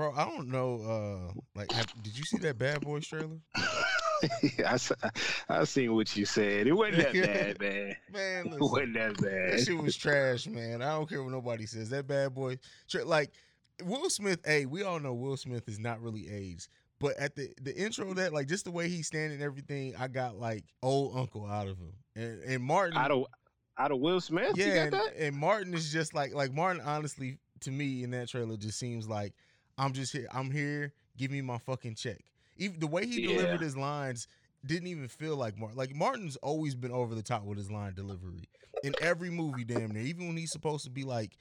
bro. 0.00 0.14
I 0.16 0.24
don't 0.24 0.48
know. 0.48 0.80
Uh, 0.80 1.40
like, 1.54 1.70
have, 1.72 1.86
did 2.02 2.16
you 2.16 2.24
see 2.24 2.38
that 2.38 2.58
Bad 2.58 2.80
Boys 2.80 3.06
trailer? 3.06 3.36
I 5.48 5.64
seen 5.64 5.94
what 5.94 6.16
you 6.16 6.24
said. 6.24 6.66
It 6.66 6.72
wasn't 6.72 7.12
that 7.12 7.12
bad, 7.12 7.60
man. 7.60 7.96
Man, 8.12 8.46
It 8.46 8.52
listen, 8.52 8.58
wasn't 8.60 8.94
that 8.94 9.20
bad. 9.20 9.52
that 9.52 9.64
shit 9.66 9.76
was 9.76 9.96
trash, 9.96 10.46
man. 10.46 10.80
I 10.80 10.92
don't 10.92 11.08
care 11.08 11.22
what 11.22 11.32
nobody 11.32 11.66
says. 11.66 11.90
That 11.90 12.06
Bad 12.06 12.34
Boy, 12.34 12.58
like 13.04 13.32
Will 13.82 14.08
Smith. 14.08 14.40
Hey, 14.44 14.64
we 14.64 14.82
all 14.82 15.00
know 15.00 15.12
Will 15.12 15.36
Smith 15.36 15.68
is 15.68 15.78
not 15.78 16.00
really 16.00 16.30
aged. 16.30 16.68
But 16.98 17.16
at 17.18 17.34
the 17.34 17.48
the 17.62 17.74
intro 17.74 18.08
of 18.10 18.16
that, 18.16 18.32
like 18.32 18.46
just 18.46 18.64
the 18.64 18.70
way 18.70 18.88
he's 18.88 19.06
standing, 19.06 19.32
and 19.34 19.42
everything, 19.42 19.94
I 19.98 20.08
got 20.08 20.36
like 20.38 20.64
old 20.82 21.16
uncle 21.16 21.46
out 21.46 21.66
of 21.68 21.78
him. 21.78 21.92
And, 22.14 22.42
and 22.42 22.62
Martin, 22.62 22.96
Out 22.98 23.10
of 23.10 23.24
out 23.78 23.90
of 23.92 24.00
Will 24.00 24.20
Smith, 24.20 24.56
you 24.56 24.64
yeah, 24.64 24.74
got 24.74 24.82
and, 24.84 24.92
that? 24.92 25.16
and 25.18 25.36
Martin 25.36 25.72
is 25.74 25.90
just 25.92 26.12
like 26.14 26.34
like 26.34 26.52
Martin. 26.52 26.82
Honestly, 26.84 27.38
to 27.60 27.70
me 27.70 28.02
in 28.02 28.10
that 28.10 28.28
trailer, 28.28 28.56
just 28.58 28.78
seems 28.78 29.08
like 29.08 29.32
I'm 29.80 29.92
just 29.92 30.12
here. 30.12 30.28
I'm 30.32 30.50
here. 30.50 30.92
Give 31.16 31.30
me 31.30 31.40
my 31.40 31.58
fucking 31.58 31.94
check. 31.94 32.18
Even 32.58 32.78
the 32.80 32.86
way 32.86 33.06
he 33.06 33.22
Yeah. 33.22 33.28
delivered 33.28 33.60
his 33.60 33.76
lines 33.76 34.28
didn't 34.66 34.88
even 34.88 35.08
feel 35.08 35.36
like 35.36 35.56
Martin. 35.56 35.78
Like 35.78 35.94
Martin's 35.94 36.36
always 36.36 36.74
been 36.74 36.92
over 36.92 37.14
the 37.14 37.22
top 37.22 37.44
with 37.44 37.56
his 37.56 37.70
line 37.70 37.94
delivery 37.94 38.44
in 38.84 38.94
every 39.00 39.30
movie, 39.30 39.64
damn 39.64 39.90
near. 39.90 40.02
Even 40.02 40.28
when 40.28 40.36
he's 40.36 40.52
supposed 40.52 40.84
to 40.84 40.90
be 40.90 41.02
like 41.04 41.32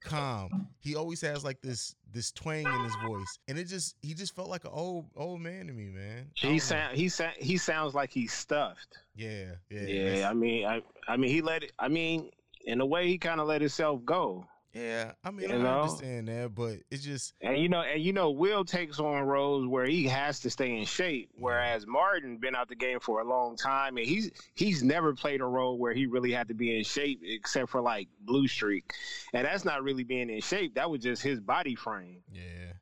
calm, 0.00 0.68
he 0.80 0.94
always 0.94 1.20
has 1.22 1.42
like 1.44 1.60
this 1.60 1.96
this 2.12 2.30
twang 2.30 2.64
in 2.66 2.84
his 2.84 2.94
voice, 3.04 3.38
and 3.48 3.58
it 3.58 3.64
just 3.64 3.96
he 4.00 4.14
just 4.14 4.34
felt 4.36 4.48
like 4.48 4.64
an 4.64 4.70
old 4.72 5.06
old 5.16 5.40
man 5.40 5.66
to 5.66 5.72
me, 5.72 5.88
man. 5.88 6.30
He 6.34 6.52
know. 6.52 6.58
sound 6.58 6.96
he 6.96 7.08
sound 7.08 7.34
he 7.38 7.56
sounds 7.56 7.94
like 7.94 8.10
he's 8.10 8.32
stuffed. 8.32 8.98
yeah, 9.16 9.54
yeah, 9.70 9.80
Yeah, 9.80 10.30
I 10.30 10.34
mean, 10.34 10.64
I 10.66 10.82
I 11.08 11.16
mean, 11.16 11.30
he 11.30 11.42
let 11.42 11.64
it. 11.64 11.72
I 11.80 11.88
mean, 11.88 12.30
in 12.64 12.80
a 12.80 12.86
way, 12.86 13.08
he 13.08 13.18
kind 13.18 13.40
of 13.40 13.48
let 13.48 13.60
himself 13.60 14.04
go. 14.04 14.46
Yeah. 14.78 15.12
I 15.24 15.30
mean, 15.30 15.50
You 15.50 15.56
I 15.56 15.58
know? 15.58 15.80
understand 15.82 16.28
that, 16.28 16.54
but 16.54 16.76
it's 16.90 17.02
just 17.02 17.34
And 17.40 17.58
you 17.58 17.68
know, 17.68 17.80
and 17.82 18.02
you 18.02 18.12
know, 18.12 18.30
Will 18.30 18.64
takes 18.64 18.98
on 19.00 19.22
roles 19.22 19.66
where 19.66 19.86
he 19.86 20.04
has 20.04 20.40
to 20.40 20.50
stay 20.50 20.76
in 20.76 20.84
shape, 20.84 21.30
whereas 21.34 21.86
Martin 21.86 22.38
been 22.38 22.54
out 22.54 22.68
the 22.68 22.76
game 22.76 23.00
for 23.00 23.20
a 23.20 23.24
long 23.24 23.56
time, 23.56 23.96
and 23.96 24.06
he's 24.06 24.30
he's 24.54 24.82
never 24.82 25.14
played 25.14 25.40
a 25.40 25.46
role 25.46 25.78
where 25.78 25.92
he 25.92 26.06
really 26.06 26.32
had 26.32 26.48
to 26.48 26.54
be 26.54 26.76
in 26.76 26.84
shape, 26.84 27.20
except 27.24 27.70
for 27.70 27.80
like 27.80 28.08
Blue 28.20 28.46
Streak, 28.48 28.92
and 29.32 29.44
that's 29.44 29.64
not 29.64 29.82
really 29.82 30.04
being 30.04 30.30
in 30.30 30.40
shape. 30.40 30.74
That 30.74 30.90
was 30.90 31.00
just 31.02 31.22
his 31.22 31.40
body 31.40 31.74
frame, 31.74 32.22
yeah. 32.32 32.72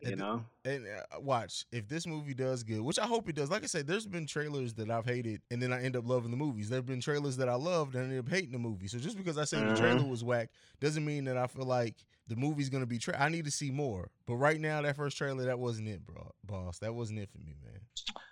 You 0.00 0.08
And- 0.10 0.18
know. 0.18 0.44
And 0.64 0.84
uh, 0.86 1.20
watch 1.20 1.64
if 1.72 1.86
this 1.88 2.06
movie 2.06 2.34
does 2.34 2.62
good, 2.62 2.80
which 2.80 2.98
I 2.98 3.06
hope 3.06 3.28
it 3.28 3.36
does. 3.36 3.50
Like 3.50 3.62
I 3.62 3.66
said, 3.66 3.86
there's 3.86 4.06
been 4.06 4.26
trailers 4.26 4.74
that 4.74 4.90
I've 4.90 5.04
hated, 5.06 5.40
and 5.50 5.62
then 5.62 5.72
I 5.72 5.82
end 5.82 5.96
up 5.96 6.06
loving 6.08 6.30
the 6.32 6.36
movies. 6.36 6.68
There've 6.68 6.84
been 6.84 7.00
trailers 7.00 7.36
that 7.36 7.48
I 7.48 7.54
loved, 7.54 7.94
and 7.94 8.04
I 8.04 8.10
end 8.10 8.18
up 8.18 8.28
hating 8.28 8.52
the 8.52 8.58
movie. 8.58 8.88
So 8.88 8.98
just 8.98 9.16
because 9.16 9.38
I 9.38 9.44
say 9.44 9.58
the 9.58 9.66
Mhm. 9.72 9.78
trailer 9.78 10.04
was 10.04 10.24
whack 10.24 10.50
doesn't 10.80 11.04
mean 11.04 11.24
that 11.26 11.36
I 11.36 11.46
feel 11.46 11.64
like 11.66 11.94
the 12.26 12.34
movie's 12.36 12.68
gonna 12.68 12.86
be. 12.86 12.98
Tra- 12.98 13.20
I 13.20 13.28
need 13.28 13.44
to 13.44 13.50
see 13.52 13.70
more. 13.70 14.10
But 14.26 14.36
right 14.36 14.60
now, 14.60 14.82
that 14.82 14.96
first 14.96 15.16
trailer, 15.16 15.44
that 15.44 15.58
wasn't 15.60 15.88
it, 15.88 16.04
bro. 16.04 16.32
Boss, 16.44 16.78
that 16.80 16.92
wasn't 16.94 17.20
it 17.20 17.30
for 17.30 17.38
me, 17.38 17.54
man. 17.64 17.80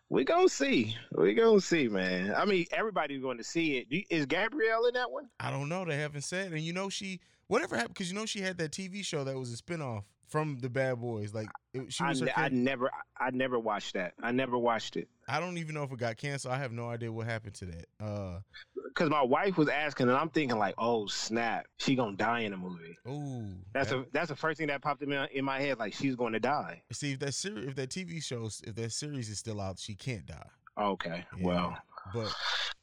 We 0.09 0.25
gonna 0.25 0.48
see. 0.48 0.97
We 1.12 1.35
gonna 1.35 1.61
see, 1.61 1.89
man. 1.89 2.35
I 2.35 2.45
mean, 2.45 2.67
everybody's 2.73 3.23
going 3.23 3.39
to 3.39 3.45
see 3.45 3.79
it 3.79 4.07
is 4.11 4.27
Gabrielle 4.27 4.87
in 4.87 4.95
that 4.95 5.11
one? 5.11 5.31
I 5.41 5.51
don't 5.51 5.69
know. 5.69 5.85
They 5.85 5.97
haven't 5.97 6.23
said, 6.23 6.53
and 6.53 6.61
you 6.61 6.73
know 6.73 6.89
she 6.89 7.20
whatever 7.47 7.77
happened 7.77 7.95
because 7.95 8.11
you 8.11 8.19
know 8.19 8.27
she 8.27 8.41
had 8.41 8.59
that 8.59 8.73
TV 8.73 9.05
show 9.05 9.23
that 9.25 9.39
was 9.39 9.53
a 9.53 9.57
spinoff 9.57 10.03
from 10.35 10.59
the 10.59 10.69
Bad 10.69 11.01
Boys. 11.01 11.33
Like 11.33 11.47
it, 11.75 11.93
she 11.93 12.03
I, 12.03 12.09
was. 12.09 12.19
her 12.19 12.27
ne- 12.27 12.33
I 12.37 12.49
never, 12.49 12.91
I 13.21 13.31
never 13.31 13.57
watched 13.57 13.95
that. 13.95 14.15
I 14.21 14.33
never 14.33 14.59
watched 14.59 14.97
it. 14.97 15.09
I 15.29 15.39
don't 15.39 15.59
even 15.59 15.77
know 15.77 15.85
if 15.85 15.93
it 15.93 15.99
got 16.01 16.17
canceled. 16.17 16.53
I 16.55 16.59
have 16.59 16.73
no 16.73 16.89
idea 16.91 17.13
what 17.13 17.27
happened 17.27 17.55
to 17.55 17.67
that. 17.67 17.87
Uh, 18.05 18.41
because 18.89 19.11
my 19.11 19.23
wife 19.23 19.57
was 19.57 19.69
asking, 19.69 20.09
and 20.09 20.17
I'm 20.17 20.29
thinking 20.29 20.59
like, 20.59 20.75
"Oh 20.77 21.07
snap, 21.07 21.67
she 21.79 21.95
gonna 21.95 22.17
die 22.17 22.41
in 22.41 22.51
the 22.51 22.57
movie." 22.57 22.99
ooh, 23.09 23.55
That's 23.73 23.91
that- 23.91 23.99
a 23.99 24.07
that's 24.13 24.29
the 24.31 24.37
first 24.37 24.59
thing 24.59 24.67
that 24.67 24.83
popped 24.83 25.03
in 25.03 25.11
my, 25.11 25.29
in 25.33 25.45
my 25.45 25.61
head. 25.61 25.79
Like 25.79 25.95
she's 25.95 26.17
going 26.17 26.33
to 26.33 26.41
die. 26.41 26.83
See 26.93 27.13
if 27.13 27.21
that 27.21 27.35
series, 27.35 27.69
if 27.69 27.77
that 27.77 27.91
TV 27.91 28.21
show, 28.21 28.48
if 28.65 28.75
that 28.75 28.91
series 28.91 29.29
is 29.29 29.39
still 29.39 29.61
out, 29.61 29.79
she 29.79 29.95
can't 29.95 30.27
die. 30.27 30.48
Okay, 30.77 31.25
Yeah. 31.39 31.45
well, 31.47 31.79
But 32.13 32.35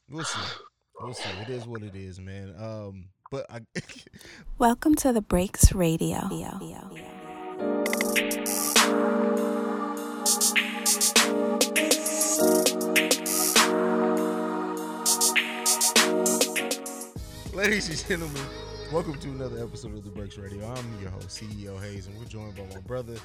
we'll 0.10 0.24
see. 0.24 0.40
We'll 1.02 1.14
see. 1.14 1.30
It 1.42 1.50
is 1.50 1.68
what 1.68 1.84
it 1.84 1.96
is, 1.98 2.20
man. 2.22 2.56
Um, 2.58 3.10
but 3.30 3.46
I, 3.50 3.60
Welcome 4.58 4.96
to 4.96 5.12
the 5.12 5.22
Breaks 5.22 5.74
Radio. 5.74 6.30
Ladies 17.54 17.90
and 17.90 18.08
gentlemen, 18.08 18.42
welcome 18.92 19.18
to 19.20 19.30
another 19.30 19.64
episode 19.64 19.96
of 19.96 20.04
the 20.04 20.10
Breaks 20.10 20.38
Radio. 20.38 20.66
I'm 20.68 21.02
your 21.02 21.12
host, 21.12 21.30
CEO 21.42 21.80
Hayes, 21.82 22.08
and 22.08 22.18
we're 22.18 22.26
joined 22.26 22.56
by 22.56 22.64
my 22.74 22.80
brother, 22.82 23.16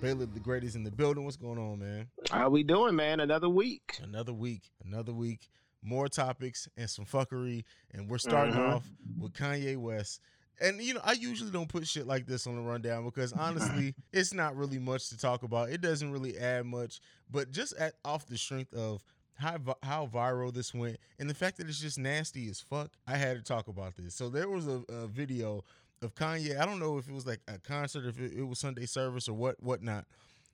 Baylor 0.00 0.26
the 0.26 0.40
Greatest 0.40 0.76
in 0.76 0.84
the 0.84 0.90
building. 0.90 1.24
What's 1.24 1.36
going 1.36 1.58
on, 1.58 1.78
man? 1.80 2.06
how 2.30 2.48
we 2.50 2.62
doing, 2.62 2.94
man? 2.94 3.20
Another 3.20 3.48
week. 3.48 3.98
Another 4.02 4.32
week, 4.32 4.70
another 4.84 5.12
week, 5.12 5.48
more 5.82 6.08
topics 6.08 6.68
and 6.76 6.88
some 6.88 7.04
fuckery, 7.04 7.64
and 7.92 8.08
we're 8.08 8.18
starting 8.18 8.54
Mhm. 8.54 8.74
off 8.74 8.90
with 9.18 9.32
Kanye 9.32 9.76
West. 9.76 10.20
And 10.60 10.80
you 10.80 10.94
know, 10.94 11.00
I 11.04 11.12
usually 11.12 11.50
don't 11.50 11.68
put 11.68 11.86
shit 11.86 12.06
like 12.06 12.26
this 12.26 12.46
on 12.46 12.56
the 12.56 12.62
rundown 12.62 13.04
because 13.04 13.32
honestly, 13.34 13.94
it's 14.12 14.34
not 14.34 14.56
really 14.56 14.78
much 14.78 15.08
to 15.10 15.18
talk 15.18 15.42
about. 15.42 15.70
It 15.70 15.80
doesn't 15.80 16.10
really 16.10 16.38
add 16.38 16.66
much, 16.66 17.00
but 17.30 17.50
just 17.50 17.74
at, 17.76 17.94
off 18.04 18.26
the 18.26 18.38
strength 18.38 18.74
of 18.74 19.02
how 19.34 19.56
how 19.82 20.06
viral 20.06 20.52
this 20.52 20.74
went 20.74 20.98
and 21.18 21.30
the 21.30 21.34
fact 21.34 21.58
that 21.58 21.68
it's 21.68 21.80
just 21.80 21.98
nasty 21.98 22.48
as 22.48 22.60
fuck, 22.60 22.90
I 23.06 23.16
had 23.16 23.36
to 23.36 23.42
talk 23.42 23.68
about 23.68 23.96
this. 23.96 24.14
So 24.14 24.28
there 24.28 24.48
was 24.48 24.66
a, 24.66 24.82
a 24.88 25.06
video 25.06 25.64
of 26.02 26.14
Kanye. 26.14 26.58
I 26.58 26.66
don't 26.66 26.80
know 26.80 26.98
if 26.98 27.08
it 27.08 27.14
was 27.14 27.26
like 27.26 27.40
a 27.48 27.58
concert, 27.58 28.06
if 28.06 28.20
it, 28.20 28.32
it 28.36 28.42
was 28.42 28.58
Sunday 28.58 28.86
service 28.86 29.28
or 29.28 29.34
what 29.34 29.62
whatnot, 29.62 30.06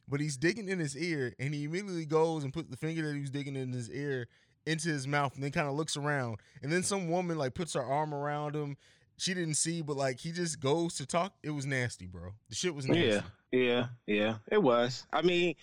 but 0.08 0.20
he's 0.20 0.36
digging 0.36 0.68
in 0.68 0.78
his 0.78 0.96
ear 0.96 1.34
and 1.38 1.54
he 1.54 1.64
immediately 1.64 2.04
goes 2.04 2.44
and 2.44 2.52
puts 2.52 2.68
the 2.68 2.76
finger 2.76 3.06
that 3.06 3.14
he 3.14 3.20
was 3.20 3.30
digging 3.30 3.56
in 3.56 3.72
his 3.72 3.90
ear 3.90 4.28
into 4.66 4.88
his 4.88 5.06
mouth 5.06 5.34
and 5.34 5.42
then 5.42 5.50
kind 5.50 5.68
of 5.68 5.74
looks 5.74 5.96
around 5.96 6.38
and 6.62 6.72
then 6.72 6.82
some 6.82 7.10
woman 7.10 7.36
like 7.36 7.52
puts 7.52 7.74
her 7.74 7.84
arm 7.84 8.14
around 8.14 8.56
him 8.56 8.76
she 9.16 9.34
didn't 9.34 9.54
see 9.54 9.82
but 9.82 9.96
like 9.96 10.18
he 10.20 10.32
just 10.32 10.60
goes 10.60 10.94
to 10.94 11.06
talk 11.06 11.34
it 11.42 11.50
was 11.50 11.64
nasty 11.66 12.06
bro 12.06 12.32
the 12.48 12.54
shit 12.54 12.74
was 12.74 12.86
nasty 12.86 13.06
Yeah, 13.06 13.22
yeah, 13.52 13.86
yeah. 14.06 14.34
It 14.50 14.62
was. 14.62 15.06
I 15.12 15.22
mean, 15.22 15.54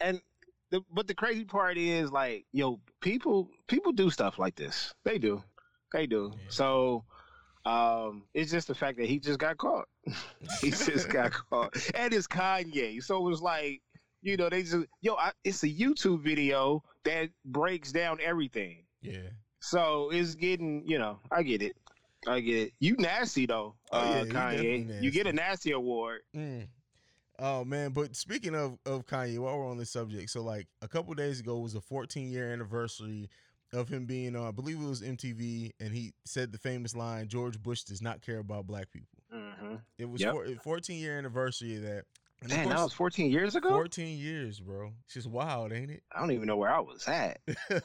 and 0.00 0.20
the 0.70 0.82
but 0.92 1.06
the 1.06 1.14
crazy 1.14 1.44
part 1.44 1.78
is 1.78 2.10
like, 2.10 2.44
yo, 2.52 2.80
people 3.00 3.48
people 3.68 3.92
do 3.92 4.10
stuff 4.10 4.38
like 4.38 4.54
this. 4.56 4.92
They 5.04 5.18
do, 5.18 5.42
they 5.92 6.06
do. 6.06 6.32
Yeah. 6.34 6.44
So. 6.48 7.04
Um, 7.64 8.24
it's 8.34 8.50
just 8.50 8.66
the 8.66 8.74
fact 8.74 8.98
that 8.98 9.06
he 9.06 9.20
just 9.20 9.38
got 9.38 9.56
caught. 9.56 9.86
he 10.60 10.70
just 10.70 11.08
got 11.08 11.30
caught, 11.50 11.76
and 11.94 12.12
it's 12.12 12.26
Kanye. 12.26 13.00
So 13.00 13.24
it 13.24 13.30
was 13.30 13.40
like, 13.40 13.80
you 14.20 14.36
know, 14.36 14.48
they 14.48 14.64
just 14.64 14.84
yo, 15.00 15.14
I, 15.14 15.30
it's 15.44 15.62
a 15.62 15.68
YouTube 15.68 16.24
video 16.24 16.82
that 17.04 17.30
breaks 17.44 17.92
down 17.92 18.18
everything. 18.20 18.82
yeah 19.00 19.30
So 19.60 20.10
it's 20.10 20.34
getting, 20.34 20.82
you 20.84 20.98
know, 20.98 21.20
I 21.30 21.44
get 21.44 21.62
it, 21.62 21.76
I 22.26 22.40
get 22.40 22.56
it. 22.68 22.72
You 22.78 22.96
nasty 22.98 23.46
though, 23.46 23.74
Oh, 23.90 24.02
yeah, 24.14 24.20
uh, 24.20 24.24
Kanye. 24.26 25.02
You 25.02 25.10
get 25.10 25.26
a 25.26 25.32
nasty. 25.32 25.50
nasty 25.50 25.70
award. 25.72 26.20
Mm. 26.36 26.68
Oh 27.38 27.64
man, 27.64 27.90
but 27.90 28.14
speaking 28.14 28.54
of 28.54 28.78
of 28.86 29.06
Kanye, 29.06 29.38
while 29.38 29.58
we're 29.58 29.68
on 29.70 29.78
this 29.78 29.90
subject, 29.90 30.30
so 30.30 30.42
like 30.42 30.68
a 30.82 30.88
couple 30.88 31.12
days 31.14 31.40
ago 31.40 31.58
was 31.58 31.74
a 31.74 31.80
14 31.80 32.30
year 32.30 32.52
anniversary 32.52 33.28
of 33.72 33.88
him 33.88 34.04
being 34.04 34.36
on, 34.36 34.46
I 34.46 34.50
believe 34.50 34.76
it 34.80 34.84
was 34.86 35.00
MTV, 35.02 35.72
and 35.80 35.94
he 35.94 36.12
said 36.26 36.52
the 36.52 36.58
famous 36.58 36.94
line, 36.94 37.26
"George 37.28 37.60
Bush 37.60 37.82
does 37.84 38.02
not 38.02 38.20
care 38.20 38.38
about 38.38 38.66
black 38.66 38.90
people." 38.92 39.18
Mm-hmm. 39.34 39.76
It 39.98 40.08
was 40.08 40.20
Yep. 40.20 40.34
14 40.62 40.98
year 41.00 41.16
anniversary 41.18 41.76
of 41.76 41.82
that. 41.82 42.04
Man, 42.48 42.68
that 42.68 42.78
was 42.78 42.92
14 42.92 43.30
years 43.30 43.54
ago. 43.56 43.70
14 43.70 44.18
years, 44.18 44.58
bro. 44.60 44.92
It's 45.04 45.14
just 45.14 45.28
wild, 45.28 45.72
ain't 45.72 45.90
it? 45.90 46.02
I 46.14 46.20
don't 46.20 46.32
even 46.32 46.46
know 46.46 46.56
where 46.56 46.70
I 46.74 46.80
was 46.80 47.06
at. 47.06 47.40
yeah, 47.70 47.80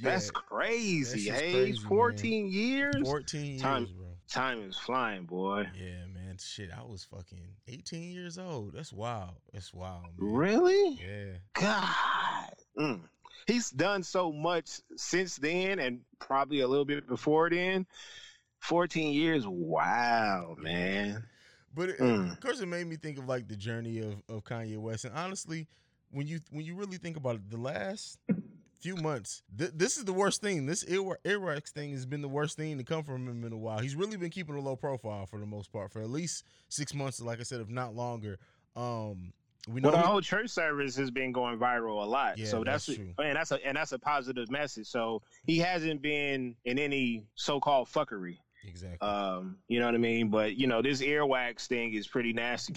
That's 0.00 0.30
crazy. 0.30 1.28
That's 1.30 1.40
Hey, 1.40 1.52
crazy, 1.52 1.78
man. 1.80 1.88
14 1.88 2.48
years. 2.48 2.94
14 3.04 3.44
years, 3.46 3.62
Time- 3.62 3.88
bro. 3.96 4.06
Time 4.30 4.62
is 4.62 4.78
flying, 4.78 5.24
boy. 5.24 5.66
Yeah, 5.78 6.06
man. 6.14 6.38
Shit, 6.40 6.70
I 6.74 6.82
was 6.82 7.04
fucking 7.04 7.38
18 7.68 8.12
years 8.12 8.38
old. 8.38 8.72
That's 8.72 8.90
wild. 8.92 9.34
That's 9.52 9.74
wild, 9.74 10.04
man. 10.18 10.32
Really? 10.32 10.98
Yeah. 11.00 11.34
God. 11.52 12.54
Mm. 12.78 13.00
He's 13.46 13.68
done 13.70 14.02
so 14.04 14.32
much 14.32 14.80
since 14.96 15.36
then, 15.36 15.78
and 15.80 16.00
probably 16.18 16.60
a 16.60 16.68
little 16.68 16.86
bit 16.86 17.06
before 17.06 17.50
then. 17.50 17.86
14 18.60 19.12
years. 19.12 19.46
Wow, 19.46 20.54
man. 20.58 21.24
But 21.74 21.90
it, 21.90 21.98
Mm. 21.98 22.32
of 22.32 22.40
course, 22.40 22.60
it 22.60 22.66
made 22.66 22.86
me 22.86 22.96
think 22.96 23.18
of 23.18 23.26
like 23.26 23.48
the 23.48 23.56
journey 23.56 24.00
of, 24.00 24.22
of 24.28 24.44
Kanye 24.44 24.76
West. 24.78 25.04
And 25.04 25.14
honestly, 25.16 25.66
when 26.10 26.26
you 26.26 26.40
when 26.50 26.64
you 26.64 26.74
really 26.74 26.98
think 26.98 27.16
about 27.16 27.36
it, 27.36 27.50
the 27.50 27.56
last 27.56 28.18
few 28.80 28.96
months, 28.96 29.42
th- 29.56 29.70
this 29.74 29.96
is 29.96 30.04
the 30.04 30.12
worst 30.12 30.42
thing. 30.42 30.66
This 30.66 30.84
ear- 30.84 31.16
thing 31.74 31.92
has 31.92 32.04
been 32.04 32.20
the 32.20 32.28
worst 32.28 32.56
thing 32.56 32.76
to 32.78 32.84
come 32.84 33.04
from 33.04 33.26
him 33.28 33.44
in 33.44 33.52
a 33.52 33.56
while. 33.56 33.78
He's 33.78 33.94
really 33.96 34.16
been 34.16 34.30
keeping 34.30 34.54
a 34.56 34.60
low 34.60 34.76
profile 34.76 35.24
for 35.26 35.38
the 35.38 35.46
most 35.46 35.72
part 35.72 35.92
for 35.92 36.00
at 36.02 36.10
least 36.10 36.44
six 36.68 36.92
months, 36.92 37.20
like 37.20 37.40
I 37.40 37.44
said, 37.44 37.60
if 37.60 37.68
not 37.68 37.94
longer. 37.94 38.38
Um, 38.76 39.32
we 39.68 39.80
know 39.80 39.90
Well, 39.90 39.96
the 39.98 40.02
he- 40.02 40.08
whole 40.10 40.20
church 40.20 40.50
service 40.50 40.96
has 40.96 41.10
been 41.12 41.30
going 41.32 41.56
viral 41.58 42.02
a 42.02 42.06
lot, 42.06 42.36
Yeah, 42.36 42.46
so 42.46 42.64
that's, 42.64 42.86
that's 42.86 42.96
true. 42.98 43.14
and 43.22 43.36
that's 43.36 43.52
a 43.52 43.64
and 43.66 43.76
that's 43.76 43.92
a 43.92 43.98
positive 43.98 44.50
message. 44.50 44.88
So 44.88 45.22
he 45.44 45.58
hasn't 45.58 46.02
been 46.02 46.56
in 46.64 46.78
any 46.78 47.24
so-called 47.36 47.88
fuckery. 47.88 48.38
Exactly. 48.66 49.06
Um, 49.06 49.58
you 49.68 49.80
know 49.80 49.86
what 49.86 49.94
I 49.94 49.98
mean? 49.98 50.28
But 50.28 50.56
you 50.56 50.66
know, 50.66 50.82
this 50.82 51.02
earwax 51.02 51.66
thing 51.66 51.94
is 51.94 52.06
pretty 52.06 52.32
nasty. 52.32 52.74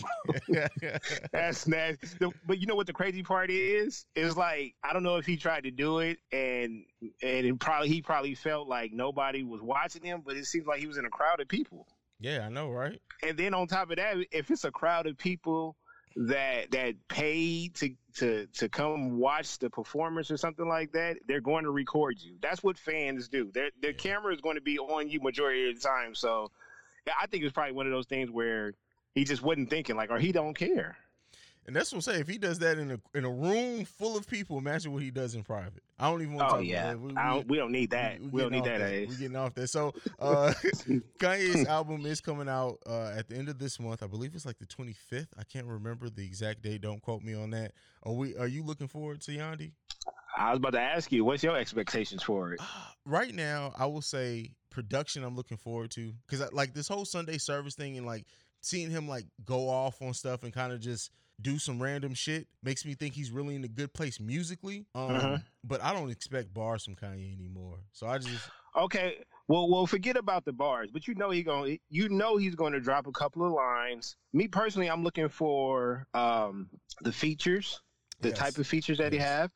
That's 1.32 1.68
nasty. 1.68 2.08
But 2.46 2.60
you 2.60 2.68
know 2.68 2.76
what 2.76 2.88
the 2.88 2.94
crazy 2.94 3.24
part 3.24 3.52
is? 3.52 4.06
Is 4.16 4.36
like 4.36 4.76
I 4.84 4.94
don't 4.94 5.04
know 5.04 5.18
if 5.18 5.26
he 5.26 5.38
tried 5.38 5.64
to 5.64 5.72
do 5.72 6.00
it 6.00 6.18
and 6.32 6.84
and 7.22 7.46
it 7.46 7.60
probably 7.60 7.90
he 7.90 8.02
probably 8.02 8.36
felt 8.36 8.68
like 8.68 8.92
nobody 8.94 9.44
was 9.44 9.62
watching 9.62 10.04
him, 10.04 10.22
but 10.26 10.36
it 10.36 10.46
seems 10.46 10.66
like 10.66 10.80
he 10.80 10.88
was 10.88 10.98
in 10.98 11.06
a 11.06 11.10
crowd 11.10 11.40
of 11.40 11.48
people. 11.48 11.88
yeah, 12.20 12.46
I 12.46 12.50
know, 12.50 12.70
right? 12.70 13.00
And 13.24 13.38
then 13.38 13.54
on 13.54 13.68
top 13.68 13.92
of 13.92 13.98
that, 13.98 14.18
if 14.32 14.50
it's 14.52 14.64
a 14.64 14.72
crowd 14.72 15.06
of 15.06 15.18
people 15.18 15.76
that 16.16 16.72
that 16.72 16.96
pay 17.10 17.68
to 17.68 17.90
to 18.16 18.48
to 18.54 18.70
come 18.70 19.18
watch 19.18 19.60
the 19.60 19.70
performance 19.70 20.32
or 20.32 20.38
something 20.38 20.68
like 20.68 20.92
that, 20.94 21.18
they're 21.28 21.42
going 21.42 21.66
to 21.66 21.72
record 21.72 22.22
you. 22.22 22.38
That's 22.42 22.64
what 22.64 22.78
fans 22.78 23.28
do. 23.28 23.52
Their 23.54 23.70
their 23.82 23.92
Yeah. 23.92 23.98
camera 23.98 24.34
is 24.34 24.42
going 24.42 24.56
to 24.56 24.62
be 24.62 24.80
on 24.80 25.10
you 25.10 25.20
majority 25.20 25.70
of 25.70 25.76
the 25.76 25.82
time. 25.82 26.16
So 26.16 26.52
I 27.20 27.28
think 27.28 27.44
it's 27.44 27.54
probably 27.54 27.74
one 27.74 27.86
of 27.86 27.92
those 27.92 28.08
things 28.08 28.32
where 28.32 28.74
he 29.14 29.24
just 29.26 29.42
wasn't 29.42 29.70
thinking 29.70 29.96
like, 29.96 30.10
or 30.10 30.20
he 30.20 30.32
don't 30.32 30.54
care. 30.54 30.98
And 31.68 31.76
that's 31.76 31.92
what 31.92 31.98
I'm 31.98 32.02
saying. 32.02 32.22
If 32.22 32.28
he 32.28 32.38
does 32.38 32.60
that 32.60 32.78
in 32.78 32.92
a 32.92 33.00
in 33.16 33.26
a 33.26 33.30
room 33.30 33.86
full 33.86 34.16
of 34.16 34.28
people, 34.28 34.58
imagine 34.58 34.94
what 34.94 35.02
he 35.02 35.10
does 35.10 35.34
in 35.34 35.44
private. 35.44 35.82
I 35.98 36.10
don't 36.10 36.22
even 36.22 36.36
want 36.36 36.50
to 36.50 36.56
Oh 36.56 36.58
talk 36.60 36.66
yeah, 36.66 36.92
about 36.92 37.16
that. 37.16 37.18
I 37.20 37.30
don't, 37.34 37.48
we 37.48 37.58
don't 37.58 37.72
need 37.72 37.90
that. 37.92 38.22
We, 38.22 38.42
don't 38.42 38.52
need 38.52 38.60
off 38.60 38.66
that. 38.66 39.08
We're 39.08 39.18
getting 39.18 39.36
off 39.36 39.54
that. 39.56 39.68
So 39.70 39.94
uh 40.20 40.54
Kanye's 41.20 41.66
album 41.66 42.06
is 42.06 42.22
coming 42.22 42.48
out 42.48 42.78
uh 42.86 43.14
at 43.18 43.28
the 43.28 43.36
end 43.36 43.50
of 43.50 43.58
this 43.58 43.80
month. 43.80 44.04
I 44.04 44.08
believe 44.08 44.36
it's 44.36 44.46
like 44.46 44.60
the 44.60 44.68
25th. 44.68 45.28
I 45.40 45.44
can't 45.44 45.66
remember 45.66 46.10
the 46.10 46.24
exact 46.24 46.62
date. 46.62 46.82
Don't 46.82 47.02
quote 47.02 47.24
me 47.24 47.34
on 47.34 47.50
that. 47.52 47.72
Are 48.04 48.14
we 48.14 48.36
are 48.38 48.48
you 48.48 48.64
looking 48.64 48.88
forward 48.88 49.22
to 49.22 49.32
Yandhi? 49.32 49.72
I 50.38 50.52
was 50.52 50.58
about 50.58 50.74
to 50.74 50.82
ask 50.82 51.12
you, 51.12 51.24
what's 51.24 51.42
your 51.44 51.58
expectations 51.58 52.22
for 52.22 52.54
it? 52.54 52.60
right 53.06 53.34
now, 53.34 53.74
I 53.78 53.86
will 53.86 54.02
say 54.02 54.52
production. 54.70 55.24
I'm 55.24 55.36
looking 55.36 55.58
forward 55.58 55.92
to 55.92 56.14
because 56.28 56.52
like 56.52 56.74
this 56.74 56.88
whole 56.88 57.06
Sunday 57.06 57.38
service 57.38 57.76
thing 57.76 57.98
and 57.98 58.06
like 58.06 58.26
seeing 58.62 58.90
him 58.92 59.08
like 59.08 59.26
go 59.46 59.70
off 59.70 60.02
on 60.02 60.14
stuff 60.14 60.44
and 60.44 60.54
kind 60.54 60.74
of 60.74 60.80
just 60.80 61.12
do 61.42 61.60
some 61.60 61.82
random 61.82 62.14
shit 62.14 62.48
makes 62.64 62.86
me 62.86 62.94
think 62.94 63.14
he's 63.14 63.32
really 63.32 63.56
in 63.56 63.64
a 63.64 63.68
good 63.68 63.94
place 63.94 64.20
musically. 64.20 64.86
Um, 64.96 65.10
Mhm. 65.12 65.44
but 65.64 65.84
I 65.84 65.94
don't 65.94 66.10
expect 66.10 66.54
bars 66.54 66.86
from 66.86 66.96
Kanye 66.96 67.34
anymore. 67.38 67.80
So 67.92 68.08
I 68.08 68.18
just 68.18 68.50
Okay, 68.78 69.24
well, 69.48 69.70
well, 69.70 69.88
forget 69.88 70.18
about 70.18 70.44
the 70.44 70.52
bars, 70.52 70.90
but 70.92 71.08
you 71.08 71.16
know 71.16 71.30
he 71.30 71.44
going, 71.44 71.80
you 71.90 72.10
know 72.10 72.36
he's 72.36 72.56
going 72.56 72.74
to 72.74 72.82
drop 72.82 73.08
a 73.08 73.12
couple 73.12 73.46
of 73.46 73.54
lines. 73.54 74.18
Me 74.34 74.50
personally, 74.50 74.90
I'm 74.90 75.02
looking 75.02 75.30
for 75.30 76.08
um, 76.14 76.70
the 77.02 77.12
features, 77.14 77.80
the 78.20 78.30
Yes. 78.30 78.38
type 78.38 78.58
of 78.58 78.68
features 78.68 78.98
that 78.98 79.14
he 79.14 79.20
have, 79.20 79.50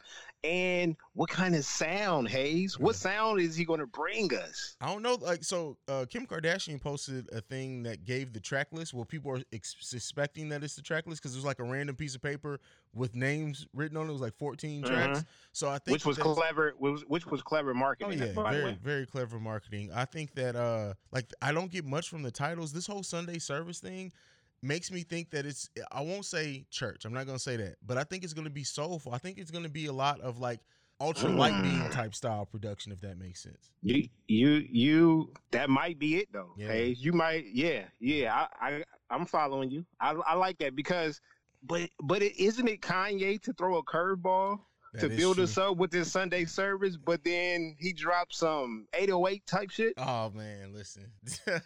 and 0.44 0.96
what 1.14 1.30
kind 1.30 1.54
of 1.56 1.66
sound, 1.66 2.30
Hayes. 2.30 2.80
What 2.80 2.96
sound 2.96 3.42
is 3.42 3.56
he 3.56 3.66
going 3.66 3.82
to 3.82 3.88
bring 3.88 4.34
us? 4.34 4.78
I 4.80 4.88
don't 4.88 5.02
know. 5.02 5.16
Like 5.16 5.44
so, 5.44 5.78
uh, 5.88 6.06
Kim 6.10 6.26
Kardashian 6.26 6.82
posted 6.82 7.28
a 7.34 7.42
thing 7.42 7.84
that 7.84 8.06
gave 8.06 8.32
the 8.32 8.40
track 8.40 8.68
list. 8.72 8.94
Well, 8.94 9.06
people 9.06 9.32
are 9.32 9.42
ex- 9.52 9.76
suspecting 9.80 10.50
that 10.50 10.64
it's 10.64 10.76
the 10.76 10.82
track 10.82 11.08
list 11.08 11.22
because 11.22 11.36
it 11.36 11.38
was 11.38 11.46
like 11.46 11.60
a 11.60 11.64
random 11.64 11.96
piece 11.96 12.16
of 12.16 12.22
paper 12.22 12.60
with 12.94 13.16
names 13.16 13.68
written 13.74 13.98
on 13.98 14.06
it. 14.06 14.10
It 14.10 14.14
was 14.14 14.22
like 14.22 14.36
14 14.36 14.84
tracks. 14.84 15.24
So 15.52 15.68
I 15.68 15.78
think 15.78 15.90
Mm-hmm. 15.90 15.94
Which 15.94 16.06
was 16.06 16.18
clever. 16.18 16.74
Was 16.80 17.04
which 17.08 17.26
was 17.26 17.42
clever 17.42 17.74
marketing. 17.74 18.22
Oh 18.22 18.44
yeah, 18.44 18.52
very 18.52 18.74
very 18.82 19.06
clever 19.06 19.40
marketing. 19.40 19.92
I 19.94 20.06
think 20.06 20.36
that 20.36 20.56
uh 20.56 20.94
like 21.12 21.26
I 21.42 21.52
don't 21.52 21.72
get 21.72 21.84
much 21.86 22.10
from 22.10 22.22
the 22.22 22.32
titles. 22.32 22.72
This 22.72 22.88
whole 22.88 23.04
Sunday 23.04 23.40
service 23.40 23.80
thing 23.80 24.12
makes 24.62 24.92
me 24.92 25.02
think 25.04 25.30
that 25.32 25.46
it's 25.46 25.70
I 25.92 26.02
won't 26.02 26.26
say 26.26 26.66
church. 26.70 27.06
I'm 27.06 27.14
not 27.14 27.26
gonna 27.26 27.40
say 27.40 27.56
that, 27.58 27.76
but 27.86 27.98
I 27.98 28.04
think 28.04 28.24
it's 28.24 28.34
gonna 28.34 28.50
be 28.50 28.64
soulful. 28.64 29.14
I 29.14 29.18
think 29.18 29.38
it's 29.38 29.52
gonna 29.52 29.70
be 29.70 29.86
a 29.88 29.94
lot 29.94 30.20
of 30.22 30.40
like 30.40 30.60
Ultralight 31.02 31.64
Beam 31.64 31.80
Mm. 31.84 31.92
type 31.92 32.14
style 32.14 32.46
production, 32.46 32.92
if 32.92 33.00
that 33.02 33.18
makes 33.18 33.42
sense. 33.42 33.72
You, 33.82 34.10
you, 34.28 34.50
you. 34.70 35.34
That 35.52 35.70
might 35.70 35.98
be 35.98 36.18
it 36.18 36.28
though. 36.34 36.54
Yeah. 36.58 36.68
Hayes. 36.68 37.02
You 37.04 37.14
might. 37.14 37.46
Yeah, 37.54 37.86
yeah. 38.02 38.34
I, 38.62 38.68
I, 38.70 38.84
I'm 39.10 39.26
following 39.26 39.72
you. 39.72 39.86
I, 40.02 40.12
I 40.28 40.34
like 40.36 40.58
that 40.58 40.76
because, 40.76 41.22
but, 41.64 41.90
but 42.04 42.22
it 42.22 42.38
isn't 42.38 42.68
it 42.68 42.82
Kanye 42.82 43.42
to 43.44 43.54
throw 43.54 43.78
a 43.78 43.84
curveball 43.84 44.60
That 44.94 45.00
to 45.00 45.10
build 45.10 45.36
true. 45.36 45.46
us 45.46 45.58
up 45.58 45.78
with 45.78 45.90
this 45.92 46.12
Sunday 46.12 46.44
service, 46.44 46.98
but 46.98 47.24
then 47.24 47.78
he 47.80 47.94
dropped 47.94 48.36
some 48.36 48.86
808 48.94 49.48
type 49.48 49.70
shit. 49.70 49.94
Oh 49.98 50.32
man, 50.32 50.74
listen. 50.74 51.06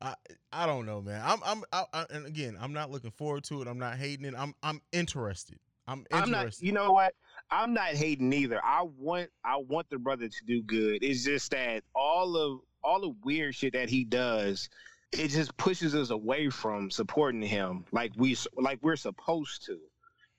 I 0.00 0.14
I 0.52 0.66
don't 0.66 0.86
know, 0.86 1.00
man. 1.00 1.20
I'm 1.24 1.40
I'm 1.44 1.62
I, 1.72 1.84
I, 1.92 2.06
and 2.10 2.26
again, 2.26 2.56
I'm 2.60 2.72
not 2.72 2.90
looking 2.90 3.10
forward 3.10 3.44
to 3.44 3.62
it. 3.62 3.68
I'm 3.68 3.78
not 3.78 3.96
hating 3.96 4.24
it. 4.24 4.34
I'm 4.36 4.54
I'm 4.62 4.80
interested. 4.92 5.58
I'm 5.86 6.06
I'm 6.12 6.24
interested. 6.24 6.62
not. 6.62 6.66
You 6.66 6.72
know 6.72 6.92
what? 6.92 7.14
I'm 7.50 7.74
not 7.74 7.88
hating 7.88 8.32
either. 8.32 8.60
I 8.64 8.82
want. 8.82 9.30
I 9.44 9.56
want 9.56 9.90
the 9.90 9.98
brother 9.98 10.28
to 10.28 10.44
do 10.46 10.62
good. 10.62 11.02
It's 11.02 11.24
just 11.24 11.50
that 11.50 11.82
all 11.94 12.36
of 12.36 12.60
all 12.82 13.00
the 13.00 13.14
weird 13.24 13.54
shit 13.54 13.74
that 13.74 13.90
he 13.90 14.04
does, 14.04 14.68
it 15.12 15.28
just 15.28 15.56
pushes 15.56 15.94
us 15.94 16.10
away 16.10 16.48
from 16.48 16.90
supporting 16.90 17.42
him 17.42 17.84
like 17.92 18.12
we 18.16 18.36
like 18.56 18.78
we're 18.82 18.96
supposed 18.96 19.66
to. 19.66 19.78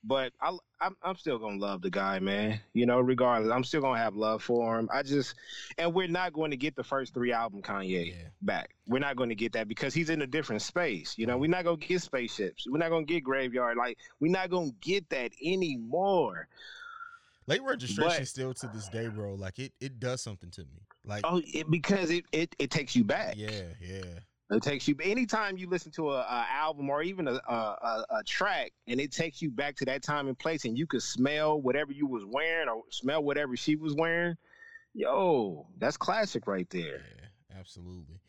But 0.03 0.33
I, 0.42 0.57
I'm 0.81 0.95
I'm 1.03 1.15
still 1.15 1.38
gonna 1.38 1.59
love 1.59 1.83
the 1.83 1.92
guy, 1.92 2.18
man. 2.19 2.59
You 2.74 2.88
know, 2.88 3.00
regardless, 3.00 3.51
I'm 3.51 3.63
still 3.63 3.81
gonna 3.81 4.00
have 4.00 4.15
love 4.15 4.42
for 4.42 4.80
him. 4.80 4.89
I 4.92 5.03
just, 5.03 5.36
and 5.77 5.94
we're 5.94 6.07
not 6.07 6.33
going 6.33 6.50
to 6.51 6.57
get 6.57 6.75
the 6.75 6.83
first 6.83 7.13
three 7.13 7.31
album 7.31 7.62
Kanye 7.62 8.07
Yeah. 8.07 8.13
back. 8.42 8.75
We're 8.88 8.98
not 9.00 9.15
going 9.15 9.30
to 9.30 9.36
get 9.36 9.53
that 9.53 9.68
because 9.68 9.94
he's 9.94 10.09
in 10.09 10.24
a 10.24 10.27
different 10.27 10.63
space. 10.63 11.15
You 11.19 11.27
know, 11.27 11.38
we're 11.38 11.51
not 11.51 11.65
going 11.65 11.80
to 11.80 11.88
get 11.88 12.01
spaceships. 12.01 12.65
We're 12.68 12.80
not 12.80 12.89
going 12.89 13.06
to 13.06 13.13
get 13.13 13.24
graveyard. 13.24 13.77
Like, 13.77 14.00
we're 14.19 14.31
not 14.31 14.50
going 14.50 14.71
to 14.71 14.75
get 14.81 15.07
that 15.09 15.31
anymore. 15.45 16.47
Late 17.47 17.62
registration 17.63 18.21
But- 18.21 18.27
still 18.27 18.54
to 18.56 18.68
this 18.74 18.88
day, 18.89 19.07
bro. 19.07 19.36
Like 19.36 19.59
it 19.59 19.74
it 19.80 20.00
does 20.00 20.21
something 20.21 20.50
to 20.51 20.62
me. 20.62 20.81
Like 21.06 21.21
Oh, 21.25 21.42
it, 21.45 21.69
because 21.69 22.09
it, 22.09 22.25
it 22.31 22.56
it 22.59 22.71
takes 22.71 22.95
you 22.95 23.04
back. 23.04 23.36
yeah, 23.38 23.50
yeah. 23.80 24.01
It 24.51 24.62
takes 24.62 24.86
you. 24.86 24.95
Anytime 25.01 25.57
you 25.57 25.69
listen 25.69 25.94
to 25.94 26.12
a, 26.12 26.19
a 26.19 26.45
album 26.51 26.89
or 26.89 27.01
even 27.01 27.25
a, 27.27 27.36
a, 27.48 28.06
a, 28.09 28.24
track, 28.25 28.74
and 28.86 29.00
it 29.00 29.09
takes 29.09 29.42
you 29.42 29.50
back 29.50 29.77
to 29.77 29.86
that 29.86 30.03
time 30.03 30.27
and 30.27 30.38
place, 30.38 30.65
and 30.65 30.77
you 30.77 30.86
could 30.86 31.01
smell 31.01 31.62
whatever 31.62 31.94
you 31.94 32.06
was 32.06 32.25
wearing 32.25 32.68
or 32.68 32.83
smell 32.89 33.24
whatever 33.24 33.56
she 33.56 33.77
was 33.77 33.95
wearing. 33.95 34.36
Yo, 34.94 35.65
that's 35.77 35.95
classic 35.95 36.48
right 36.48 36.69
there. 36.69 37.01
Yeah, 37.18 37.57
absolutely. 37.59 38.19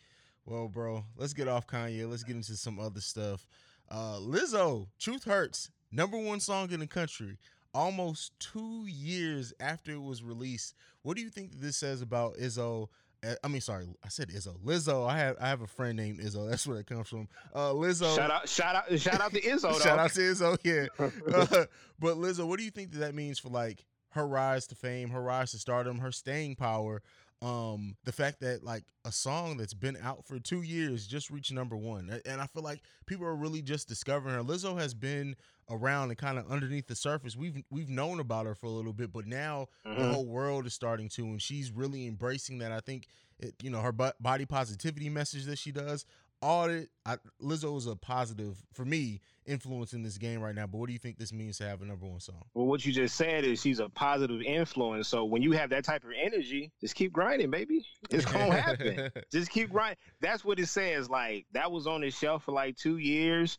Well, 0.46 0.68
bro, 0.68 1.04
let's 1.16 1.34
get 1.34 1.48
off 1.48 1.66
Kanye. 1.66 2.08
Let's 2.08 2.22
get 2.22 2.36
into 2.36 2.54
some 2.54 2.78
other 2.78 3.00
stuff. 3.00 3.44
Uh, 3.90 4.18
Lizzo, 4.20 4.86
Truth 5.00 5.24
Hurts, 5.24 5.70
number 5.90 6.16
one 6.16 6.38
song 6.38 6.70
in 6.70 6.78
the 6.78 6.86
country, 6.86 7.36
almost 7.74 8.38
two 8.38 8.86
years 8.86 9.52
after 9.58 9.90
it 9.90 10.02
was 10.02 10.22
released. 10.22 10.74
What 11.02 11.16
do 11.16 11.22
you 11.22 11.30
think 11.30 11.60
this 11.60 11.78
says 11.78 12.00
about 12.00 12.36
Izzo? 12.36 12.88
Uh, 13.24 13.34
I 13.44 13.48
mean, 13.48 13.60
sorry, 13.60 13.86
I 14.04 14.08
said 14.08 14.28
Izzo. 14.30 14.58
Lizzo. 14.64 15.08
I 15.08 15.18
have 15.18 15.36
I 15.40 15.48
have 15.48 15.60
a 15.62 15.66
friend 15.66 15.96
named 15.96 16.18
Izzo. 16.20 16.48
That's 16.50 16.66
where 16.66 16.78
it 16.78 16.86
comes 16.86 17.08
from. 17.08 17.28
Uh, 17.54 17.70
Lizzo. 17.70 18.14
Shout 18.16 18.30
out, 18.30 18.48
shout 18.48 18.74
out, 18.74 19.00
shout 19.00 19.20
out 19.20 19.32
to 19.32 19.40
Izzo. 19.42 19.80
Shout 19.80 19.98
out 19.98 20.12
to 20.12 20.20
Izzo. 20.20 20.58
Yeah. 20.64 20.86
Uh, 21.32 21.66
but 21.98 22.16
Lizzo, 22.16 22.46
what 22.46 22.58
do 22.58 22.64
you 22.64 22.70
think 22.70 22.92
that 22.92 22.98
that 22.98 23.14
means 23.14 23.38
for 23.38 23.48
like 23.48 23.84
her 24.10 24.26
rise 24.26 24.66
to 24.66 24.74
fame, 24.74 25.10
her 25.10 25.22
rise 25.22 25.52
to 25.52 25.58
stardom, 25.58 25.98
her 25.98 26.12
staying 26.12 26.56
power? 26.56 27.02
Um, 27.42 27.96
the 28.04 28.12
fact 28.12 28.38
that 28.40 28.62
like 28.62 28.84
a 29.04 29.10
song 29.10 29.56
that's 29.56 29.74
been 29.74 29.96
out 30.00 30.24
for 30.24 30.38
two 30.38 30.62
years 30.62 31.08
just 31.08 31.28
reached 31.28 31.50
number 31.52 31.76
one, 31.76 32.20
and 32.24 32.40
I 32.40 32.46
feel 32.46 32.62
like 32.62 32.82
people 33.06 33.26
are 33.26 33.34
really 33.34 33.62
just 33.62 33.88
discovering 33.88 34.34
her. 34.36 34.42
Lizzo 34.42 34.78
has 34.78 34.94
been 34.94 35.34
around 35.68 36.10
and 36.10 36.18
kind 36.18 36.38
of 36.38 36.48
underneath 36.50 36.86
the 36.86 36.94
surface. 36.94 37.36
We've 37.36 37.60
we've 37.68 37.88
known 37.88 38.20
about 38.20 38.46
her 38.46 38.54
for 38.54 38.66
a 38.66 38.70
little 38.70 38.92
bit, 38.92 39.12
but 39.12 39.26
now 39.26 39.66
the 39.82 39.90
Mhm. 39.90 40.12
whole 40.12 40.26
world 40.26 40.66
is 40.66 40.74
starting 40.74 41.08
to, 41.10 41.24
and 41.24 41.42
she's 41.42 41.72
really 41.72 42.06
embracing 42.06 42.58
that. 42.58 42.70
I 42.70 42.78
think 42.80 43.08
it, 43.40 43.54
you 43.60 43.70
know 43.70 43.80
her 43.80 43.92
body 43.92 44.46
positivity 44.46 45.08
message 45.08 45.44
that 45.46 45.58
she 45.58 45.72
does. 45.72 46.06
All 46.42 46.64
it, 46.64 46.88
I, 47.06 47.16
Lizzo 47.40 47.76
is 47.78 47.86
a 47.86 47.94
positive 47.94 48.56
for 48.74 48.84
me 48.84 49.20
influence 49.46 49.92
in 49.92 50.02
this 50.02 50.18
game 50.18 50.40
right 50.40 50.54
now. 50.54 50.66
But 50.66 50.78
what 50.78 50.88
do 50.88 50.92
you 50.92 50.98
think 50.98 51.18
this 51.18 51.32
means 51.32 51.58
to 51.58 51.64
have 51.64 51.82
a 51.82 51.84
number 51.84 52.04
one 52.06 52.20
song? 52.20 52.42
Well, 52.54 52.66
what 52.66 52.84
you 52.84 52.92
just 52.92 53.14
said 53.16 53.44
is 53.44 53.60
she's 53.62 53.78
a 53.78 53.88
positive 53.88 54.42
influence. 54.42 55.08
So 55.08 55.24
when 55.24 55.42
you 55.42 55.52
have 55.52 55.70
that 55.70 55.84
type 55.84 56.04
of 56.04 56.10
energy, 56.20 56.72
just 56.80 56.94
keep 56.96 57.12
grinding, 57.12 57.50
baby. 57.50 57.86
It's 58.10 58.24
gonna 58.24 58.54
happen. 58.60 59.10
just 59.32 59.50
keep 59.50 59.70
grinding. 59.70 59.98
That's 60.20 60.44
what 60.44 60.58
it 60.58 60.66
says. 60.66 61.08
Like 61.08 61.46
that 61.52 61.70
was 61.70 61.86
on 61.86 62.00
the 62.00 62.10
shelf 62.10 62.44
for 62.44 62.52
like 62.52 62.76
two 62.76 62.98
years, 62.98 63.56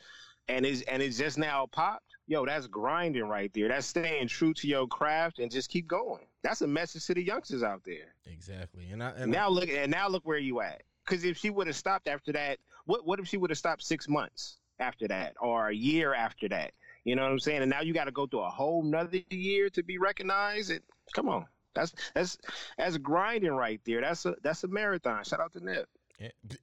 and 0.48 0.66
it's 0.66 0.82
and 0.84 1.02
it's 1.02 1.18
just 1.18 1.38
now 1.38 1.68
popped. 1.72 2.04
Yo, 2.28 2.46
that's 2.46 2.68
grinding 2.68 3.25
right 3.25 3.52
there. 3.54 3.68
That's 3.68 3.88
staying 3.88 4.28
true 4.30 4.54
to 4.56 4.68
your 4.68 4.88
craft 4.88 5.40
and 5.40 5.52
just 5.52 5.70
keep 5.70 5.88
going. 5.88 6.25
That's 6.42 6.62
a 6.62 6.68
message 6.68 7.06
to 7.08 7.13
the 7.13 7.24
youngsters 7.24 7.63
out 7.63 7.82
there. 7.86 8.13
exactly. 8.25 8.90
And 8.92 9.04
I 9.04 9.10
and 9.12 9.32
now 9.32 9.50
look 9.50 9.70
and 9.70 9.92
now 9.92 10.08
look 10.08 10.24
where 10.25 10.38
you 10.38 10.62
at. 10.62 10.84
Because 11.06 11.24
if 11.24 11.38
she 11.38 11.50
would 11.50 11.68
have 11.68 11.76
stopped 11.76 12.08
after 12.08 12.32
that, 12.34 12.60
what 12.86 13.06
what 13.06 13.20
if 13.20 13.28
she 13.28 13.38
would 13.38 13.50
have 13.50 13.58
stopped 13.58 13.84
six 13.84 14.08
months 14.08 14.58
after 14.80 15.08
that 15.08 15.36
or 15.40 15.70
a 15.70 15.76
year 15.76 16.14
after 16.14 16.50
that? 16.50 16.74
You 17.04 17.16
know 17.16 17.24
what 17.24 17.32
I'm 17.32 17.40
saying? 17.40 17.62
And 17.62 17.70
now 17.70 17.82
you 17.82 17.94
got 17.94 18.06
to 18.06 18.12
go 18.12 18.28
through 18.28 18.42
a 18.42 18.50
whole 18.50 18.82
nother 18.82 19.20
year 19.30 19.70
to 19.72 19.84
be 19.84 19.98
recognized. 19.98 20.72
Come 21.14 21.30
on, 21.30 21.46
that's 21.74 21.94
that's 22.14 22.38
that's 22.78 22.98
grinding 22.98 23.52
right 23.52 23.82
there. 23.86 24.02
That's 24.02 24.26
a 24.26 24.36
that's 24.44 24.64
a 24.64 24.68
marathon. 24.68 25.24
Shout 25.24 25.40
out 25.40 25.54
to 25.54 25.64
Nip. 25.64 25.88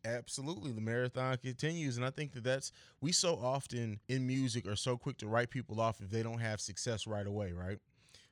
Absolutely 0.05 0.73
the 0.73 0.81
marathon 0.81 1.37
continues 1.37 1.97
and 1.99 2.07
i 2.07 2.09
think 2.09 2.33
that 2.33 2.45
that's 2.45 2.73
we 3.03 3.13
so 3.13 3.35
often 3.35 4.01
in 4.09 4.27
music 4.27 4.67
are 4.67 4.77
so 4.77 4.97
quick 4.97 5.19
to 5.19 5.27
write 5.27 5.51
people 5.51 5.81
off 5.81 6.01
if 6.01 6.09
they 6.09 6.23
don't 6.23 6.39
have 6.39 6.61
success 6.61 7.07
right 7.07 7.27
away 7.27 7.53
right 7.53 7.79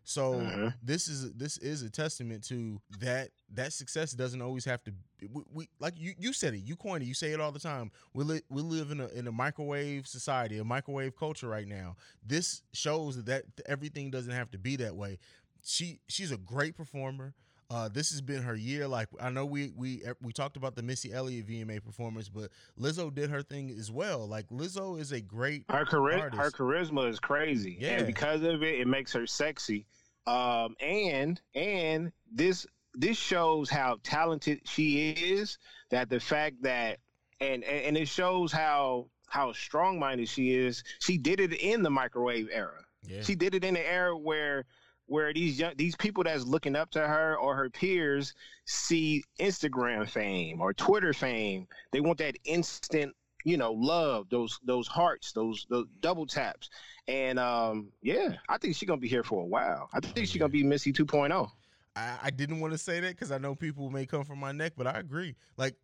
So 0.09 0.37
mm-hmm. 0.37 0.69
this 0.83 1.07
is 1.07 1.35
this 1.35 1.59
is 1.59 1.83
a 1.83 1.91
testament 1.91 2.43
to 2.45 2.81
that 2.99 3.29
that 3.53 3.75
success 3.75 4.13
doesn't 4.13 4.41
always 4.41 4.65
have 4.65 4.83
to 4.85 4.93
we, 5.31 5.43
we, 5.53 5.69
like 5.81 5.93
you 5.99 6.15
you 6.19 6.33
said 6.33 6.55
it 6.55 6.61
you 6.61 6.77
coined 6.77 7.03
it 7.03 7.07
you 7.07 7.13
say 7.13 7.33
it 7.33 7.41
all 7.41 7.53
the 7.53 7.59
time. 7.59 7.91
We 8.15 8.25
li- 8.25 8.43
we 8.49 8.63
live 8.63 8.91
in 8.91 9.01
a 9.01 9.09
in 9.09 9.27
a 9.27 9.33
microwave 9.33 10.07
society 10.07 10.57
a 10.57 10.65
microwave 10.65 11.15
culture 11.15 11.47
right 11.47 11.69
now. 11.69 11.97
This 12.27 12.63
shows 12.73 13.23
that, 13.23 13.27
that 13.27 13.45
everything 13.67 14.11
doesn't 14.11 14.33
have 14.33 14.51
to 14.53 14.59
be 14.59 14.77
that 14.77 14.97
way. 14.97 15.19
She 15.63 16.01
she's 16.09 16.33
a 16.33 16.39
great 16.39 16.75
performer 16.75 17.35
uh, 17.71 17.89
this 17.89 18.11
has 18.11 18.21
been 18.21 18.43
her 18.43 18.55
year. 18.55 18.89
Like 18.89 19.09
I 19.21 19.31
know 19.31 19.45
we 19.45 19.73
we 19.77 20.03
we 20.23 20.33
talked 20.33 20.57
about 20.57 20.75
the 20.75 20.83
Missy 20.83 21.13
Elliott 21.13 21.47
VMA 21.47 21.85
performance, 21.85 22.29
but 22.29 22.51
Lizzo 22.79 23.15
did 23.15 23.31
her 23.31 23.43
thing 23.43 23.71
as 23.79 23.91
well. 23.91 24.27
Like 24.27 24.49
Lizzo 24.49 24.99
is 24.99 25.13
a 25.13 25.21
great 25.21 25.65
her 25.69 25.85
chari- 25.85 26.35
her 26.35 26.51
charisma 26.51 27.09
is 27.09 27.21
crazy, 27.21 27.77
yeah. 27.79 27.99
And 27.99 28.07
because 28.07 28.43
of 28.43 28.63
it, 28.63 28.81
it 28.81 28.87
makes 28.87 29.13
her 29.13 29.27
sexy. 29.27 29.87
Um, 30.27 30.77
and 30.81 31.41
and 31.55 32.13
this 32.33 32.67
this 32.95 33.19
shows 33.19 33.69
how 33.69 33.99
talented 34.03 34.61
she 34.65 35.11
is. 35.11 35.59
That 35.91 36.09
the 36.09 36.21
fact 36.21 36.63
that 36.63 36.99
and 37.41 37.65
and 37.65 37.99
it 37.99 38.09
shows 38.09 38.51
how 38.51 39.09
how 39.27 39.53
strong 39.53 39.99
minded 39.99 40.29
she 40.29 40.55
is. 40.55 40.85
She 41.01 41.19
did 41.19 41.39
it 41.39 41.53
in 41.53 41.83
the 41.83 41.91
microwave 41.91 42.49
era. 42.51 42.85
Yeah. 43.07 43.23
She 43.23 43.35
did 43.35 43.55
it 43.55 43.63
in 43.63 43.75
the 43.75 43.87
era 43.87 44.17
where 44.17 44.65
where 45.09 45.33
these 45.33 45.59
young 45.59 45.73
these 45.77 45.97
people 45.97 46.23
that's 46.23 46.45
looking 46.45 46.77
up 46.77 46.91
to 46.91 47.01
her 47.01 47.37
or 47.37 47.57
her 47.57 47.69
peers 47.71 48.35
see 48.67 49.25
Instagram 49.41 50.09
fame 50.09 50.61
or 50.61 50.73
Twitter 50.73 51.13
fame. 51.13 51.67
They 51.93 52.01
want 52.01 52.19
that 52.19 52.37
instant, 52.45 53.15
you 53.45 53.57
know, 53.57 53.73
love, 53.73 54.29
those 54.31 54.61
those 54.63 54.87
hearts, 54.87 55.33
those 55.33 55.67
those 55.69 55.87
double 56.01 56.27
taps. 56.27 56.69
And 57.09 57.39
um, 57.39 57.89
yeah, 58.03 58.35
I 58.49 58.59
think 58.59 58.77
she's 58.77 58.87
gonna 58.87 59.01
be 59.01 59.09
here 59.09 59.25
for 59.25 59.43
a 59.43 59.47
while. 59.47 59.89
I 59.93 60.01
think 60.01 60.29
she's 60.29 60.39
gonna 60.39 60.51
be 60.51 60.63
Missy 60.63 60.93
2.0. 60.93 61.51
I, 61.97 62.19
I 62.25 62.31
didn't 62.31 62.61
want 62.61 62.73
to 62.73 62.79
say 62.79 63.01
that 63.01 63.11
because 63.11 63.33
I 63.33 63.39
know 63.39 63.55
people 63.55 63.91
may 63.91 64.07
come 64.07 64.25
from 64.25 64.39
my 64.39 64.53
neck, 64.53 64.75
but 64.77 64.87
I 64.87 64.99
agree. 64.99 65.35
Like 65.57 65.75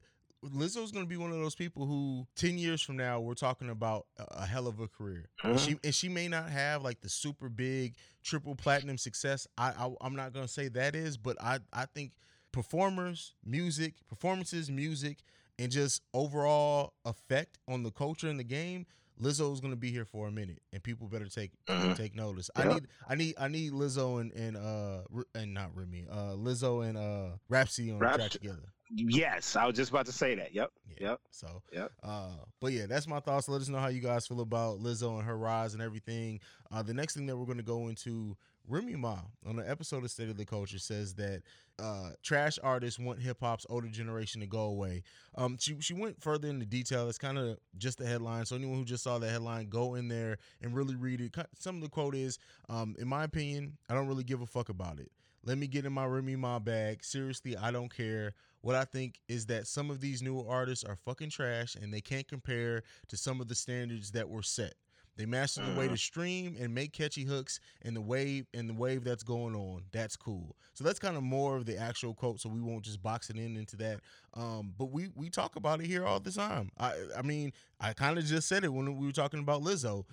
Lizzo's 0.50 0.92
going 0.92 1.04
to 1.04 1.08
be 1.08 1.16
one 1.16 1.30
of 1.30 1.38
those 1.38 1.54
people 1.54 1.86
who 1.86 2.26
10 2.36 2.58
years 2.58 2.82
from 2.82 2.96
now 2.96 3.20
we're 3.20 3.34
talking 3.34 3.70
about 3.70 4.06
a, 4.18 4.46
hell 4.46 4.66
of 4.66 4.80
a 4.80 4.88
career. 4.88 5.28
And 5.42 5.58
she 5.58 5.72
uh-huh. 5.72 5.80
and 5.84 5.94
she 5.94 6.08
may 6.08 6.28
not 6.28 6.50
have 6.50 6.82
like 6.82 7.00
the 7.00 7.08
super 7.08 7.48
big 7.48 7.94
triple 8.22 8.54
platinum 8.54 8.98
success. 8.98 9.46
I, 9.56 9.72
I 9.78 10.06
am 10.06 10.16
not 10.16 10.32
going 10.32 10.46
to 10.46 10.52
say 10.52 10.68
that 10.68 10.94
is, 10.94 11.16
but 11.16 11.40
I 11.40 11.58
I 11.72 11.86
think 11.86 12.12
performers, 12.52 13.34
music, 13.44 13.94
performances, 14.08 14.70
music 14.70 15.18
and 15.58 15.70
just 15.70 16.02
overall 16.12 16.94
effect 17.04 17.58
on 17.68 17.82
the 17.82 17.90
culture 17.90 18.28
and 18.28 18.40
the 18.40 18.44
game 18.44 18.86
Lizzo 19.20 19.52
is 19.52 19.60
gonna 19.60 19.76
be 19.76 19.90
here 19.90 20.04
for 20.04 20.26
a 20.26 20.32
minute, 20.32 20.60
and 20.72 20.82
people 20.82 21.06
better 21.06 21.28
take 21.28 21.52
uh-huh. 21.68 21.94
take 21.94 22.14
notice. 22.14 22.50
Yep. 22.56 22.66
I 22.66 22.72
need 22.72 22.88
I 23.08 23.14
need 23.14 23.34
I 23.38 23.48
need 23.48 23.72
Lizzo 23.72 24.20
and 24.20 24.32
and 24.32 24.56
uh 24.56 25.02
and 25.34 25.54
not 25.54 25.70
Remy, 25.74 26.06
uh 26.10 26.32
Lizzo 26.32 26.86
and 26.86 26.98
uh 26.98 27.36
Rapsody 27.48 27.92
on 27.92 28.00
the 28.00 28.06
track 28.06 28.30
together. 28.30 28.72
Yes, 28.96 29.56
I 29.56 29.66
was 29.66 29.76
just 29.76 29.90
about 29.90 30.06
to 30.06 30.12
say 30.12 30.34
that. 30.36 30.54
Yep. 30.54 30.70
Yeah. 30.88 31.08
Yep. 31.08 31.20
So, 31.30 31.62
yep. 31.72 31.92
Uh, 32.02 32.36
but 32.60 32.72
yeah, 32.72 32.86
that's 32.86 33.08
my 33.08 33.20
thoughts. 33.20 33.48
Let 33.48 33.60
us 33.60 33.68
know 33.68 33.78
how 33.78 33.88
you 33.88 34.00
guys 34.00 34.26
feel 34.26 34.40
about 34.40 34.80
Lizzo 34.80 35.18
and 35.18 35.24
her 35.24 35.36
rise 35.36 35.74
and 35.74 35.82
everything. 35.82 36.40
Uh, 36.70 36.82
the 36.82 36.94
next 36.94 37.14
thing 37.14 37.26
that 37.26 37.36
we're 37.36 37.46
going 37.46 37.58
to 37.58 37.64
go 37.64 37.88
into 37.88 38.36
Remy 38.68 38.96
Ma 38.96 39.18
on 39.46 39.56
the 39.56 39.68
episode 39.68 40.04
of 40.04 40.10
State 40.10 40.30
of 40.30 40.36
the 40.36 40.44
Culture 40.44 40.78
says 40.78 41.14
that 41.14 41.42
uh, 41.78 42.10
trash 42.22 42.58
artists 42.62 42.98
want 42.98 43.20
hip 43.20 43.38
hop's 43.40 43.66
older 43.68 43.88
generation 43.88 44.40
to 44.40 44.46
go 44.46 44.60
away. 44.60 45.02
Um, 45.34 45.56
she 45.58 45.76
she 45.80 45.92
went 45.92 46.22
further 46.22 46.48
into 46.48 46.64
detail. 46.64 47.08
It's 47.08 47.18
kind 47.18 47.36
of 47.36 47.58
just 47.76 47.98
the 47.98 48.06
headline. 48.06 48.46
So 48.46 48.56
anyone 48.56 48.78
who 48.78 48.84
just 48.84 49.02
saw 49.02 49.18
the 49.18 49.28
headline, 49.28 49.68
go 49.68 49.96
in 49.96 50.08
there 50.08 50.38
and 50.62 50.74
really 50.74 50.94
read 50.94 51.20
it. 51.20 51.34
Some 51.58 51.76
of 51.76 51.82
the 51.82 51.88
quote 51.88 52.14
is, 52.14 52.38
um, 52.68 52.94
in 52.98 53.08
my 53.08 53.24
opinion, 53.24 53.76
I 53.88 53.94
don't 53.94 54.06
really 54.06 54.24
give 54.24 54.40
a 54.40 54.46
fuck 54.46 54.68
about 54.68 55.00
it. 55.00 55.10
Let 55.44 55.58
me 55.58 55.66
get 55.66 55.84
in 55.84 55.92
my 55.92 56.06
Remy 56.06 56.36
Ma 56.36 56.58
bag. 56.58 57.04
Seriously, 57.04 57.56
I 57.56 57.70
don't 57.70 57.94
care. 57.94 58.32
What 58.64 58.76
I 58.76 58.86
think 58.86 59.20
is 59.28 59.44
that 59.46 59.66
some 59.66 59.90
of 59.90 60.00
these 60.00 60.22
newer 60.22 60.42
artists 60.48 60.84
are 60.84 60.96
fucking 60.96 61.28
trash 61.28 61.74
and 61.74 61.92
they 61.92 62.00
can't 62.00 62.26
compare 62.26 62.82
to 63.08 63.16
some 63.18 63.42
of 63.42 63.46
the 63.46 63.54
standards 63.54 64.12
that 64.12 64.26
were 64.26 64.42
set. 64.42 64.72
They 65.18 65.26
master 65.26 65.60
the 65.62 65.78
way 65.78 65.84
to 65.84 65.88
mm-hmm. 65.88 65.96
stream 65.96 66.56
and 66.58 66.74
make 66.74 66.94
catchy 66.94 67.24
hooks 67.24 67.60
and 67.82 67.94
the 67.94 68.00
wave 68.00 68.46
and 68.54 68.66
the 68.66 68.72
wave 68.72 69.04
that's 69.04 69.22
going 69.22 69.54
on. 69.54 69.82
That's 69.92 70.16
cool. 70.16 70.56
So 70.72 70.82
that's 70.82 70.98
kind 70.98 71.14
of 71.14 71.22
more 71.22 71.58
of 71.58 71.66
the 71.66 71.76
actual 71.76 72.14
quote. 72.14 72.40
So 72.40 72.48
we 72.48 72.62
won't 72.62 72.86
just 72.86 73.02
box 73.02 73.28
it 73.28 73.36
in 73.36 73.54
into 73.58 73.76
that. 73.76 74.00
Um, 74.32 74.72
but 74.78 74.86
we 74.86 75.10
we 75.14 75.28
talk 75.28 75.56
about 75.56 75.80
it 75.80 75.86
here 75.86 76.06
all 76.06 76.18
the 76.18 76.32
time. 76.32 76.70
I 76.78 76.94
I 77.18 77.20
mean 77.20 77.52
I 77.78 77.92
kind 77.92 78.16
of 78.16 78.24
just 78.24 78.48
said 78.48 78.64
it 78.64 78.72
when 78.72 78.96
we 78.96 79.04
were 79.04 79.12
talking 79.12 79.40
about 79.40 79.60
Lizzo. 79.60 80.06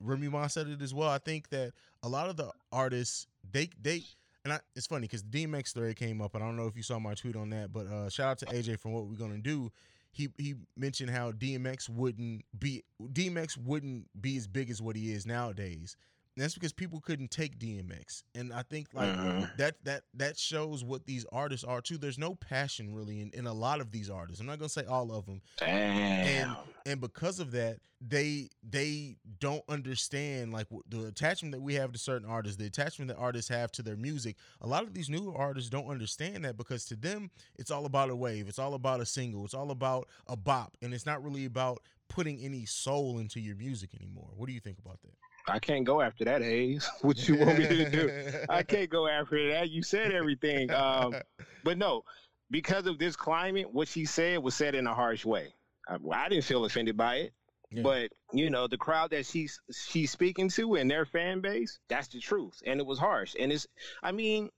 Remy 0.00 0.28
Ma 0.28 0.48
said 0.48 0.68
it 0.68 0.82
as 0.82 0.92
well. 0.92 1.08
I 1.08 1.18
think 1.18 1.48
that 1.48 1.72
a 2.02 2.10
lot 2.10 2.28
of 2.28 2.36
the 2.36 2.52
artists 2.70 3.26
they 3.50 3.70
they 3.80 4.02
and 4.46 4.52
I, 4.52 4.60
it's 4.76 4.86
funny 4.86 5.02
because 5.02 5.24
DMX 5.24 5.66
story 5.66 5.92
came 5.92 6.22
up, 6.22 6.36
and 6.36 6.44
I 6.44 6.46
don't 6.46 6.56
know 6.56 6.68
if 6.68 6.76
you 6.76 6.84
saw 6.84 7.00
my 7.00 7.14
tweet 7.14 7.34
on 7.34 7.50
that, 7.50 7.72
but 7.72 7.88
uh, 7.88 8.08
shout 8.08 8.30
out 8.30 8.38
to 8.38 8.46
AJ 8.46 8.78
from 8.78 8.92
what 8.92 9.06
we're 9.06 9.16
gonna 9.16 9.38
do 9.38 9.72
he 10.16 10.28
he 10.38 10.54
mentioned 10.76 11.10
how 11.10 11.30
DMX 11.30 11.90
wouldn't 11.90 12.42
be 12.58 12.82
DMX 13.02 13.58
wouldn't 13.58 14.06
be 14.18 14.36
as 14.38 14.46
big 14.46 14.70
as 14.70 14.80
what 14.80 14.96
he 14.96 15.12
is 15.12 15.26
nowadays. 15.26 15.96
And 16.36 16.44
that's 16.44 16.52
because 16.52 16.72
people 16.74 17.00
couldn't 17.00 17.30
take 17.30 17.58
DMX, 17.58 18.22
and 18.34 18.52
I 18.52 18.60
think 18.60 18.88
like 18.92 19.08
uh-huh. 19.08 19.46
that 19.56 19.82
that 19.84 20.02
that 20.12 20.38
shows 20.38 20.84
what 20.84 21.06
these 21.06 21.24
artists 21.32 21.64
are 21.64 21.80
too. 21.80 21.96
There's 21.96 22.18
no 22.18 22.34
passion 22.34 22.94
really 22.94 23.22
in, 23.22 23.30
in 23.32 23.46
a 23.46 23.54
lot 23.54 23.80
of 23.80 23.90
these 23.90 24.10
artists. 24.10 24.38
I'm 24.38 24.46
not 24.46 24.58
gonna 24.58 24.68
say 24.68 24.84
all 24.84 25.12
of 25.12 25.24
them, 25.24 25.40
Damn. 25.56 26.46
and 26.46 26.56
and 26.84 27.00
because 27.00 27.40
of 27.40 27.52
that, 27.52 27.78
they 28.06 28.50
they 28.62 29.16
don't 29.40 29.64
understand 29.66 30.52
like 30.52 30.66
the 30.90 31.06
attachment 31.06 31.52
that 31.52 31.62
we 31.62 31.72
have 31.74 31.92
to 31.92 31.98
certain 31.98 32.28
artists, 32.28 32.58
the 32.58 32.66
attachment 32.66 33.08
that 33.08 33.16
artists 33.16 33.48
have 33.48 33.72
to 33.72 33.82
their 33.82 33.96
music. 33.96 34.36
A 34.60 34.66
lot 34.66 34.82
of 34.82 34.92
these 34.92 35.08
newer 35.08 35.34
artists 35.34 35.70
don't 35.70 35.88
understand 35.88 36.44
that 36.44 36.58
because 36.58 36.84
to 36.86 36.96
them 36.96 37.30
it's 37.58 37.70
all 37.70 37.86
about 37.86 38.10
a 38.10 38.16
wave, 38.16 38.46
it's 38.46 38.58
all 38.58 38.74
about 38.74 39.00
a 39.00 39.06
single, 39.06 39.46
it's 39.46 39.54
all 39.54 39.70
about 39.70 40.06
a 40.26 40.36
bop, 40.36 40.76
and 40.82 40.92
it's 40.92 41.06
not 41.06 41.24
really 41.24 41.46
about 41.46 41.80
putting 42.08 42.38
any 42.40 42.66
soul 42.66 43.18
into 43.18 43.40
your 43.40 43.56
music 43.56 43.90
anymore. 43.98 44.28
What 44.36 44.48
do 44.48 44.52
you 44.52 44.60
think 44.60 44.78
about 44.78 45.00
that? 45.02 45.14
I 45.48 45.58
can't 45.58 45.84
go 45.84 46.00
after 46.00 46.24
that, 46.24 46.42
Hayes. 46.42 46.88
What 47.02 47.28
you 47.28 47.36
want 47.36 47.58
me 47.58 47.66
to 47.68 47.90
do? 47.90 48.30
I 48.48 48.62
can't 48.64 48.90
go 48.90 49.06
after 49.06 49.50
that. 49.50 49.70
You 49.70 49.82
said 49.82 50.12
everything. 50.12 50.70
Um, 50.70 51.14
but 51.62 51.78
no, 51.78 52.02
because 52.50 52.86
of 52.86 52.98
this 52.98 53.16
climate, 53.16 53.72
what 53.72 53.88
she 53.88 54.04
said 54.04 54.42
was 54.42 54.54
said 54.54 54.74
in 54.74 54.86
a 54.86 54.94
harsh 54.94 55.24
way. 55.24 55.54
I, 55.88 55.96
I 56.12 56.28
didn't 56.28 56.44
feel 56.44 56.64
offended 56.64 56.96
by 56.96 57.16
it. 57.16 57.32
Yeah. 57.70 57.82
But 57.82 58.10
you 58.32 58.48
know 58.48 58.68
the 58.68 58.76
crowd 58.76 59.10
that 59.10 59.26
she's 59.26 59.60
she's 59.72 60.12
speaking 60.12 60.48
to 60.50 60.76
and 60.76 60.88
their 60.88 61.04
fan 61.04 61.40
base, 61.40 61.80
that's 61.88 62.06
the 62.08 62.20
truth, 62.20 62.62
and 62.64 62.78
it 62.78 62.86
was 62.86 62.98
harsh. 62.98 63.34
And 63.38 63.50
it's, 63.52 63.66
I 64.04 64.12
mean, 64.12 64.50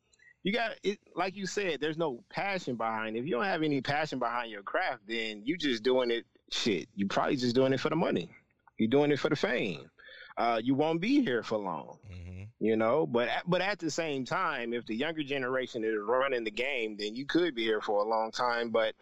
you 0.43 0.53
got 0.53 0.73
it 0.83 0.99
like 1.17 1.35
you 1.35 1.47
said. 1.47 1.81
There's 1.81 1.97
no 1.97 2.23
passion 2.31 2.77
behind. 2.77 3.17
It. 3.17 3.21
If 3.21 3.27
you 3.27 3.33
don't 3.33 3.45
have 3.45 3.63
any 3.63 3.81
passion 3.81 4.19
behind 4.19 4.51
your 4.51 4.63
craft, 4.63 5.03
then 5.09 5.43
you're 5.45 5.57
just 5.57 5.83
doing 5.83 6.11
it. 6.11 6.25
Shit, 6.51 6.89
you're 6.95 7.09
probably 7.09 7.37
just 7.37 7.55
doing 7.55 7.73
it 7.73 7.81
for 7.81 7.89
the 7.89 7.97
money. 7.97 8.31
You're 8.79 8.91
doing 8.91 9.11
it 9.11 9.19
for 9.19 9.31
the 9.31 9.37
fame 9.37 9.91
uh, 10.39 10.61
you 10.63 10.75
won't 10.75 11.01
be 11.01 11.23
here 11.23 11.43
for 11.43 11.59
long. 11.59 11.99
Mm-hmm. 12.11 12.43
You 12.61 12.77
know, 12.77 13.07
but 13.07 13.29
but 13.47 13.61
at 13.61 13.79
the 13.79 13.91
same 13.91 14.25
time, 14.25 14.73
if 14.73 14.87
the 14.87 14.95
younger 14.95 15.23
generation 15.23 15.85
is 15.85 15.95
running 16.01 16.45
the 16.45 16.51
game, 16.51 16.97
then 16.99 17.15
you 17.15 17.27
could 17.27 17.55
be 17.55 17.63
here 17.63 17.81
for 17.81 18.03
a 18.05 18.09
long 18.09 18.33
time. 18.33 18.71
But 18.71 18.95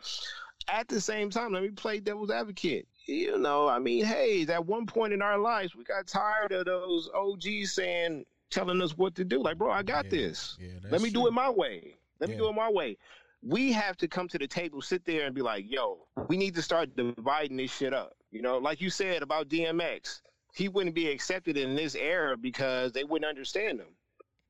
at 0.68 0.88
the 0.88 1.00
same 1.00 1.30
time, 1.30 1.52
let 1.52 1.62
me 1.62 1.70
play 1.70 2.00
devil's 2.00 2.30
advocate. 2.30 2.86
You 3.06 3.38
know, 3.38 3.68
I 3.68 3.78
mean, 3.78 4.04
hey, 4.04 4.44
at 4.48 4.66
one 4.66 4.84
point 4.84 5.12
in 5.12 5.22
our 5.22 5.38
lives, 5.38 5.76
we 5.76 5.84
got 5.84 6.06
tired 6.06 6.52
of 6.52 6.66
those 6.66 7.08
OGs 7.14 7.72
saying, 7.72 8.26
telling 8.50 8.82
us 8.82 8.96
what 8.96 9.14
to 9.14 9.24
do. 9.24 9.42
Like, 9.42 9.58
bro, 9.58 9.70
I 9.70 9.82
got 9.82 10.06
yeah, 10.06 10.10
this. 10.10 10.58
Yeah, 10.60 10.68
let 10.90 11.00
me 11.00 11.10
true. 11.10 11.22
do 11.22 11.26
it 11.28 11.32
my 11.32 11.48
way. 11.48 11.94
Let 12.20 12.28
yeah. 12.28 12.36
me 12.36 12.42
do 12.42 12.48
it 12.48 12.54
my 12.54 12.70
way. 12.70 12.98
We 13.42 13.70
have 13.72 13.96
to 13.98 14.08
come 14.08 14.28
to 14.28 14.38
the 14.38 14.48
table, 14.48 14.82
sit 14.82 15.04
there, 15.04 15.26
and 15.26 15.34
be 15.34 15.42
like, 15.42 15.64
yo, 15.70 16.06
we 16.28 16.36
need 16.36 16.54
to 16.56 16.62
start 16.62 16.96
dividing 16.96 17.58
this 17.58 17.74
shit 17.74 17.94
up. 17.94 18.16
You 18.32 18.42
know, 18.42 18.58
like 18.58 18.80
you 18.80 18.90
said 18.90 19.22
about 19.22 19.48
DMX 19.48 20.20
he 20.56 20.68
wouldn't 20.68 20.94
be 20.94 21.10
accepted 21.10 21.58
in 21.58 21.74
this 21.74 21.94
era 21.94 22.36
because 22.36 22.90
they 22.92 23.04
wouldn't 23.04 23.28
understand 23.28 23.78
him. 23.78 23.88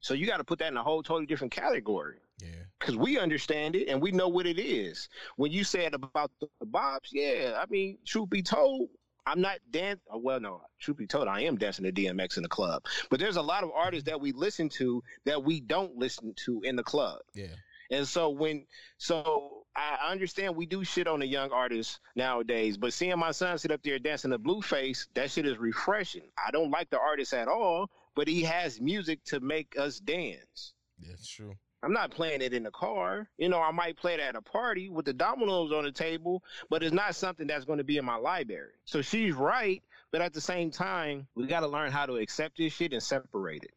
So 0.00 0.14
you 0.14 0.24
got 0.26 0.36
to 0.36 0.44
put 0.44 0.60
that 0.60 0.70
in 0.70 0.76
a 0.76 0.82
whole 0.82 1.02
totally 1.02 1.26
different 1.26 1.52
category. 1.52 2.18
Yeah. 2.40 2.62
Because 2.78 2.96
we 2.96 3.18
understand 3.18 3.74
it 3.74 3.88
and 3.88 4.00
we 4.00 4.12
know 4.12 4.28
what 4.28 4.46
it 4.46 4.60
is. 4.60 5.08
When 5.36 5.50
you 5.50 5.64
said 5.64 5.94
about 5.94 6.30
the, 6.40 6.46
the 6.60 6.66
bobs, 6.66 7.10
yeah, 7.12 7.58
I 7.60 7.64
mean, 7.68 7.98
truth 8.06 8.30
be 8.30 8.40
told, 8.42 8.88
I'm 9.26 9.40
not 9.40 9.58
dan. 9.72 9.98
Oh, 10.08 10.18
well, 10.18 10.38
no, 10.38 10.60
truth 10.78 10.98
be 10.98 11.08
told, 11.08 11.26
I 11.26 11.40
am 11.40 11.56
dancing 11.56 11.84
to 11.84 11.92
DMX 11.92 12.36
in 12.36 12.44
the 12.44 12.48
club. 12.48 12.84
But 13.10 13.18
there's 13.18 13.36
a 13.36 13.42
lot 13.42 13.64
of 13.64 13.70
artists 13.74 14.06
that 14.08 14.20
we 14.20 14.30
listen 14.30 14.68
to 14.70 15.02
that 15.24 15.42
we 15.42 15.60
don't 15.60 15.96
listen 15.96 16.34
to 16.44 16.60
in 16.62 16.76
the 16.76 16.84
club. 16.84 17.18
Yeah. 17.34 17.46
And 17.90 18.06
so 18.06 18.30
when 18.30 18.66
so 18.98 19.55
I 19.76 20.10
understand 20.10 20.56
we 20.56 20.64
do 20.64 20.84
shit 20.84 21.06
on 21.06 21.20
the 21.20 21.26
young 21.26 21.50
artists 21.50 22.00
nowadays, 22.14 22.78
but 22.78 22.94
seeing 22.94 23.18
my 23.18 23.30
son 23.30 23.58
sit 23.58 23.70
up 23.70 23.82
there 23.82 23.98
dancing 23.98 24.30
the 24.30 24.38
Blueface, 24.38 25.06
that 25.14 25.30
shit 25.30 25.46
is 25.46 25.58
refreshing. 25.58 26.30
I 26.44 26.50
don't 26.50 26.70
like 26.70 26.88
the 26.88 26.98
artist 26.98 27.34
at 27.34 27.46
all, 27.46 27.90
but 28.14 28.26
he 28.26 28.42
has 28.42 28.80
music 28.80 29.22
to 29.26 29.40
make 29.40 29.78
us 29.78 30.00
dance. 30.00 30.72
That's 30.98 31.28
true. 31.28 31.54
I'm 31.82 31.92
not 31.92 32.10
playing 32.10 32.40
it 32.40 32.54
in 32.54 32.62
the 32.62 32.70
car. 32.70 33.28
You 33.36 33.50
know, 33.50 33.60
I 33.60 33.70
might 33.70 33.96
play 33.96 34.14
it 34.14 34.20
at 34.20 34.34
a 34.34 34.40
party 34.40 34.88
with 34.88 35.04
the 35.04 35.12
dominoes 35.12 35.72
on 35.72 35.84
the 35.84 35.92
table, 35.92 36.42
but 36.70 36.82
it's 36.82 36.94
not 36.94 37.14
something 37.14 37.46
that's 37.46 37.66
going 37.66 37.78
to 37.78 37.84
be 37.84 37.98
in 37.98 38.04
my 38.04 38.16
library. 38.16 38.72
So 38.86 39.02
she's 39.02 39.34
right, 39.34 39.82
but 40.10 40.22
at 40.22 40.32
the 40.32 40.40
same 40.40 40.70
time, 40.70 41.26
we 41.34 41.46
got 41.46 41.60
to 41.60 41.68
learn 41.68 41.92
how 41.92 42.06
to 42.06 42.16
accept 42.16 42.56
this 42.56 42.72
shit 42.72 42.92
and 42.92 43.02
separate 43.02 43.64
it. 43.64 43.74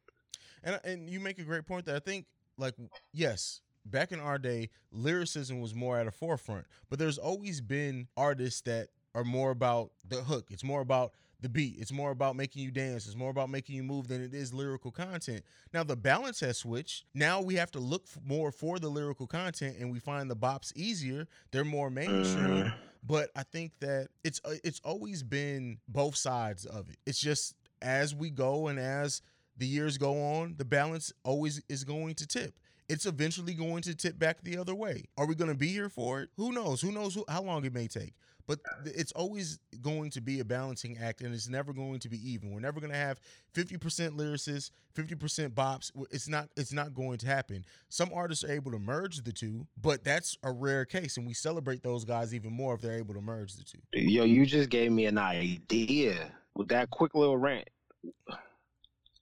And 0.63 0.79
and 0.83 1.09
you 1.09 1.19
make 1.19 1.39
a 1.39 1.43
great 1.43 1.65
point 1.65 1.85
that 1.85 1.95
I 1.95 1.99
think 1.99 2.25
like 2.57 2.75
yes, 3.13 3.61
back 3.89 4.11
in 4.11 4.19
our 4.19 4.37
day, 4.37 4.69
lyricism 4.91 5.61
was 5.61 5.75
more 5.75 5.97
at 5.97 6.07
a 6.07 6.11
forefront, 6.11 6.65
but 6.89 6.99
there's 6.99 7.17
always 7.17 7.61
been 7.61 8.07
artists 8.15 8.61
that 8.61 8.89
are 9.15 9.23
more 9.23 9.51
about 9.51 9.91
the 10.07 10.17
hook. 10.17 10.47
It's 10.51 10.63
more 10.63 10.81
about 10.81 11.13
the 11.41 11.49
beat. 11.49 11.75
It's 11.79 11.91
more 11.91 12.11
about 12.11 12.35
making 12.35 12.63
you 12.63 12.71
dance. 12.71 13.05
It's 13.07 13.15
more 13.15 13.29
about 13.29 13.49
making 13.49 13.75
you 13.75 13.83
move 13.83 14.07
than 14.07 14.23
it 14.23 14.33
is 14.33 14.53
lyrical 14.53 14.91
content. 14.91 15.43
Now 15.73 15.83
the 15.83 15.95
balance 15.95 16.41
has 16.41 16.57
switched. 16.57 17.05
Now 17.13 17.41
we 17.41 17.55
have 17.55 17.71
to 17.71 17.79
look 17.79 18.05
more 18.23 18.51
for 18.51 18.77
the 18.79 18.89
lyrical 18.89 19.27
content, 19.27 19.77
and 19.79 19.91
we 19.91 19.99
find 19.99 20.29
the 20.29 20.35
bops 20.35 20.75
easier. 20.75 21.27
They're 21.51 21.63
more 21.63 21.89
mainstream. 21.89 22.65
Mm. 22.65 22.73
But 23.01 23.29
I 23.35 23.43
think 23.43 23.71
that 23.79 24.09
it's 24.23 24.41
uh, 24.43 24.55
it's 24.63 24.81
always 24.83 25.23
been 25.23 25.79
both 25.87 26.17
sides 26.17 26.65
of 26.65 26.89
it. 26.89 26.97
It's 27.05 27.19
just 27.19 27.55
as 27.81 28.13
we 28.13 28.29
go 28.29 28.67
and 28.67 28.77
as 28.77 29.21
the 29.57 29.65
years 29.65 29.97
go 29.97 30.21
on, 30.21 30.55
the 30.57 30.65
balance 30.65 31.13
always 31.23 31.61
is 31.69 31.83
going 31.85 32.15
to 32.15 32.27
tip 32.27 32.53
it's 32.89 33.05
eventually 33.05 33.53
going 33.53 33.83
to 33.83 33.95
tip 33.95 34.19
back 34.19 34.43
the 34.43 34.57
other 34.57 34.75
way. 34.75 35.05
Are 35.17 35.27
we 35.27 35.35
going 35.35 35.51
to 35.51 35.57
be 35.57 35.69
here 35.69 35.89
for 35.89 36.21
it? 36.21 36.29
Who 36.35 36.51
knows? 36.51 36.81
Who 36.81 36.91
knows 36.91 37.15
who, 37.15 37.23
how 37.29 37.43
long 37.43 37.63
it 37.63 37.73
may 37.73 37.87
take? 37.87 38.15
But 38.47 38.61
it's 38.83 39.11
always 39.11 39.59
going 39.79 40.09
to 40.09 40.21
be 40.21 40.39
a 40.39 40.43
balancing 40.43 40.97
act, 40.97 41.21
and 41.21 41.31
it's 41.35 41.47
never 41.47 41.71
going 41.71 41.99
to 41.99 42.09
be 42.09 42.17
even. 42.31 42.49
We're 42.49 42.59
never 42.59 42.79
going 42.79 42.91
to 42.91 42.97
have 42.97 43.19
fifty 43.53 43.77
percent 43.77 44.17
lyricists, 44.17 44.71
fifty 44.95 45.13
percent 45.13 45.53
bops. 45.53 45.91
It's 46.09 46.27
not. 46.27 46.49
It's 46.57 46.73
not 46.73 46.95
going 46.95 47.19
to 47.19 47.27
happen. 47.27 47.63
Some 47.89 48.09
artists 48.11 48.43
are 48.43 48.51
able 48.51 48.71
to 48.71 48.79
merge 48.79 49.23
the 49.23 49.31
two, 49.31 49.67
but 49.79 50.03
that's 50.03 50.35
a 50.41 50.51
rare 50.51 50.83
case, 50.83 51.17
and 51.17 51.27
we 51.27 51.35
celebrate 51.35 51.83
those 51.83 52.05
guys 52.05 52.33
even 52.33 52.51
more 52.51 52.73
if 52.73 52.81
they're 52.81 52.97
able 52.97 53.13
to 53.13 53.21
merge 53.21 53.53
the 53.53 53.63
two. 53.63 53.77
Yo, 53.93 54.23
you 54.23 54.47
just 54.47 54.71
gave 54.71 54.91
me 54.91 55.05
an 55.05 55.19
idea 55.19 56.31
with 56.55 56.69
that 56.69 56.89
quick 56.89 57.13
little 57.13 57.37
rant. 57.37 57.69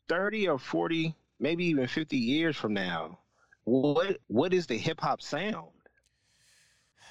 Thirty 0.08 0.48
or 0.48 0.58
forty, 0.58 1.14
maybe 1.42 1.66
even 1.66 1.86
fifty 1.88 2.18
years 2.18 2.56
from 2.56 2.74
now, 2.74 3.20
what 3.68 4.18
what 4.28 4.54
is 4.54 4.66
the 4.66 4.78
hip 4.78 5.02
hop 5.02 5.22
sound? 5.22 5.68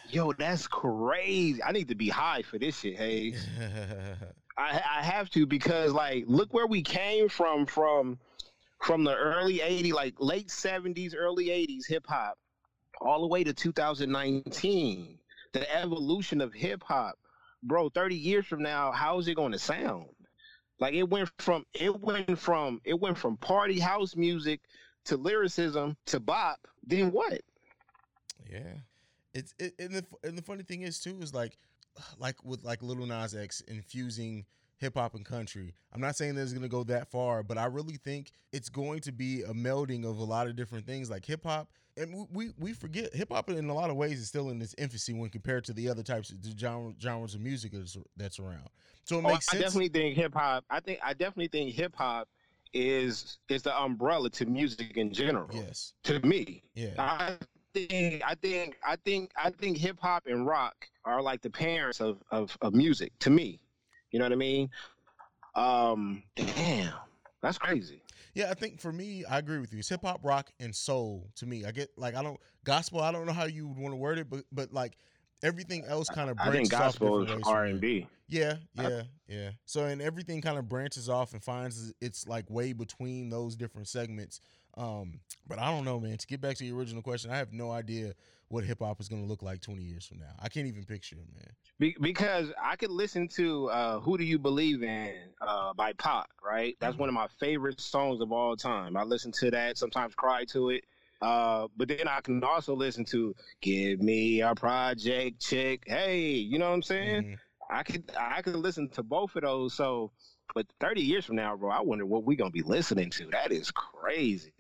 Yo, 0.09 0.33
that's 0.33 0.67
crazy. 0.67 1.63
I 1.63 1.73
need 1.73 1.89
to 1.89 1.95
be 1.95 2.09
high 2.09 2.43
for 2.43 2.59
this 2.59 2.79
shit, 2.79 2.97
hey. 2.97 3.35
I 4.59 4.81
I 4.99 5.03
have 5.03 5.29
to 5.31 5.45
because 5.45 5.93
like 5.93 6.25
look 6.27 6.55
where 6.55 6.67
we 6.67 6.81
came 6.81 7.29
from 7.29 7.67
from 7.67 8.19
from 8.83 9.05
the 9.05 9.15
early 9.15 9.59
80s, 9.59 9.93
like 9.93 10.15
late 10.19 10.49
70s, 10.49 11.13
early 11.15 11.49
80s 11.49 11.87
hip 11.87 12.07
hop, 12.07 12.39
all 13.03 13.21
the 13.21 13.27
way 13.27 13.45
to 13.45 13.53
2019. 13.53 15.19
The 15.53 15.77
evolution 15.77 16.41
of 16.41 16.55
hip 16.55 16.83
hop. 16.83 17.19
Bro, 17.63 17.91
30 17.91 18.15
years 18.15 18.47
from 18.47 18.63
now, 18.63 18.93
how 18.93 19.19
is 19.19 19.29
it 19.29 19.35
going 19.35 19.53
to 19.53 19.59
sound? 19.59 20.07
Like 20.79 20.95
it 20.95 21.09
went 21.09 21.31
from 21.39 21.67
it 21.75 22.01
went 22.01 22.39
from 22.39 22.81
it 22.85 22.99
went 22.99 23.19
from 23.19 23.37
party 23.37 23.79
house 23.79 24.17
music 24.17 24.61
to 25.07 25.17
lyricism 25.17 25.97
to 26.07 26.21
bop. 26.21 26.59
Then 26.87 27.11
what? 27.11 27.41
Yeah 28.51 28.75
it's 29.37 29.55
it, 29.59 29.75
and 29.79 29.95
the 29.95 30.05
and 30.25 30.37
the 30.37 30.43
funny 30.43 30.63
thing 30.63 30.83
is 30.83 30.99
too 30.99 31.19
is 31.21 31.35
like 31.35 31.59
like 32.19 32.43
with 32.45 32.65
like 32.65 32.83
Lil 32.83 33.07
Nas 33.07 33.35
X 33.35 33.61
infusing 33.69 34.47
hip 34.79 34.95
hop 34.95 35.15
and 35.15 35.25
country. 35.25 35.75
I'm 35.93 36.01
not 36.01 36.17
saying 36.17 36.35
that 36.35 36.43
it's 36.43 36.53
going 36.53 36.63
to 36.63 36.69
go 36.69 36.85
that 36.85 37.11
far, 37.11 37.43
but 37.43 37.57
I 37.57 37.65
really 37.67 37.97
think 37.97 38.33
it's 38.53 38.69
going 38.69 39.01
to 39.01 39.13
be 39.13 39.43
a 39.43 39.53
melding 39.53 40.05
of 40.05 40.19
a 40.19 40.25
lot 40.25 40.47
of 40.47 40.57
different 40.57 40.87
things 40.87 41.11
like 41.11 41.25
hip 41.25 41.45
hop. 41.45 41.69
And 41.99 42.27
we 42.31 42.51
we 42.59 42.73
forget 42.73 43.15
hip 43.15 43.31
hop 43.31 43.51
in 43.51 43.69
a 43.69 43.75
lot 43.75 43.91
of 43.91 43.97
ways 43.97 44.21
is 44.21 44.29
still 44.29 44.51
in 44.51 44.61
its 44.61 44.75
infancy 44.79 45.13
when 45.13 45.31
compared 45.31 45.65
to 45.65 45.73
the 45.73 45.89
other 45.89 46.03
types 46.03 46.31
of 46.31 46.39
genre, 46.59 46.95
genres 47.01 47.35
of 47.35 47.41
music 47.41 47.73
that's 48.17 48.39
around. 48.39 48.69
So 49.05 49.19
it 49.19 49.25
oh, 49.25 49.29
makes 49.29 49.49
I 49.49 49.53
sense. 49.53 49.63
I 49.63 49.67
definitely 49.67 49.89
think 49.89 50.17
hip 50.17 50.35
hop. 50.35 50.65
I 50.71 50.81
think 50.81 51.01
I 51.03 51.13
definitely 51.13 51.49
think 51.49 51.75
hip 51.75 51.95
hop 51.95 52.29
is 52.73 53.39
is 53.49 53.63
the 53.63 53.79
umbrella 53.79 54.31
to 54.31 54.47
music 54.47 54.97
in 54.97 55.13
general. 55.13 55.49
Yes. 55.53 55.95
To 56.05 56.21
me. 56.21 56.63
Yeah. 56.75 56.95
I 56.99 57.37
think 57.75 58.23
I 58.25 58.35
think 58.35 58.77
I 58.87 58.97
think 58.97 59.31
I 59.37 59.51
think 59.51 59.77
hip 59.77 59.99
hop 60.01 60.27
and 60.27 60.47
rock 60.47 60.87
are 61.05 61.23
like 61.23 61.43
the 61.43 61.51
parents 61.51 62.01
of, 62.01 62.23
of 62.31 62.57
of 62.61 62.75
music 62.75 63.13
to 63.21 63.31
me. 63.31 63.61
You 64.11 64.19
know 64.19 64.25
what 64.25 64.33
I 64.33 64.37
mean? 64.37 64.71
Um, 65.55 66.23
damn, 66.37 66.93
that's 67.43 67.59
crazy. 67.59 68.03
Yeah, 68.35 68.51
I 68.51 68.55
think 68.55 68.81
for 68.81 68.93
me, 68.93 69.25
I 69.25 69.39
agree 69.39 69.59
with 69.59 69.73
you. 69.73 69.79
It's 69.79 69.89
hip 69.89 70.03
hop, 70.03 70.21
rock, 70.23 70.51
and 70.61 70.75
soul 70.75 71.31
to 71.37 71.47
me. 71.47 71.65
I 71.65 71.73
get 71.73 71.91
like 71.97 72.15
I 72.15 72.23
don't 72.23 72.39
gospel. 72.65 73.01
I 73.01 73.11
don't 73.13 73.27
know 73.27 73.33
how 73.33 73.45
you 73.45 73.69
would 73.69 73.79
want 73.79 73.93
to 73.93 73.97
word 73.97 74.19
it, 74.19 74.29
but 74.29 74.45
but 74.53 74.73
like 74.73 74.97
everything 75.43 75.85
else 75.87 76.09
kind 76.09 76.31
of 76.31 76.37
branches 76.37 76.55
I 76.55 76.59
think 76.59 76.71
gospel 76.71 77.23
is 77.23 77.43
R 77.47 77.65
and 77.65 77.81
B. 77.81 78.07
Yeah, 78.29 78.57
yeah, 78.75 79.03
yeah. 79.29 79.51
So 79.67 79.85
and 79.85 80.03
everything 80.03 80.43
kind 80.43 80.59
of 80.59 80.69
branches 80.69 81.09
off 81.09 81.33
and 81.33 81.43
finds 81.43 81.93
it's 82.01 82.27
like 82.27 82.51
way 82.51 82.73
between 82.73 83.31
those 83.31 83.57
different 83.57 83.89
segments. 83.89 84.41
Um, 84.77 85.21
but 85.47 85.59
I 85.59 85.71
don't 85.71 85.85
know, 85.85 85.99
man. 86.01 86.19
To 86.19 86.27
get 86.27 86.41
back 86.41 86.57
to 86.57 86.65
the 86.65 86.73
original 86.73 87.03
question, 87.03 87.31
I 87.31 87.39
have 87.39 87.53
no 87.53 87.71
idea 87.71 88.15
what 88.49 88.65
hip 88.65 88.81
hop 88.81 89.01
is 89.01 89.09
going 89.09 89.23
to 89.23 89.29
look 89.29 89.43
like 89.43 89.61
20 89.61 89.83
years 89.83 90.07
from 90.07 90.19
now. 90.19 90.33
I 90.39 90.49
can't 90.49 90.67
even 90.67 90.85
picture 90.85 91.17
it, 91.17 91.35
man. 91.35 91.51
Be- 91.79 91.97
because 92.01 92.53
I 92.63 92.77
could 92.77 92.91
listen 92.91 93.29
to 93.29 93.71
uh, 93.71 94.01
"Who 94.01 94.19
Do 94.19 94.25
You 94.25 94.39
Believe 94.39 94.83
In" 94.83 95.15
uh, 95.41 95.73
by 95.75 95.93
Pac, 95.95 96.29
right? 96.45 96.77
That's 96.81 96.93
mm-hmm. 96.93 97.01
one 97.01 97.09
of 97.09 97.15
my 97.15 97.29
favorite 97.41 97.81
songs 97.81 98.21
of 98.21 98.33
all 98.33 98.57
time. 98.57 98.97
I 98.97 99.05
listen 99.05 99.33
to 99.41 99.51
that, 99.53 99.79
sometimes 99.79 100.15
cry 100.15 100.45
to 100.47 100.71
it. 100.71 100.85
Uh, 101.23 101.69
but 101.77 101.89
then 101.89 102.09
I 102.09 102.21
can 102.21 102.43
also 102.45 102.75
listen 102.75 103.05
to 103.07 103.35
"Give 103.61 104.01
Me 104.01 104.43
a 104.43 104.55
Project 104.55 105.41
Chick." 105.41 105.85
Hey, 105.87 106.35
you 106.35 106.59
know 106.59 106.69
what 106.69 106.75
I'm 106.75 106.83
saying? 106.83 107.23
Mm-hmm. 107.23 107.35
I 107.71 107.83
could 107.83 108.13
I 108.19 108.43
could 108.43 108.57
listen 108.57 108.89
to 108.91 109.03
both 109.03 109.35
of 109.37 109.43
those. 109.43 109.75
So, 109.75 110.13
but 110.55 110.67
30 110.81 111.03
years 111.03 111.25
from 111.25 111.37
now, 111.37 111.57
bro, 111.57 111.71
I 111.71 111.81
wonder 111.81 112.07
what 112.07 112.25
we're 112.25 112.37
gonna 112.37 112.51
be 112.51 112.63
listening 112.63 113.11
to. 113.11 113.27
That 113.33 113.53
is 113.53 113.71
crazy. 113.71 114.53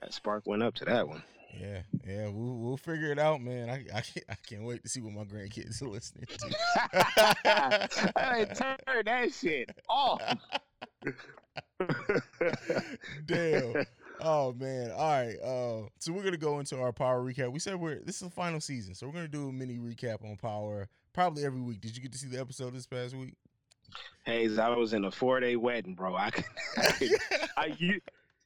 That 0.00 0.12
spark 0.12 0.46
went 0.46 0.62
up 0.62 0.74
to 0.76 0.84
that 0.84 1.08
one. 1.08 1.22
Yeah, 1.60 1.82
yeah, 2.06 2.28
we'll, 2.28 2.56
we'll 2.56 2.76
figure 2.76 3.12
it 3.12 3.18
out, 3.18 3.40
man. 3.40 3.70
I, 3.70 3.84
I, 3.94 4.00
can't, 4.00 4.26
I 4.28 4.34
can't 4.46 4.64
wait 4.64 4.82
to 4.82 4.88
see 4.88 5.00
what 5.00 5.12
my 5.12 5.24
grandkids 5.24 5.80
are 5.82 5.88
listening 5.88 6.26
to. 6.26 6.46
hey, 8.16 8.46
turn 8.54 9.04
that 9.04 9.32
shit 9.32 9.70
off. 9.88 10.20
Damn. 13.26 13.86
Oh 14.20 14.52
man. 14.52 14.90
All 14.92 15.10
right. 15.10 15.36
Uh, 15.42 15.88
so 15.98 16.12
we're 16.12 16.22
gonna 16.22 16.36
go 16.36 16.60
into 16.60 16.80
our 16.80 16.92
power 16.92 17.22
recap. 17.22 17.52
We 17.52 17.58
said 17.58 17.76
we're 17.76 18.00
this 18.00 18.16
is 18.16 18.22
the 18.22 18.30
final 18.30 18.60
season, 18.60 18.94
so 18.94 19.06
we're 19.06 19.14
gonna 19.14 19.28
do 19.28 19.48
a 19.48 19.52
mini 19.52 19.78
recap 19.78 20.24
on 20.24 20.36
power 20.36 20.88
probably 21.12 21.44
every 21.44 21.60
week. 21.60 21.80
Did 21.80 21.96
you 21.96 22.02
get 22.02 22.12
to 22.12 22.18
see 22.18 22.28
the 22.28 22.40
episode 22.40 22.74
this 22.74 22.86
past 22.86 23.14
week? 23.14 23.34
Hey, 24.24 24.48
I 24.58 24.68
was 24.70 24.92
in 24.92 25.04
a 25.04 25.10
four 25.10 25.40
day 25.40 25.56
wedding, 25.56 25.94
bro. 25.94 26.14
I, 26.14 26.30
I, 26.76 27.10
I, 27.56 27.76
you, 27.78 28.00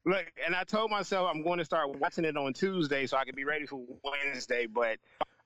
look, 0.04 0.26
and 0.44 0.54
I 0.54 0.64
told 0.64 0.90
myself 0.90 1.30
I'm 1.32 1.42
going 1.42 1.58
to 1.58 1.64
start 1.64 1.98
watching 1.98 2.24
it 2.24 2.36
on 2.36 2.52
Tuesday 2.52 3.06
so 3.06 3.16
I 3.16 3.24
could 3.24 3.36
be 3.36 3.44
ready 3.44 3.66
for 3.66 3.80
Wednesday. 4.04 4.66
But 4.66 4.98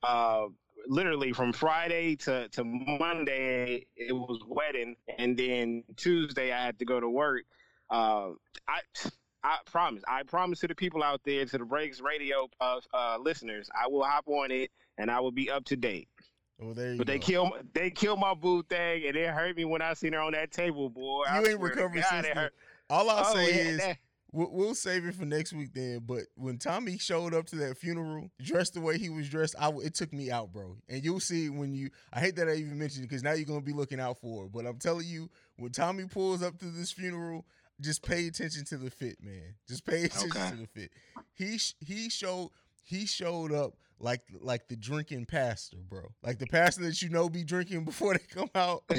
uh, 0.03 0.47
literally 0.87 1.33
from 1.33 1.53
Friday 1.53 2.17
to, 2.17 2.49
to 2.49 2.65
Monday, 2.65 3.87
it 3.97 4.13
was 4.13 4.41
wedding, 4.47 4.97
and 5.19 5.37
then 5.37 5.85
Tuesday 5.97 6.53
I 6.53 6.65
had 6.65 6.79
to 6.79 6.85
go 6.85 6.99
to 6.99 7.09
work. 7.09 7.45
Uh, 7.91 8.31
I 8.67 8.81
I 9.45 9.59
promise, 9.65 10.03
I 10.07 10.23
promise 10.23 10.61
to 10.61 10.69
the 10.69 10.75
people 10.75 11.03
out 11.03 11.21
there, 11.25 11.45
to 11.45 11.59
the 11.59 11.65
Breaks 11.65 12.01
Radio 12.01 12.49
uh, 12.61 12.81
uh, 12.95 13.19
listeners, 13.21 13.69
I 13.75 13.89
will 13.89 14.05
hop 14.05 14.25
on 14.29 14.51
it 14.51 14.71
and 14.99 15.11
I 15.11 15.21
will 15.21 15.33
be 15.33 15.51
up 15.51 15.65
to 15.67 15.77
date. 15.77 16.09
Well, 16.59 16.75
there 16.75 16.93
you 16.93 16.99
but 16.99 17.07
go. 17.07 17.13
they 17.13 17.19
kill 17.19 17.53
they 17.73 17.91
kill 17.91 18.17
my 18.17 18.35
boo 18.35 18.63
thing, 18.63 19.05
and 19.07 19.17
it 19.17 19.29
hurt 19.31 19.57
me 19.57 19.65
when 19.65 19.83
I 19.83 19.95
seen 19.95 20.13
her 20.13 20.21
on 20.21 20.33
that 20.33 20.53
table, 20.53 20.89
boy. 20.89 21.25
You 21.25 21.25
I 21.27 21.39
ain't 21.41 21.61
recovered 21.61 22.05
since. 22.09 22.27
then. 22.33 22.51
All 22.89 23.11
I'll 23.11 23.27
oh, 23.27 23.35
say 23.35 23.57
yeah, 23.57 23.71
is 23.71 23.79
that, 23.79 23.97
We'll, 24.35 24.51
we'll, 24.51 24.75
save 24.75 25.05
it 25.05 25.15
for 25.15 25.27
next 25.27 25.53
week 25.53 25.75
then. 25.75 26.01
But 26.07 26.23
when 26.37 26.57
Tommy 26.57 26.97
showed 26.97 27.35
up 27.35 27.45
to 27.49 27.57
that 27.57 27.77
funeral, 27.77 28.31
dressed 28.41 28.73
the 28.73 28.81
way 28.81 28.97
he 28.97 29.11
was 29.11 29.29
dressed, 29.29 29.55
I 29.61 29.71
it 29.85 29.95
took 29.95 30.11
me 30.11 30.31
out, 30.31 30.53
bro. 30.53 30.79
And 30.89 31.05
you'll 31.05 31.21
see 31.21 31.51
when 31.51 31.75
you. 31.75 31.91
I 32.15 32.21
hate 32.21 32.37
that 32.37 32.49
I 32.49 32.55
even 32.55 32.79
mentioned 32.79 33.05
it 33.05 33.09
because 33.09 33.23
now 33.23 33.33
you're 33.33 33.45
gonna 33.45 33.61
be 33.61 33.75
looking 33.75 34.01
out 34.01 34.19
for 34.19 34.47
it. 34.47 34.53
But 34.53 34.65
I'm 34.65 34.79
telling 34.79 35.07
you, 35.07 35.29
when 35.57 35.71
Tommy 35.71 36.07
pulls 36.07 36.43
up 36.43 36.59
to 36.61 36.65
this 36.65 36.91
funeral, 36.91 37.45
just 37.83 38.03
pay 38.03 38.27
attention 38.27 38.65
to 38.67 38.77
the 38.77 38.91
fit, 38.91 39.17
man. 39.23 39.55
Just 39.69 39.85
pay 39.85 40.05
attention 40.05 40.31
okay. 40.31 40.51
to 40.51 40.57
the 40.57 40.67
fit. 40.67 40.91
He 41.35 41.59
he 41.81 42.09
showed 42.09 42.51
he 42.83 43.07
showed 43.07 43.53
up 43.53 43.75
like 43.99 44.23
like 44.41 44.69
the 44.69 44.77
drinking 44.77 45.27
pastor, 45.27 45.79
bro. 45.89 46.13
Like 46.23 46.39
the 46.39 46.47
pastor 46.47 46.83
that 46.85 47.03
you 47.03 47.09
know 47.09 47.29
be 47.29 47.45
drinking 47.45 47.85
before 47.87 48.15
they 48.15 48.21
come 48.29 48.51
out. 48.55 48.85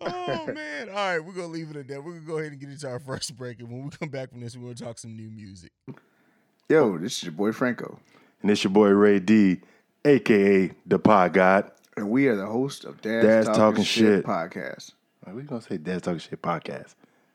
oh 0.00 0.46
man! 0.46 0.88
All 0.88 0.94
right, 0.94 1.20
we're 1.20 1.32
gonna 1.32 1.48
leave 1.48 1.70
it 1.70 1.76
at 1.76 1.88
that. 1.88 2.02
We're 2.02 2.14
gonna 2.14 2.26
go 2.26 2.38
ahead 2.38 2.52
and 2.52 2.60
get 2.60 2.70
into 2.70 2.88
our 2.88 3.00
first 3.00 3.36
break, 3.36 3.60
and 3.60 3.70
when 3.70 3.84
we 3.84 3.90
come 3.90 4.08
back 4.08 4.30
from 4.30 4.40
this, 4.40 4.56
we're 4.56 4.62
gonna 4.64 4.74
talk 4.74 4.98
some 4.98 5.16
new 5.16 5.30
music. 5.30 5.72
Yo, 6.68 6.98
this 6.98 7.18
is 7.18 7.24
your 7.24 7.32
boy 7.32 7.52
Franco, 7.52 7.98
and 8.42 8.50
this 8.50 8.64
your 8.64 8.72
boy 8.72 8.88
Ray 8.88 9.20
D, 9.20 9.60
aka 10.04 10.70
the 10.86 10.98
Pod 10.98 11.32
God, 11.32 11.70
and 11.96 12.10
we 12.10 12.28
are 12.28 12.36
the 12.36 12.46
host 12.46 12.84
of 12.84 13.00
Dad's, 13.00 13.26
Dad's 13.26 13.46
Talking, 13.46 13.60
Talking 13.60 13.84
Shit, 13.84 14.04
Shit 14.18 14.24
podcast. 14.24 14.92
we 15.32 15.42
gonna 15.42 15.60
say 15.60 15.78
Dad's 15.78 16.02
Talking 16.02 16.18
Shit 16.18 16.42
podcast. 16.42 16.94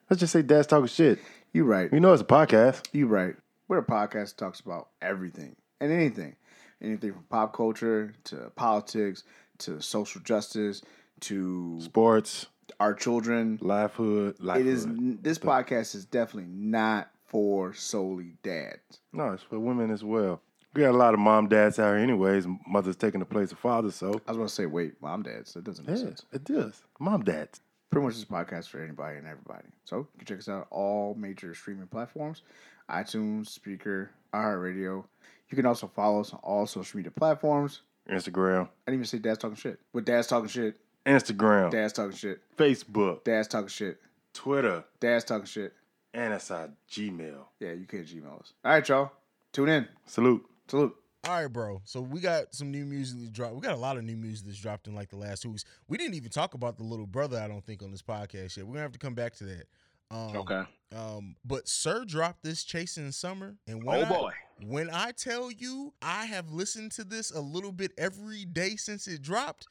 Let's 0.09 0.19
just 0.19 0.33
say 0.33 0.41
Dad's 0.41 0.67
Talking 0.67 0.87
Shit. 0.87 1.19
You 1.53 1.65
right. 1.65 1.91
You 1.91 1.99
know 1.99 2.13
it's 2.13 2.21
a 2.21 2.25
podcast. 2.25 2.87
You 2.91 3.07
right. 3.07 3.35
We're 3.67 3.79
a 3.79 3.85
podcast 3.85 4.29
that 4.29 4.37
talks 4.37 4.59
about 4.59 4.89
everything 5.01 5.55
and 5.79 5.91
anything, 5.91 6.35
anything 6.81 7.13
from 7.13 7.23
pop 7.29 7.53
culture 7.53 8.13
to 8.25 8.51
politics 8.55 9.23
to 9.59 9.81
social 9.81 10.21
justice 10.21 10.81
to 11.21 11.79
sports 11.81 12.47
our 12.79 12.93
children. 12.93 13.59
Life 13.61 13.93
hood, 13.93 14.39
life 14.39 14.59
It 14.59 14.67
is 14.67 14.87
this 15.21 15.37
podcast 15.37 15.95
is 15.95 16.05
definitely 16.05 16.49
not 16.51 17.09
for 17.25 17.73
solely 17.73 18.33
dads. 18.43 18.99
No, 19.13 19.31
it's 19.33 19.43
for 19.43 19.59
women 19.59 19.91
as 19.91 20.03
well. 20.03 20.41
We 20.73 20.81
got 20.81 20.91
a 20.91 20.97
lot 20.97 21.13
of 21.13 21.19
mom 21.19 21.47
dads 21.47 21.79
out 21.79 21.95
here, 21.95 22.03
anyways. 22.03 22.45
Mothers 22.67 22.95
taking 22.95 23.19
the 23.19 23.25
place 23.25 23.51
of 23.51 23.57
fathers, 23.59 23.95
so 23.95 24.21
I 24.27 24.31
was 24.31 24.37
going 24.37 24.47
to 24.47 24.53
say, 24.53 24.65
wait, 24.67 25.01
mom, 25.01 25.23
dads. 25.23 25.53
That 25.53 25.63
doesn't 25.63 25.87
make 25.87 25.97
yeah, 25.97 26.03
sense. 26.03 26.25
it 26.31 26.43
does. 26.43 26.83
Mom 26.99 27.23
dads. 27.23 27.61
Pretty 27.89 28.05
much 28.05 28.15
this 28.15 28.25
podcast 28.25 28.69
for 28.69 28.79
anybody 28.83 29.17
and 29.17 29.25
everybody. 29.27 29.65
So 29.83 29.97
you 29.97 30.07
can 30.19 30.27
check 30.27 30.37
us 30.37 30.47
out 30.47 30.57
on 30.57 30.65
all 30.69 31.15
major 31.15 31.55
streaming 31.55 31.87
platforms: 31.87 32.43
iTunes, 32.89 33.57
Spreaker, 33.57 34.09
iHeartRadio. 34.31 35.03
You 35.49 35.55
can 35.55 35.65
also 35.65 35.87
follow 35.87 36.19
us 36.21 36.31
on 36.33 36.39
all 36.43 36.67
social 36.67 36.97
media 36.97 37.11
platforms. 37.11 37.81
Instagram, 38.07 38.61
I 38.61 38.91
didn't 38.91 38.93
even 38.95 39.05
say 39.05 39.17
dad's 39.17 39.39
talking 39.39 39.55
shit. 39.55 39.79
With 39.93 40.05
dad's 40.05 40.27
talking 40.27 40.49
shit, 40.49 40.77
Instagram, 41.05 41.71
dad's 41.71 41.93
talking 41.93 42.15
shit, 42.15 42.41
Facebook, 42.57 43.23
dad's 43.23 43.47
talking 43.47 43.67
shit, 43.69 43.99
Twitter, 44.33 44.83
dad's 44.99 45.23
talking 45.23 45.45
shit. 45.45 45.73
and 46.13 46.33
it's 46.33 46.49
our 46.51 46.69
Gmail. 46.91 47.45
Yeah, 47.59 47.71
you 47.71 47.85
can 47.87 48.03
Gmail 48.03 48.39
us. 48.39 48.53
All 48.63 48.71
right, 48.71 48.87
y'all. 48.87 49.11
Tune 49.51 49.69
in. 49.69 49.87
Salute. 50.05 50.45
Salute. 50.69 50.95
All 51.25 51.33
right, 51.33 51.47
bro. 51.51 51.81
So 51.83 51.99
we 51.99 52.21
got 52.21 52.53
some 52.55 52.71
new 52.71 52.85
music 52.85 53.19
that 53.19 53.33
dropped. 53.33 53.55
We 53.55 53.61
got 53.61 53.73
a 53.73 53.77
lot 53.79 53.97
of 53.97 54.03
new 54.03 54.15
music 54.15 54.45
that's 54.45 54.59
dropped 54.59 54.87
in 54.87 54.95
like 54.95 55.09
the 55.09 55.17
last 55.17 55.41
two 55.41 55.49
weeks. 55.49 55.65
We 55.89 55.97
didn't 55.97 56.13
even 56.15 56.29
talk 56.29 56.53
about 56.53 56.77
the 56.77 56.83
little 56.83 57.07
brother. 57.07 57.37
I 57.39 57.47
don't 57.47 57.65
think 57.65 57.83
on 57.83 57.91
this 57.91 58.01
podcast 58.01 58.55
yet. 58.55 58.65
We're 58.65 58.73
gonna 58.73 58.83
have 58.83 58.93
to 58.93 58.99
come 58.99 59.15
back 59.15 59.35
to 59.37 59.43
that. 59.45 59.63
Um, 60.11 60.35
Okay. 60.37 60.61
Um, 60.95 61.35
but 61.45 61.67
SIR 61.67 62.05
dropped 62.05 62.41
this 62.43 62.63
Chasing 62.63 63.11
Summer, 63.11 63.57
and 63.67 63.83
when 63.83 63.99
Oh 63.99 64.05
I- 64.05 64.09
boy. 64.09 64.31
when 64.65 64.89
I 64.91 65.11
tell 65.11 65.51
you 65.51 65.93
I 66.01 66.25
have 66.25 66.49
listened 66.51 66.93
to 66.93 67.03
this 67.03 67.29
a 67.31 67.39
little 67.41 67.71
bit 67.71 67.91
every 67.97 68.45
day 68.45 68.75
since 68.77 69.07
it 69.07 69.21
dropped, 69.21 69.67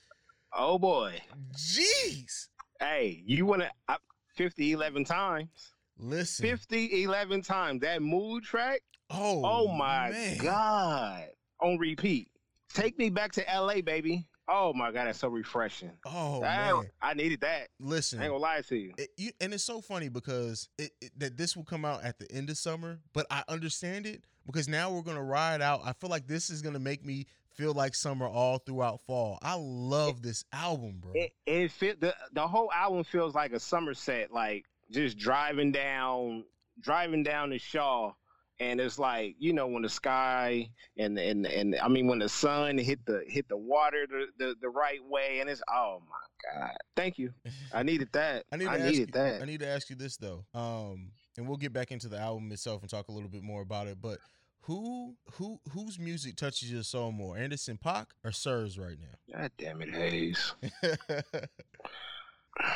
Oh 0.53 0.79
boy. 0.79 1.21
jeez. 1.57 2.49
Hey, 2.79 3.23
you 3.27 3.47
want 3.47 3.63
to 3.63 3.71
uh, 3.89 3.97
50 4.37 4.73
11 4.73 5.05
times? 5.05 5.73
Listen. 5.99 6.45
50 6.47 7.03
11 7.03 7.43
times. 7.43 7.81
That 7.81 8.01
mood 8.03 8.45
track. 8.45 8.83
Oh, 9.11 9.43
Oh, 9.45 9.69
my 9.69 10.11
man. 10.11 10.39
god. 10.39 11.29
On 11.61 11.79
repeat. 11.79 12.29
Take 12.73 12.99
me 12.99 13.11
back 13.11 13.33
to 13.33 13.45
LA, 13.53 13.81
baby. 13.81 14.27
Oh 14.51 14.73
my 14.73 14.91
god, 14.93 15.07
that's 15.07 15.19
so 15.19 15.29
refreshing. 15.29 15.91
Oh 16.07 16.41
That- 16.41 16.75
man. 16.75 16.91
I 17.03 17.13
needed 17.15 17.41
that. 17.43 17.69
Listen. 17.81 18.19
I 18.21 18.25
ain't 18.25 18.31
gonna 18.33 18.43
lie 18.43 18.61
to 18.63 18.77
you. 18.77 18.95
It, 18.97 19.11
you, 19.19 19.31
and 19.41 19.53
it's 19.53 19.65
so 19.65 19.81
funny 19.83 20.09
because 20.09 20.69
it, 20.79 20.91
it, 21.03 21.11
that 21.19 21.37
this 21.37 21.55
will 21.57 21.65
come 21.65 21.85
out 21.85 22.03
at 22.03 22.19
the 22.19 22.31
end 22.33 22.49
of 22.49 22.57
summer, 22.57 22.99
but 23.13 23.27
I 23.31 23.43
understand 23.49 24.07
it 24.07 24.23
because 24.47 24.67
now 24.69 24.91
we're 24.91 25.03
gonna 25.03 25.23
ride 25.23 25.61
out. 25.61 25.81
I 25.85 25.93
feel 25.93 26.09
like 26.09 26.27
this 26.27 26.49
is 26.49 26.63
gonna 26.63 26.79
make 26.79 27.05
me 27.05 27.27
feel 27.51 27.75
like 27.75 27.95
summer 27.95 28.27
all 28.27 28.57
throughout 28.59 29.01
fall. 29.03 29.39
I 29.43 29.55
love 29.59 30.23
this 30.23 30.45
album, 30.53 31.01
bro. 31.01 31.13
It, 31.15 31.33
it 31.45 31.71
fit 31.71 32.01
the 32.01 32.15
the 32.33 32.47
whole 32.47 32.71
album 32.73 33.05
feels 33.05 33.35
like 33.35 33.53
a 33.53 33.61
Somerset, 33.61 34.33
like 34.33 34.65
just 34.91 35.19
driving 35.19 35.73
down, 35.73 36.45
driving 36.81 37.23
down 37.23 37.51
the 37.51 37.59
Shaw, 37.59 38.13
and 38.61 38.81
it's 38.81 38.99
like 38.99 39.37
you 39.39 39.53
know 39.53 39.67
when 39.67 39.83
the 39.83 39.89
sky 39.89 40.69
and 40.97 41.19
and 41.19 41.47
and 41.47 41.77
I 41.83 41.89
mean 41.89 42.07
when 42.07 42.19
the 42.19 42.29
sun 42.29 42.79
hit 42.79 43.05
the 43.07 43.23
hit 43.27 43.49
the 43.49 43.57
water 43.57 44.07
the 44.09 44.27
the, 44.39 44.55
the 44.61 44.69
right 44.69 45.05
way, 45.05 45.41
and 45.41 45.49
it's 45.49 45.63
oh 45.69 46.03
my 46.09 46.61
god, 46.61 46.77
thank 46.97 47.19
you, 47.19 47.33
I 47.73 47.83
needed 47.83 48.09
that, 48.13 48.45
I 48.53 48.57
need 48.57 48.69
I 48.69 48.79
needed 48.79 48.95
you, 48.95 49.07
that. 49.13 49.43
I 49.43 49.45
need 49.45 49.61
to 49.61 49.69
ask 49.69 49.91
you 49.91 49.97
this 49.97 50.17
though. 50.17 50.45
Um, 50.55 51.13
and 51.37 51.47
we'll 51.47 51.57
get 51.57 51.73
back 51.73 51.93
into 51.93 52.09
the 52.09 52.19
album 52.19 52.51
itself 52.53 52.83
and 52.83 52.91
talk 52.91 53.09
a 53.09 53.13
little 53.13 53.29
bit 53.29 53.43
more 53.43 53.63
about 53.63 53.87
it. 53.87 53.99
But 54.01 54.19
who 54.63 55.15
who 55.35 55.61
whose 55.73 55.99
music 55.99 56.37
touches 56.37 56.71
your 56.71 56.83
soul 56.83 57.13
more, 57.13 57.39
Anderson 57.39 57.79
Paak 57.83 58.07
or 58.23 58.33
SIR's 58.33 58.79
right 58.79 58.97
now? 59.01 59.39
God 59.39 59.51
damn 59.57 59.81
it, 59.81 59.91
Hayes. 59.91 60.53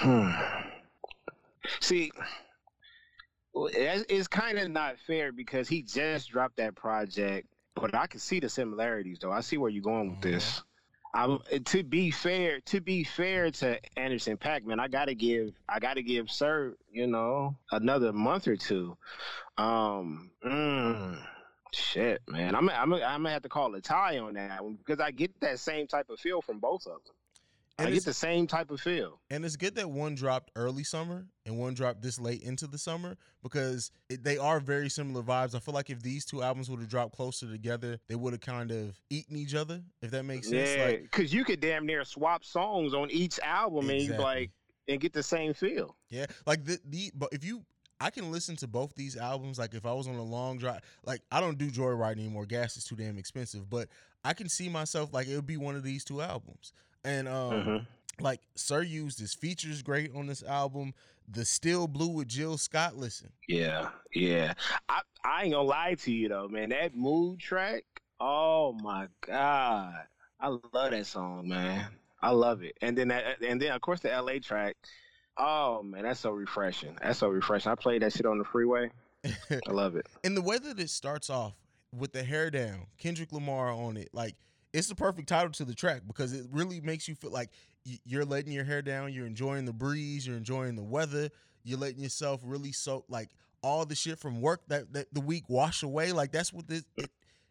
now? 0.02 0.64
See, 1.80 2.10
it's, 3.54 4.28
kind 4.28 4.58
of 4.58 4.70
not 4.70 4.98
fair 5.06 5.32
because 5.32 5.68
he 5.68 5.82
just 5.82 6.30
dropped 6.30 6.56
that 6.56 6.74
project, 6.74 7.48
but 7.74 7.94
I 7.94 8.06
can 8.06 8.20
see 8.20 8.40
the 8.40 8.48
similarities 8.48 9.18
though. 9.20 9.32
I 9.32 9.40
see 9.40 9.58
where 9.58 9.70
you're 9.70 9.82
going 9.82 10.10
with 10.10 10.20
this. 10.20 10.62
I'm, 11.14 11.40
to 11.66 11.82
be 11.82 12.10
fair, 12.10 12.60
to 12.60 12.80
be 12.80 13.04
fair 13.04 13.50
to 13.50 13.78
Anderson 13.98 14.38
Paak 14.38 14.64
man, 14.64 14.80
I 14.80 14.88
gotta 14.88 15.14
give, 15.14 15.52
I 15.68 15.78
gotta 15.78 16.02
give 16.02 16.30
SIR, 16.30 16.76
you 16.90 17.06
know, 17.06 17.56
another 17.70 18.12
month 18.12 18.48
or 18.48 18.56
two. 18.56 18.96
Um, 19.58 20.30
mm, 20.42 21.22
shit, 21.72 22.22
man, 22.26 22.54
I'm, 22.54 22.70
I'm, 22.70 22.94
I'm 22.94 23.00
gonna 23.00 23.30
have 23.30 23.42
to 23.42 23.50
call 23.50 23.74
a 23.74 23.80
tie 23.82 24.18
on 24.18 24.34
that 24.34 24.64
one 24.64 24.76
because 24.76 25.00
I 25.00 25.10
get 25.10 25.38
that 25.40 25.58
same 25.58 25.86
type 25.86 26.08
of 26.08 26.18
feel 26.18 26.40
from 26.40 26.60
both 26.60 26.86
of 26.86 26.92
them. 27.04 27.14
And 27.78 27.88
I 27.88 27.90
get 27.90 28.04
the 28.04 28.12
same 28.12 28.46
type 28.46 28.70
of 28.70 28.80
feel. 28.80 29.20
And 29.30 29.44
it's 29.44 29.56
good 29.56 29.74
that 29.76 29.90
one 29.90 30.14
dropped 30.14 30.50
early 30.56 30.84
summer 30.84 31.26
and 31.46 31.58
one 31.58 31.74
dropped 31.74 32.02
this 32.02 32.20
late 32.20 32.42
into 32.42 32.66
the 32.66 32.78
summer 32.78 33.16
because 33.42 33.90
it, 34.08 34.22
they 34.22 34.36
are 34.36 34.60
very 34.60 34.88
similar 34.88 35.22
vibes. 35.22 35.54
I 35.54 35.58
feel 35.58 35.74
like 35.74 35.90
if 35.90 36.02
these 36.02 36.24
two 36.24 36.42
albums 36.42 36.68
would 36.70 36.80
have 36.80 36.88
dropped 36.88 37.16
closer 37.16 37.50
together, 37.50 37.98
they 38.08 38.14
would 38.14 38.34
have 38.34 38.42
kind 38.42 38.70
of 38.70 39.00
eaten 39.10 39.36
each 39.36 39.54
other, 39.54 39.82
if 40.02 40.10
that 40.10 40.24
makes 40.24 40.48
sense. 40.48 40.70
Yeah, 40.76 40.84
Like, 40.84 41.02
because 41.02 41.32
you 41.32 41.44
could 41.44 41.60
damn 41.60 41.86
near 41.86 42.04
swap 42.04 42.44
songs 42.44 42.94
on 42.94 43.10
each 43.10 43.40
album 43.40 43.88
and 43.88 44.18
like 44.18 44.50
and 44.88 45.00
get 45.00 45.12
the 45.12 45.22
same 45.22 45.54
feel. 45.54 45.96
yeah, 46.10 46.26
like 46.46 46.64
the, 46.64 46.78
the 46.84 47.10
but 47.14 47.30
if 47.32 47.44
you 47.44 47.64
I 48.02 48.10
can 48.10 48.32
listen 48.32 48.56
to 48.56 48.66
both 48.66 48.96
these 48.96 49.16
albums. 49.16 49.60
Like 49.60 49.74
if 49.74 49.86
I 49.86 49.92
was 49.92 50.08
on 50.08 50.16
a 50.16 50.22
long 50.24 50.58
drive, 50.58 50.80
like 51.04 51.22
I 51.30 51.40
don't 51.40 51.56
do 51.56 51.70
joyride 51.70 52.12
anymore. 52.12 52.46
Gas 52.46 52.76
is 52.76 52.84
too 52.84 52.96
damn 52.96 53.16
expensive. 53.16 53.70
But 53.70 53.88
I 54.24 54.32
can 54.34 54.48
see 54.48 54.68
myself 54.68 55.12
like 55.12 55.28
it 55.28 55.36
would 55.36 55.46
be 55.46 55.56
one 55.56 55.76
of 55.76 55.84
these 55.84 56.04
two 56.04 56.20
albums. 56.20 56.72
And 57.04 57.28
um, 57.28 57.52
Mhm. 57.52 57.86
like 58.20 58.40
SIR 58.54 58.82
used 58.82 59.18
his 59.18 59.34
features 59.34 59.82
great 59.82 60.14
on 60.14 60.26
this 60.26 60.42
album. 60.42 60.94
The 61.28 61.44
Still 61.44 61.86
Blue 61.88 62.08
with 62.08 62.28
Jill 62.28 62.58
Scott. 62.58 62.96
Listen, 62.96 63.30
Yeah, 63.48 63.90
yeah. 64.14 64.54
I 64.88 65.00
I 65.24 65.42
ain't 65.44 65.52
gonna 65.52 65.66
lie 65.68 65.94
to 65.94 66.12
you 66.12 66.28
though, 66.28 66.48
man. 66.48 66.70
That 66.70 66.94
mood 66.94 67.38
track. 67.40 67.84
Oh 68.20 68.72
my 68.74 69.08
god, 69.26 70.06
I 70.40 70.48
love 70.48 70.90
that 70.90 71.06
song, 71.06 71.48
man. 71.48 71.86
I 72.20 72.30
love 72.30 72.62
it. 72.62 72.76
And 72.82 72.96
then 72.98 73.08
that, 73.08 73.42
and 73.42 73.60
then 73.60 73.72
of 73.72 73.80
course 73.80 74.00
the 74.00 74.10
LA 74.10 74.38
track. 74.40 74.76
Oh 75.36 75.82
man, 75.82 76.02
that's 76.02 76.20
so 76.20 76.30
refreshing. 76.30 76.96
That's 77.02 77.18
so 77.18 77.28
refreshing. 77.28 77.72
I 77.72 77.74
played 77.76 78.02
that 78.02 78.12
shit 78.12 78.26
on 78.26 78.38
the 78.38 78.44
freeway. 78.44 78.90
I 79.24 79.70
love 79.70 79.96
it. 79.96 80.06
and 80.24 80.36
the 80.36 80.42
way 80.42 80.58
that 80.58 80.78
it 80.78 80.90
starts 80.90 81.30
off 81.30 81.54
with 81.96 82.12
the 82.12 82.22
hair 82.24 82.50
down, 82.50 82.86
Kendrick 82.98 83.32
Lamar 83.32 83.70
on 83.70 83.96
it, 83.96 84.10
like 84.12 84.34
it's 84.72 84.88
the 84.88 84.94
perfect 84.94 85.28
title 85.28 85.50
to 85.52 85.64
the 85.64 85.74
track 85.74 86.02
because 86.06 86.32
it 86.32 86.46
really 86.50 86.80
makes 86.80 87.06
you 87.08 87.14
feel 87.14 87.30
like 87.30 87.50
you're 88.04 88.24
letting 88.24 88.52
your 88.52 88.64
hair 88.64 88.82
down, 88.82 89.12
you're 89.12 89.26
enjoying 89.26 89.64
the 89.64 89.72
breeze, 89.72 90.26
you're 90.26 90.36
enjoying 90.36 90.76
the 90.76 90.82
weather, 90.82 91.28
you're 91.64 91.78
letting 91.78 92.00
yourself 92.02 92.40
really 92.44 92.72
soak 92.72 93.04
like 93.08 93.30
all 93.62 93.84
the 93.84 93.94
shit 93.94 94.18
from 94.18 94.40
work 94.40 94.62
that, 94.68 94.92
that 94.92 95.12
the 95.12 95.20
week 95.20 95.44
wash 95.48 95.82
away. 95.82 96.12
Like 96.12 96.32
that's 96.32 96.52
what 96.52 96.68
this 96.68 96.84
it, 96.96 97.10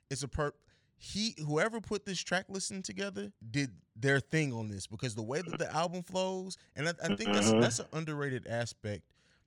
it's 0.10 0.24
a 0.24 0.28
perp. 0.28 0.52
He 0.98 1.36
whoever 1.46 1.82
put 1.82 2.06
this 2.06 2.20
track 2.20 2.46
listing 2.50 2.82
together 2.84 3.32
did 3.50 3.72
their 3.96 4.20
thing 4.20 4.54
on 4.54 4.68
this 4.68 4.88
because 4.88 5.16
the 5.16 5.22
way 5.24 5.42
that 5.42 5.58
the 5.58 5.72
album 5.74 6.04
flows, 6.04 6.58
and 6.76 6.88
I, 6.88 6.94
I 7.04 7.10
think 7.10 7.34
that's 7.34 7.54
Mhm. 7.54 7.60
that's 7.60 7.80
an 7.80 7.88
underrated 7.94 8.48
aspect 8.48 9.04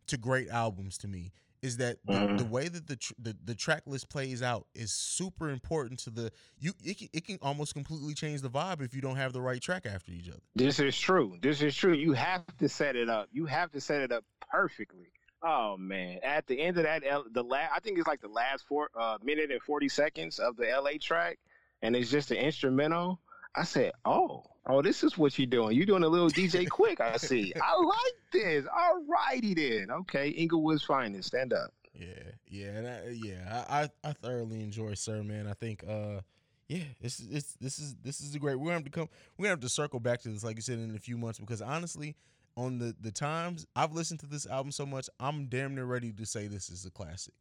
to 0.08 0.16
great 0.16 0.48
albums 0.48 0.98
to 0.98 1.08
me 1.08 1.32
is 1.64 1.78
that 1.78 1.96
the, 2.04 2.12
Mhm. 2.12 2.38
the 2.38 2.44
way 2.44 2.68
that 2.68 2.86
the, 2.86 2.96
tr- 2.96 3.14
the 3.18 3.34
the 3.42 3.54
track 3.54 3.82
list 3.86 4.10
plays 4.10 4.42
out 4.42 4.66
is 4.74 4.92
super 4.92 5.48
important 5.48 5.98
to 6.00 6.10
the 6.10 6.30
you 6.58 6.72
it 6.84 6.98
can, 6.98 7.08
it 7.14 7.24
can 7.24 7.38
almost 7.40 7.72
completely 7.72 8.12
change 8.12 8.42
the 8.42 8.50
vibe 8.50 8.82
if 8.82 8.94
you 8.94 9.00
don't 9.00 9.16
have 9.16 9.32
the 9.32 9.40
right 9.40 9.62
track 9.62 9.86
after 9.86 10.12
each 10.12 10.28
other. 10.28 10.42
This 10.54 10.78
is 10.78 10.98
true. 10.98 11.38
This 11.40 11.62
is 11.62 11.74
true. 11.74 11.94
You 11.94 12.12
have 12.12 12.44
to 12.58 12.68
set 12.68 12.96
it 12.96 13.08
up. 13.08 13.28
You 13.32 13.46
have 13.46 13.72
to 13.72 13.80
set 13.80 14.02
it 14.02 14.12
up 14.12 14.24
perfectly. 14.50 15.06
Oh 15.42 15.76
man! 15.78 16.20
At 16.22 16.46
the 16.46 16.60
end 16.60 16.76
of 16.78 16.84
that, 16.84 17.02
the 17.32 17.42
last 17.42 17.72
I 17.74 17.80
think 17.80 17.98
it's 17.98 18.06
like 18.08 18.20
the 18.20 18.28
last 18.28 18.64
four 18.68 18.90
uh, 18.98 19.18
minute 19.22 19.50
and 19.50 19.60
forty 19.62 19.88
seconds 19.88 20.38
of 20.38 20.56
the 20.56 20.66
LA 20.66 20.92
track, 21.00 21.38
and 21.82 21.96
it's 21.96 22.10
just 22.10 22.30
an 22.30 22.36
instrumental. 22.38 23.20
I 23.56 23.64
said, 23.64 23.92
"Oh, 24.04 24.44
oh, 24.66 24.82
this 24.82 25.04
is 25.04 25.16
what 25.18 25.38
you're 25.38 25.46
doing. 25.46 25.76
You're 25.76 25.86
doing 25.86 26.04
a 26.04 26.08
little 26.08 26.30
DJ 26.30 26.68
Quik. 26.68 27.00
I 27.00 27.16
see. 27.16 27.52
I 27.60 27.76
like 27.76 28.14
this. 28.32 28.66
All 28.74 29.02
righty 29.06 29.54
then. 29.54 29.90
Okay, 29.90 30.28
Inglewood's 30.30 30.82
finest. 30.82 31.28
Stand 31.28 31.52
up. 31.52 31.72
Yeah, 31.94 32.06
yeah, 32.48 32.66
and 32.68 32.88
I, 32.88 33.00
yeah. 33.12 33.64
I, 33.68 33.82
I 33.82 33.88
I 34.08 34.12
thoroughly 34.12 34.60
enjoy 34.62 34.94
SIR 34.94 35.22
Man. 35.22 35.46
I 35.46 35.52
think 35.52 35.84
uh 35.88 36.20
yeah, 36.68 36.84
this 37.00 37.20
is 37.20 37.28
it's 37.30 37.56
this 37.60 37.78
is 37.78 37.94
this 38.02 38.20
is 38.20 38.34
a 38.34 38.38
great. 38.38 38.56
We're 38.56 38.66
gonna 38.66 38.74
have 38.74 38.84
to 38.84 38.90
come. 38.90 39.08
We're 39.36 39.44
gonna 39.44 39.50
have 39.50 39.60
to 39.60 39.68
circle 39.68 40.00
back 40.00 40.20
to 40.22 40.28
this, 40.28 40.42
like 40.42 40.56
you 40.56 40.62
said, 40.62 40.78
in 40.78 40.94
a 40.94 40.98
few 40.98 41.16
months 41.16 41.38
because 41.38 41.62
honestly, 41.62 42.16
on 42.56 42.78
the 42.78 42.96
the 43.00 43.12
times 43.12 43.66
I've 43.76 43.92
listened 43.92 44.20
to 44.20 44.26
this 44.26 44.46
album 44.46 44.72
so 44.72 44.86
much, 44.86 45.08
I'm 45.20 45.46
damn 45.46 45.74
near 45.74 45.84
ready 45.84 46.12
to 46.12 46.26
say 46.26 46.46
this 46.46 46.70
is 46.70 46.84
a 46.84 46.90
classic. 46.90 47.34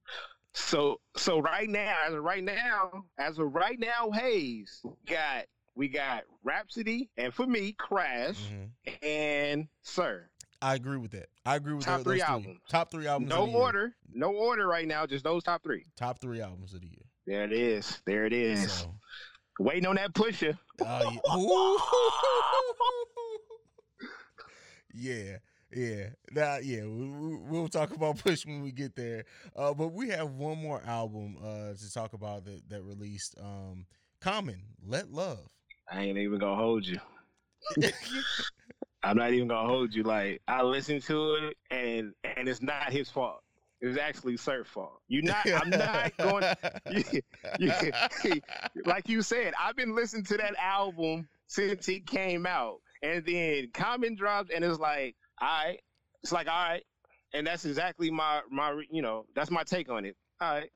So, 0.56 1.00
so 1.18 1.40
right 1.40 1.68
now, 1.68 1.96
as 2.06 2.14
of 2.14 2.24
right 2.24 2.44
now, 2.44 3.06
as 3.18 3.40
of 3.40 3.56
right 3.56 3.80
now, 3.80 4.12
Hayes 4.12 4.84
got 5.08 5.46
we 5.76 5.88
got 5.88 6.24
Rapsody, 6.44 7.10
and 7.18 7.34
for 7.34 7.46
me, 7.48 7.74
Crash, 7.74 8.38
Mhm. 8.38 9.04
and 9.04 9.68
SIR. 9.82 10.30
I 10.62 10.76
agree 10.76 10.98
with 10.98 11.12
that. 11.12 11.28
I 11.46 11.56
agree 11.58 11.74
with 11.74 11.84
Top 11.86 11.98
those, 12.00 12.04
three 12.06 12.20
those 12.20 12.30
albums. 12.30 12.60
Top 12.70 12.90
three 12.92 13.06
albums. 13.08 13.30
No 13.30 13.42
of 13.44 13.48
the 13.48 13.52
year. 13.54 13.62
order, 13.62 13.96
no 14.14 14.32
order 14.34 14.66
right 14.68 14.88
now, 14.88 15.06
just 15.06 15.24
those 15.26 15.44
top 15.44 15.62
three. 15.64 15.86
Top 15.98 16.20
three 16.20 16.40
albums 16.42 16.74
of 16.74 16.82
the 16.82 16.88
year. 16.88 17.06
There 17.26 17.44
it 17.44 17.52
is. 17.54 18.02
There 18.06 18.26
it 18.26 18.34
is. 18.34 18.72
So, 18.72 18.96
Waiting 19.60 19.86
on 19.86 19.96
that 19.96 20.14
pusher. 20.14 20.58
uh, 20.86 21.12
yeah. 21.12 21.76
Yeah, 24.96 25.38
yeah, 25.76 26.10
nah, 26.32 26.58
yeah. 26.58 26.84
We, 26.84 27.10
we, 27.10 27.36
we'll 27.36 27.68
talk 27.68 27.96
about 27.96 28.20
Push 28.20 28.46
when 28.46 28.62
we 28.62 28.72
get 28.72 28.96
there. 28.96 29.26
Uh, 29.56 29.74
but 29.74 29.88
we 29.88 30.10
have 30.10 30.30
one 30.34 30.60
more 30.60 30.84
album 30.86 31.36
uh, 31.44 31.74
to 31.74 31.94
talk 31.94 32.14
about 32.14 32.46
that 32.46 32.70
that 32.70 32.84
released. 32.84 33.36
Um, 33.42 33.88
Common, 34.22 34.62
Let 34.86 35.12
Love. 35.12 35.50
I 35.92 36.04
ain't 36.04 36.18
even 36.18 36.40
gonna 36.40 36.56
hold 36.56 36.86
you. 36.86 37.00
I'm 39.04 39.18
not 39.18 39.32
even 39.34 39.48
gonna 39.48 39.68
hold 39.68 39.94
you. 39.94 40.04
Like 40.04 40.42
I 40.48 40.62
listened 40.64 41.04
to 41.04 41.36
it, 41.36 41.58
and 41.72 42.14
and 42.38 42.48
it's 42.48 42.62
not 42.62 42.92
his 42.92 43.10
fault. 43.10 43.42
It 43.82 43.88
was 43.88 43.98
actually 43.98 44.38
Surf 44.38 44.68
fault. 44.68 45.02
You're 45.10 45.24
not. 45.24 45.46
I'm 45.46 45.70
not 45.70 46.18
going. 46.18 46.44
You, 47.60 47.72
you, 48.24 48.42
like 48.86 49.08
you 49.08 49.22
said, 49.22 49.54
I've 49.60 49.76
been 49.76 49.94
listening 49.94 50.24
to 50.26 50.38
that 50.38 50.56
album 50.58 51.28
since 51.48 51.88
it 51.88 52.08
came 52.08 52.46
out, 52.46 52.78
and 53.04 53.24
then 53.26 53.70
Common 53.74 54.16
dropped, 54.16 54.52
and 54.52 54.64
it's 54.64 54.80
like, 54.80 55.16
all 55.40 55.48
right. 55.48 55.80
It's 56.24 56.32
like, 56.32 56.48
all 56.48 56.54
right, 56.70 56.84
and 57.34 57.46
that's 57.46 57.66
exactly 57.66 58.10
my 58.10 58.42
my 58.50 58.82
you 58.90 59.02
know 59.02 59.26
that's 59.36 59.52
my 59.52 59.64
take 59.64 59.90
on 59.90 60.06
it. 60.06 60.16
All 60.40 60.54
right. 60.54 60.70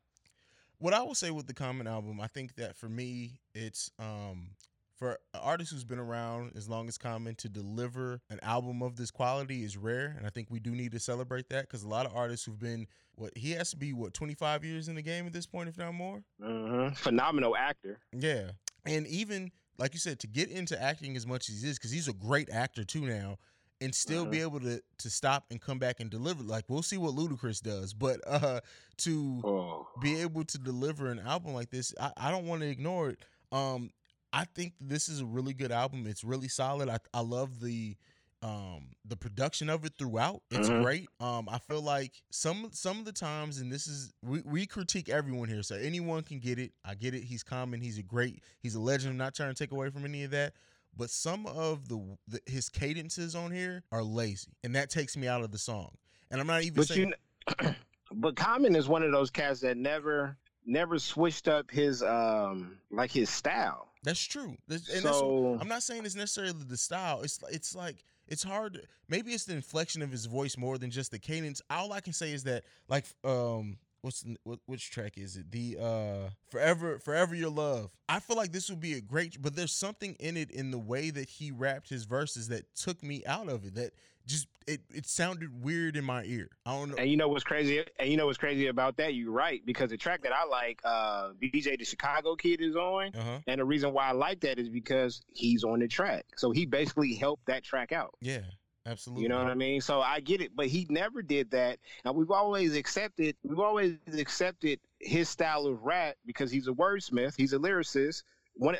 What 0.79 0.93
I 0.93 1.01
will 1.01 1.15
say 1.15 1.31
with 1.31 1.47
the 1.47 1.53
Common 1.53 1.87
album, 1.87 2.19
I 2.21 2.27
think 2.27 2.55
that 2.55 2.75
for 2.75 2.89
me, 2.89 3.39
it's 3.55 3.89
um 3.99 4.49
for 4.97 5.11
an 5.33 5.39
artist 5.41 5.71
who's 5.71 5.83
been 5.83 5.99
around 5.99 6.53
as 6.55 6.67
long 6.67 6.87
as 6.87 6.97
Common 6.97 7.35
to 7.35 7.47
deliver 7.49 8.19
an 8.29 8.39
album 8.41 8.81
of 8.81 8.95
this 8.95 9.11
quality 9.11 9.63
is 9.63 9.77
rare, 9.77 10.15
and 10.17 10.25
I 10.25 10.29
think 10.29 10.47
we 10.49 10.59
do 10.59 10.71
need 10.71 10.91
to 10.93 10.99
celebrate 10.99 11.49
that 11.49 11.61
because 11.61 11.83
a 11.83 11.87
lot 11.87 12.05
of 12.05 12.15
artists 12.15 12.45
who've 12.45 12.59
been 12.59 12.87
what 13.15 13.35
he 13.37 13.51
has 13.51 13.69
to 13.71 13.77
be 13.77 13.93
what 13.93 14.13
25 14.13 14.63
years 14.65 14.87
in 14.87 14.95
the 14.95 15.01
game 15.01 15.25
at 15.27 15.33
this 15.33 15.45
point, 15.45 15.69
if 15.69 15.77
not 15.77 15.93
more. 15.93 16.23
Mm-hmm. 16.41 16.93
Phenomenal 16.95 17.55
actor. 17.55 17.99
Yeah, 18.11 18.51
and 18.85 19.05
even 19.07 19.51
like 19.77 19.93
you 19.93 19.99
said, 19.99 20.19
to 20.21 20.27
get 20.27 20.49
into 20.49 20.81
acting 20.81 21.15
as 21.15 21.27
much 21.27 21.49
as 21.49 21.61
he 21.61 21.69
is, 21.69 21.77
because 21.77 21.91
he's 21.91 22.07
a 22.07 22.13
great 22.13 22.49
actor 22.49 22.83
too 22.83 23.01
now, 23.01 23.37
and 23.79 23.93
still 23.93 24.25
be 24.25 24.41
able 24.41 24.59
to 24.61 24.81
to 24.97 25.09
stop 25.11 25.45
and 25.51 25.61
come 25.61 25.77
back 25.77 25.99
and 25.99 26.09
deliver. 26.09 26.41
Like 26.41 26.65
we'll 26.67 26.81
see 26.81 26.97
what 26.97 27.13
Ludacris 27.13 27.61
does, 27.61 27.93
but 27.93 28.19
uh 28.25 28.61
to 28.97 29.41
Oh. 29.43 29.87
be 30.01 30.19
able 30.21 30.43
to 30.45 30.57
deliver 30.57 31.11
an 31.11 31.19
album 31.19 31.53
like 31.53 31.69
this, 31.69 31.93
I, 32.01 32.11
I 32.17 32.31
don't 32.31 32.47
want 32.47 32.61
to 32.61 32.67
ignore 32.67 33.09
it. 33.09 33.19
Um, 33.51 33.91
I 34.37 34.45
think 34.45 34.73
this 34.79 35.09
is 35.09 35.19
a 35.19 35.25
really 35.25 35.53
good 35.55 35.71
album. 35.71 36.05
It's 36.05 36.23
really 36.23 36.47
solid. 36.47 36.89
I 36.89 36.99
I 37.11 37.21
love 37.21 37.59
the 37.59 37.97
um 38.43 38.89
the 39.03 39.17
production 39.17 39.67
of 39.67 39.83
it 39.83 39.93
throughout. 39.97 40.43
It's 40.51 40.69
Mhm. 40.69 40.79
great. 40.83 41.09
Um, 41.19 41.49
I 41.49 41.57
feel 41.57 41.81
like 41.81 42.21
some 42.29 42.69
some 42.71 42.99
of 42.99 43.05
the 43.05 43.11
times, 43.11 43.57
and 43.57 43.71
this 43.71 43.87
is 43.87 44.13
we, 44.21 44.41
we 44.41 44.67
critique 44.67 45.09
everyone 45.09 45.49
here, 45.49 45.63
so 45.63 45.75
anyone 45.75 46.21
can 46.21 46.39
get 46.39 46.59
it. 46.59 46.73
I 46.85 46.93
get 46.93 47.15
it. 47.15 47.23
He's 47.23 47.41
common. 47.41 47.81
He's 47.81 47.97
a 47.97 48.03
great. 48.03 48.43
He's 48.59 48.75
a 48.75 48.79
legend. 48.79 49.09
I'm 49.13 49.17
not 49.17 49.33
trying 49.33 49.51
to 49.51 49.55
take 49.55 49.71
away 49.71 49.89
from 49.89 50.05
any 50.05 50.23
of 50.23 50.29
that. 50.31 50.53
But 50.95 51.09
some 51.09 51.47
of 51.47 51.89
the, 51.89 52.17
the 52.27 52.39
his 52.45 52.69
cadences 52.69 53.33
on 53.33 53.51
here 53.51 53.83
are 53.91 54.03
lazy, 54.03 54.51
and 54.63 54.75
that 54.75 54.91
takes 54.91 55.17
me 55.17 55.27
out 55.27 55.41
of 55.41 55.49
the 55.51 55.57
song. 55.57 55.95
And 56.29 56.39
I'm 56.39 56.45
not 56.45 56.61
even 56.61 56.75
But 56.75 56.87
saying 56.89 57.13
you, 57.61 57.73
but 58.13 58.35
Common 58.35 58.75
is 58.75 58.87
one 58.87 59.01
of 59.01 59.11
those 59.11 59.31
cats 59.31 59.61
that 59.61 59.77
never 59.77 60.37
never 60.63 60.99
switched 60.99 61.47
up 61.47 61.71
his 61.71 62.03
um 62.03 62.77
like 62.91 63.09
his 63.11 63.31
style. 63.31 63.85
That's 64.07 64.21
true. 64.23 64.55
That's- 64.67 64.89
And 64.89 65.03
that's, 65.05 65.17
I'm 65.61 65.67
not 65.67 65.83
saying 65.83 66.05
it's 66.05 66.15
necessarily 66.15 66.53
the 66.67 66.77
style. 66.77 67.21
It's 67.21 67.39
it's 67.51 67.75
like 67.75 68.03
it's 68.27 68.43
hard. 68.43 68.73
To, 68.75 68.81
maybe 69.09 69.31
it's 69.33 69.45
the 69.45 69.53
inflection 69.55 70.01
of 70.01 70.11
his 70.11 70.25
voice 70.25 70.57
more 70.57 70.77
than 70.77 70.89
just 70.91 71.11
the 71.11 71.19
cadence. 71.19 71.61
All 71.69 71.91
I 71.91 71.99
can 71.99 72.13
say 72.13 72.31
is 72.31 72.43
that 72.45 72.63
like 72.87 73.05
um 73.23 73.77
what's 74.01 74.23
what, 74.43 74.59
which 74.65 74.91
track 74.91 75.17
is 75.17 75.35
it? 75.37 75.51
The 75.51 75.77
uh 75.79 76.29
forever 76.49 76.99
forever 76.99 77.35
your 77.35 77.49
love. 77.51 77.91
I 78.07 78.19
feel 78.21 78.37
like 78.37 78.53
this 78.53 78.69
would 78.69 78.79
be 78.79 78.93
a 78.93 79.01
great, 79.01 79.41
but 79.41 79.55
there's 79.55 79.73
something 79.73 80.15
in 80.19 80.37
it 80.37 80.51
in 80.51 80.71
the 80.71 80.79
way 80.79 81.09
that 81.09 81.29
he 81.29 81.51
rapped 81.51 81.89
his 81.89 82.05
verses 82.05 82.47
that 82.47 82.73
took 82.75 83.03
me 83.03 83.25
out 83.25 83.49
of 83.49 83.65
it. 83.65 83.75
That 83.75 83.91
just 84.27 84.47
it 84.67 84.81
it 84.93 85.05
sounded 85.07 85.63
weird 85.63 85.95
in 85.95 86.03
my 86.03 86.23
ear. 86.25 86.49
I 86.65 86.73
don't 86.73 86.89
know. 86.91 86.95
and 86.97 87.09
you 87.09 87.15
know 87.17 87.29
what's 87.29 87.43
crazy? 87.45 87.83
And 87.99 88.09
you 88.09 88.17
know 88.17 88.25
what's 88.27 88.37
crazy 88.37 88.67
about 88.67 88.97
that? 88.97 89.13
You're 89.15 89.31
right 89.31 89.65
because 89.65 89.89
the 89.89 89.97
track 89.97 90.21
that 90.23 90.33
I 90.33 90.45
like, 90.45 90.79
uh, 90.83 91.29
BJ 91.41 91.77
the 91.79 91.85
Chicago 91.85 92.35
Kid 92.35 92.61
is 92.61 92.75
on, 92.75 93.15
Uh 93.15 93.23
huh. 93.23 93.39
and 93.47 93.59
the 93.61 93.65
reason 93.65 93.93
why 93.93 94.09
I 94.09 94.11
like 94.11 94.41
that 94.41 94.59
is 94.59 94.69
because 94.69 95.21
he's 95.33 95.63
on 95.63 95.79
the 95.79 95.87
track. 95.87 96.25
So 96.35 96.51
he 96.51 96.65
basically 96.65 97.15
helped 97.15 97.45
that 97.47 97.63
track 97.63 97.91
out. 97.91 98.13
Yeah. 98.21 98.41
Absolutely. 98.85 99.23
You 99.23 99.27
know 99.29 99.39
what 99.43 99.51
I 99.51 99.53
mean? 99.53 99.81
So 99.81 99.99
I 99.99 100.21
get 100.21 100.39
it, 100.39 100.55
but 100.55 100.67
he 100.67 100.87
never 100.89 101.21
did 101.21 101.51
that. 101.51 101.77
And 102.05 102.15
we've 102.15 102.31
always 102.31 102.73
accepted, 102.73 103.35
we've 103.43 103.59
always 103.59 103.97
accepted 104.17 104.79
his 104.99 105.27
style 105.27 105.65
of 105.65 105.83
rap 105.83 106.15
because 106.25 106.49
he's 106.51 106.69
a 106.69 106.71
wordsmith, 106.71 107.35
he's 107.35 107.51
a 107.51 107.57
lyricist. 107.57 108.23
One, 108.53 108.77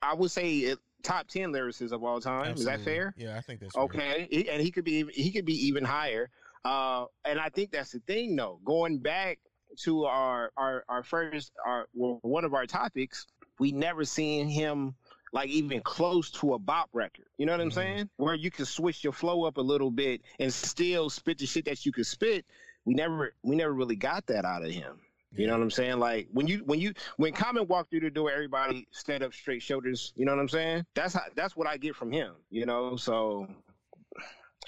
I 0.00 0.14
would 0.14 0.30
say 0.30 0.50
it, 0.60 0.78
top 1.08 1.26
ten 1.28 1.52
lyricists 1.52 1.92
of 1.92 2.04
all 2.04 2.20
time. 2.20 2.54
Is 2.54 2.64
that 2.66 2.80
fair? 2.82 3.14
Yeah, 3.16 3.36
I 3.36 3.40
think 3.40 3.60
that's. 3.60 3.74
Okay, 3.76 4.28
He- 4.30 4.48
and 4.48 4.60
he 4.62 4.70
could 4.70 4.84
be 4.84 5.04
he 5.12 5.30
could 5.30 5.44
be 5.46 5.66
even 5.66 5.84
higher. 5.84 6.30
Uh, 6.64 7.06
and 7.24 7.38
I 7.38 7.48
think 7.48 7.70
that's 7.70 7.92
the 7.92 8.00
thing, 8.00 8.36
though. 8.36 8.60
Going 8.64 8.98
back 8.98 9.38
to 9.84 10.04
our 10.04 10.50
our 10.56 10.84
our 10.88 11.02
first 11.02 11.52
our 11.64 11.86
well, 11.94 12.18
one 12.22 12.44
of 12.44 12.52
our 12.54 12.66
topics, 12.66 13.26
we 13.58 13.72
never 13.72 14.04
seen 14.04 14.48
him 14.48 14.94
like 15.32 15.48
even 15.50 15.80
close 15.82 16.30
to 16.30 16.54
a 16.54 16.58
bop 16.58 16.88
record. 16.92 17.26
You 17.38 17.46
know 17.46 17.52
what 17.52 17.60
I'm 17.60 17.70
Mhm. 17.70 17.74
saying? 17.74 18.10
Where 18.16 18.34
you 18.34 18.50
can 18.50 18.64
switch 18.64 19.04
your 19.04 19.12
flow 19.12 19.44
up 19.44 19.56
a 19.58 19.62
little 19.62 19.90
bit 19.90 20.22
and 20.38 20.52
still 20.52 21.10
spit 21.10 21.38
the 21.38 21.46
shit 21.46 21.64
that 21.66 21.84
you 21.86 21.92
could 21.92 22.06
spit. 22.06 22.44
We 22.84 22.94
never 22.94 23.34
we 23.42 23.56
never 23.56 23.72
really 23.72 23.96
got 23.96 24.26
that 24.26 24.44
out 24.44 24.62
of 24.64 24.70
him. 24.70 25.00
You 25.36 25.46
know 25.46 25.52
what 25.52 25.62
I'm 25.62 25.70
saying? 25.70 25.98
Like 25.98 26.28
when 26.32 26.46
you 26.46 26.62
when 26.64 26.80
you 26.80 26.94
when 27.16 27.32
Common 27.32 27.66
walked 27.68 27.90
through 27.90 28.00
the 28.00 28.10
door, 28.10 28.30
everybody 28.30 28.86
stood 28.90 29.22
up 29.22 29.34
straight 29.34 29.62
shoulders. 29.62 30.12
You 30.16 30.24
know 30.24 30.32
what 30.32 30.40
I'm 30.40 30.48
saying? 30.48 30.86
That's 30.94 31.14
how 31.14 31.22
that's 31.36 31.56
what 31.56 31.66
I 31.66 31.76
get 31.76 31.94
from 31.94 32.10
him. 32.10 32.34
You 32.50 32.66
know, 32.66 32.96
so 32.96 33.46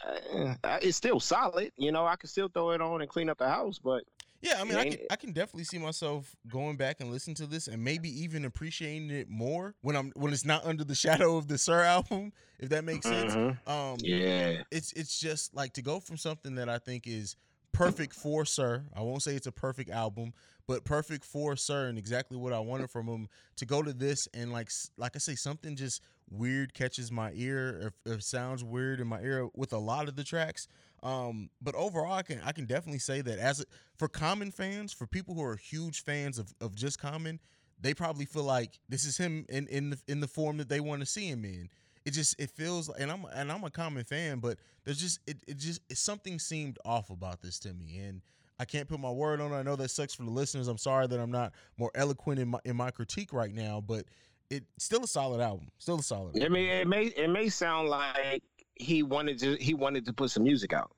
uh, 0.07 0.79
it's 0.83 0.97
still 0.97 1.21
solid. 1.21 1.73
You 1.77 1.93
know, 1.93 2.07
I 2.07 2.17
can 2.17 2.29
still 2.29 2.49
throw 2.49 2.71
it 2.71 2.81
on 2.81 3.01
and 3.01 3.11
clean 3.11 3.29
up 3.29 3.39
the 3.39 3.49
house, 3.49 3.79
but 3.79 4.05
Yeah, 4.43 4.59
I 4.59 4.65
mean, 4.65 4.77
I 4.77 4.85
can. 4.85 4.99
I 5.11 5.17
can 5.17 5.33
definitely 5.33 5.65
see 5.65 5.79
myself 5.79 6.37
going 6.49 6.77
back 6.77 7.01
and 7.01 7.11
listening 7.11 7.37
to 7.37 7.47
this, 7.47 7.67
and 7.67 7.83
maybe 7.83 8.09
even 8.23 8.45
appreciating 8.45 9.11
it 9.11 9.29
more 9.29 9.75
when 9.81 9.97
I'm 9.97 10.13
when 10.15 10.33
it's 10.33 10.45
not 10.45 10.65
under 10.65 10.85
the 10.85 10.95
shadow 11.07 11.37
of 11.37 11.49
the 11.49 11.59
SIR 11.59 11.83
album, 11.83 12.33
if 12.59 12.69
that 12.71 12.85
makes 12.85 13.07
sense. 13.07 13.35
Mhm. 13.35 13.69
Um, 13.69 13.99
yeah, 14.01 14.63
it's 14.71 14.93
it's 14.93 15.19
just 15.19 15.55
like 15.55 15.73
to 15.75 15.83
go 15.83 16.01
from 16.01 16.17
something 16.17 16.55
that 16.57 16.69
I 16.69 16.79
think 16.79 17.07
is 17.07 17.37
perfect 17.73 18.15
for 18.15 18.45
SIR. 18.45 18.85
I 18.95 19.03
won't 19.03 19.23
say 19.23 19.35
it's 19.35 19.47
a 19.47 19.53
perfect 19.53 19.91
album, 19.91 20.33
but 20.67 20.85
perfect 20.85 21.25
for 21.25 21.57
SIR 21.57 21.87
and 21.87 21.99
exactly 21.99 22.37
what 22.37 22.53
I 22.53 22.61
wanted 22.61 22.91
from 22.91 23.07
him. 23.07 23.29
To 23.57 23.67
go 23.67 23.83
to 23.83 23.93
this 23.93 24.29
and 24.35 24.53
like 24.53 24.71
like 24.97 25.17
I 25.17 25.19
say, 25.19 25.35
something 25.35 25.77
just 25.77 26.03
weird 26.31 26.75
catches 26.75 27.11
my 27.11 27.33
ear. 27.35 27.93
Or, 28.07 28.13
or 28.13 28.21
sounds 28.21 28.63
weird 28.65 29.01
in 29.01 29.07
my 29.07 29.21
ear 29.21 29.49
with 29.55 29.73
a 29.73 29.79
lot 29.79 30.09
of 30.09 30.17
the 30.17 30.25
tracks. 30.25 30.67
Um, 31.03 31.51
but 31.63 31.75
overall, 31.75 32.13
I 32.13 32.23
can 32.23 32.41
I 32.45 32.53
can 32.53 32.67
definitely 32.67 32.99
say 32.99 33.21
that 33.23 33.39
as 33.39 33.61
a, 33.61 33.65
for 33.97 34.09
Common 34.09 34.51
fans, 34.51 34.93
for 34.93 35.07
people 35.07 35.35
who 35.35 35.43
are 35.43 35.57
huge 35.57 36.03
fans 36.05 36.39
of 36.39 36.53
of 36.61 36.75
just 36.75 36.99
Common, 36.99 37.41
they 37.81 37.95
probably 37.95 38.27
feel 38.27 38.45
like 38.45 38.79
this 38.89 39.05
is 39.05 39.17
him 39.17 39.47
in 39.49 39.67
in 39.69 39.91
the 39.91 39.99
in 40.09 40.21
the 40.21 40.29
form 40.29 40.59
that 40.59 40.69
they 40.69 40.81
want 40.81 41.01
to 41.01 41.07
see 41.07 41.29
him 41.29 41.45
in 41.45 41.71
it 42.05 42.13
just 42.13 42.41
it 42.41 42.51
feels 42.51 42.89
like, 42.89 43.01
and 43.01 43.11
I'm 43.11 43.25
and 43.35 43.53
I'm 43.53 43.65
a 43.65 43.71
common 43.71 44.05
fan, 44.05 44.39
but 44.39 44.59
there's 44.85 45.01
just 45.01 45.21
it, 45.27 45.39
it 45.47 45.59
just 45.59 45.81
it, 45.89 45.99
something 45.99 46.39
seemed 46.39 46.79
off 46.85 47.11
about 47.11 47.43
this 47.43 47.59
to 47.61 47.73
me, 47.73 47.99
and 47.99 48.23
I 48.59 48.65
can't 48.65 48.89
put 48.89 49.01
my 49.01 49.11
word 49.11 49.41
on 49.41 49.53
it. 49.53 49.57
I 49.57 49.63
know 49.63 49.77
that 49.77 49.91
sucks 49.91 50.15
for 50.15 50.23
the 50.23 50.31
listeners. 50.31 50.69
I'm 50.69 50.79
sorry 50.79 51.07
that 51.07 51.21
I'm 51.21 51.31
not 51.31 51.53
more 51.77 51.91
eloquent 51.95 52.41
in 52.41 52.49
my 52.49 52.59
in 52.65 52.77
my 52.77 52.91
critique 52.91 53.33
right 53.33 53.53
now, 53.53 53.81
but 53.81 54.05
it's 54.51 54.67
still 54.79 55.05
a 55.05 55.09
solid 55.09 55.41
album. 55.41 55.69
Still 55.79 55.99
a 55.99 56.03
solid. 56.03 56.43
I 56.43 56.49
mean, 56.49 56.69
it 56.69 56.89
may 56.89 57.05
it 57.07 57.29
may 57.29 57.49
sound 57.49 57.89
like 57.89 58.43
he 58.75 59.03
wanted 59.03 59.39
to 59.41 59.57
he 59.57 59.75
wanted 59.75 60.05
to 60.07 60.13
put 60.13 60.31
some 60.31 60.43
music 60.43 60.73
out. 60.73 60.91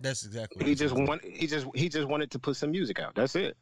That's 0.00 0.24
exactly. 0.24 0.64
He 0.64 0.74
just 0.74 0.94
want 0.94 1.24
he 1.24 1.46
just 1.46 1.66
he 1.74 1.88
just 1.88 2.06
wanted 2.06 2.30
to 2.30 2.38
put 2.38 2.56
some 2.56 2.70
music 2.70 3.00
out. 3.00 3.14
That's 3.14 3.34
it. 3.34 3.56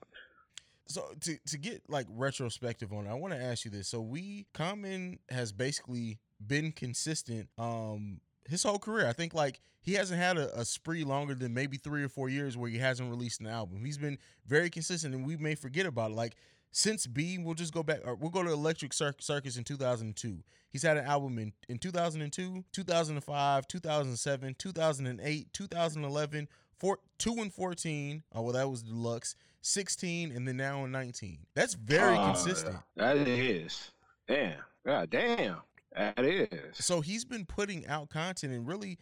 So 0.86 1.04
to 1.20 1.38
to 1.46 1.58
get 1.58 1.82
like 1.88 2.06
retrospective 2.10 2.92
on 2.92 3.06
it, 3.06 3.10
I 3.10 3.14
want 3.14 3.32
to 3.32 3.40
ask 3.40 3.64
you 3.64 3.70
this. 3.70 3.88
So 3.88 4.00
we 4.00 4.46
Common 4.52 5.18
has 5.30 5.52
basically 5.52 6.18
been 6.46 6.72
consistent 6.72 7.48
um 7.58 8.20
his 8.48 8.62
whole 8.62 8.78
career. 8.78 9.06
I 9.06 9.12
think 9.12 9.34
like 9.34 9.60
he 9.82 9.94
hasn't 9.94 10.20
had 10.20 10.36
a, 10.38 10.58
a 10.60 10.64
spree 10.64 11.04
longer 11.04 11.34
than 11.34 11.54
maybe 11.54 11.76
three 11.76 12.02
or 12.02 12.08
four 12.08 12.28
years 12.28 12.56
where 12.56 12.70
he 12.70 12.78
hasn't 12.78 13.08
released 13.10 13.40
an 13.40 13.46
album. 13.46 13.84
He's 13.84 13.98
been 13.98 14.18
very 14.46 14.70
consistent, 14.70 15.14
and 15.14 15.24
we 15.26 15.36
may 15.36 15.54
forget 15.54 15.86
about 15.86 16.10
it. 16.10 16.14
Like 16.14 16.34
since 16.72 17.06
Be, 17.06 17.38
we'll 17.38 17.54
just 17.54 17.72
go 17.74 17.82
back. 17.82 18.00
Or 18.04 18.14
we'll 18.14 18.30
go 18.30 18.42
to 18.42 18.50
Electric 18.52 18.92
Cir- 18.92 19.14
Circus 19.20 19.56
in 19.56 19.64
2002. 19.64 20.42
He's 20.70 20.82
had 20.82 20.96
an 20.96 21.04
album 21.04 21.38
in 21.38 21.52
in 21.68 21.78
2002, 21.78 22.64
2005, 22.72 23.66
2007, 23.68 24.54
2008, 24.58 25.52
2011, 25.52 26.48
four, 26.78 26.98
two 27.18 27.34
and 27.38 27.52
14. 27.52 28.22
Oh 28.34 28.42
well, 28.42 28.52
that 28.54 28.68
was 28.70 28.82
deluxe. 28.82 29.34
16 29.62 30.32
and 30.32 30.48
then 30.48 30.56
now 30.56 30.84
in 30.86 30.90
19. 30.92 31.40
That's 31.54 31.74
very 31.74 32.16
Oh, 32.16 32.24
consistent. 32.32 32.76
That 32.96 33.16
is. 33.18 33.90
Damn. 34.26 34.54
God 34.86 35.10
damn. 35.10 35.56
That 35.96 36.24
is. 36.24 36.48
So 36.74 37.00
he's 37.00 37.24
been 37.24 37.44
putting 37.46 37.86
out 37.86 38.10
content 38.10 38.52
and 38.52 38.66
really 38.66 38.98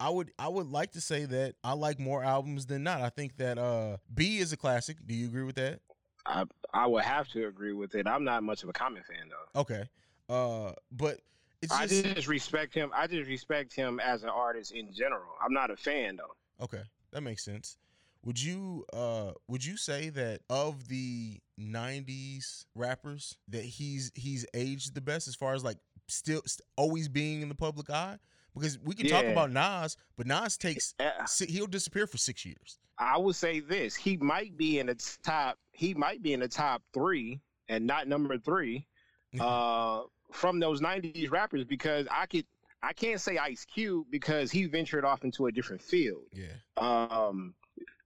I 0.00 0.08
would 0.10 0.32
I 0.38 0.48
would 0.48 0.66
like 0.66 0.92
to 0.92 1.00
say 1.00 1.24
that 1.26 1.54
I 1.62 1.74
like 1.74 1.98
more 2.00 2.24
albums 2.24 2.66
than 2.66 2.82
not. 2.82 3.00
I 3.00 3.08
think 3.10 3.36
that 3.36 3.58
uh 3.58 3.98
Be 4.12 4.38
is 4.38 4.52
a 4.52 4.56
classic. 4.56 4.96
Do 5.06 5.14
you 5.14 5.26
agree 5.26 5.44
with 5.44 5.56
that? 5.56 5.80
I 6.26 6.44
I 6.74 6.86
would 6.86 7.04
have 7.04 7.28
to 7.28 7.46
agree 7.46 7.72
with 7.72 7.94
it. 7.94 8.06
I'm 8.08 8.24
not 8.24 8.42
much 8.42 8.62
of 8.62 8.68
a 8.68 8.72
Common 8.72 9.02
fan 9.04 9.28
though. 9.30 9.60
Okay. 9.60 9.84
Uh 10.28 10.72
but 10.90 11.20
It's 11.60 11.72
I 11.72 11.86
just 11.86 12.04
just 12.16 12.28
respect 12.28 12.74
him. 12.74 12.90
I 12.94 13.06
just 13.06 13.28
respect 13.28 13.74
him 13.74 14.00
as 14.00 14.24
an 14.24 14.30
artist 14.30 14.72
in 14.72 14.92
general. 14.92 15.30
I'm 15.44 15.52
not 15.52 15.70
a 15.70 15.76
fan 15.76 16.16
though. 16.16 16.64
okay. 16.64 16.82
That 17.12 17.20
makes 17.20 17.44
sense. 17.44 17.76
Would 18.24 18.40
you 18.42 18.84
uh 18.92 19.32
would 19.48 19.64
you 19.64 19.76
say 19.76 20.08
that 20.10 20.40
of 20.48 20.88
the 20.88 21.38
'90s 21.60 22.64
rappers 22.74 23.36
that 23.48 23.64
he's 23.64 24.10
he's 24.14 24.46
aged 24.54 24.94
the 24.94 25.00
best 25.00 25.28
as 25.28 25.34
far 25.34 25.54
as 25.54 25.62
like 25.64 25.78
still 26.12 26.42
st- 26.46 26.66
always 26.76 27.08
being 27.08 27.42
in 27.42 27.48
the 27.48 27.54
public 27.54 27.90
eye? 27.90 28.18
Because 28.54 28.78
we 28.78 28.94
can 28.94 29.08
talk 29.08 29.24
about 29.24 29.50
Nas, 29.50 29.96
but 30.16 30.26
Nas 30.26 30.58
takes 30.58 30.94
uh, 31.00 31.26
he'll 31.48 31.66
disappear 31.66 32.06
for 32.06 32.18
six 32.18 32.44
years. 32.44 32.78
I 32.98 33.16
would 33.16 33.34
say 33.34 33.60
this: 33.60 33.94
he 33.94 34.16
might 34.18 34.56
be 34.56 34.78
in 34.78 34.86
the 34.86 35.16
top. 35.22 35.58
He 35.72 35.94
might 35.94 36.22
be 36.22 36.34
in 36.34 36.40
the 36.40 36.48
top 36.48 36.82
three, 36.92 37.40
and 37.68 37.86
not 37.86 38.08
number 38.08 38.36
three, 38.38 38.86
uh, 39.40 40.02
from 40.30 40.60
those 40.60 40.80
'90s 40.80 41.30
rappers. 41.30 41.64
Because 41.64 42.06
I 42.10 42.26
could, 42.26 42.44
I 42.82 42.92
can't 42.92 43.20
say 43.20 43.38
Ice 43.38 43.64
Cube 43.64 44.06
because 44.10 44.50
he 44.50 44.66
ventured 44.66 45.04
off 45.04 45.24
into 45.24 45.46
a 45.46 45.52
different 45.52 45.80
field. 45.80 46.24
Yeah. 46.32 46.56
Um, 46.76 47.54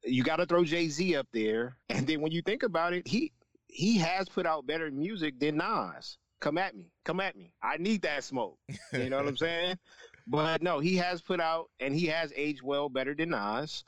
you 0.05 0.23
got 0.23 0.37
to 0.37 0.47
throw 0.47 0.63
Jay 0.63 0.89
Z 0.89 1.17
up 1.17 1.27
there, 1.33 1.77
and 1.91 2.07
then 2.07 2.21
when 2.21 2.31
you 2.31 2.41
think 2.43 2.63
about 2.63 2.93
it, 2.93 3.09
he 3.09 3.33
he 3.67 3.99
has 3.99 4.29
put 4.29 4.47
out 4.47 4.67
better 4.67 4.91
music 4.91 5.41
than 5.41 5.57
Nas. 5.57 6.19
Come 6.41 6.59
at 6.59 6.77
me, 6.77 6.91
come 7.05 7.21
at 7.21 7.37
me. 7.37 7.53
I 7.63 7.77
need 7.79 8.03
that 8.03 8.23
smoke. 8.25 8.59
You 8.93 9.09
know 9.11 9.17
what 9.19 9.27
I'm 9.29 9.37
saying? 9.49 9.79
But 10.27 10.63
no, 10.63 10.81
he 10.81 10.97
has 10.97 11.23
put 11.23 11.41
out, 11.41 11.71
and 11.81 11.95
he 11.95 12.07
has 12.07 12.33
aged 12.37 12.63
well 12.63 12.89
better 12.89 13.15
than 13.15 13.31
Nas. 13.31 13.85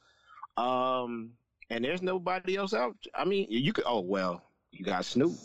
Um, 0.56 1.32
and 1.70 1.84
there's 1.84 2.02
nobody 2.02 2.56
else 2.56 2.72
out. 2.74 2.96
I 3.14 3.24
mean, 3.24 3.46
you 3.50 3.72
could. 3.72 3.84
Oh 3.86 4.00
well, 4.00 4.42
you 4.72 4.84
got 4.84 5.04
Snoop. 5.04 5.38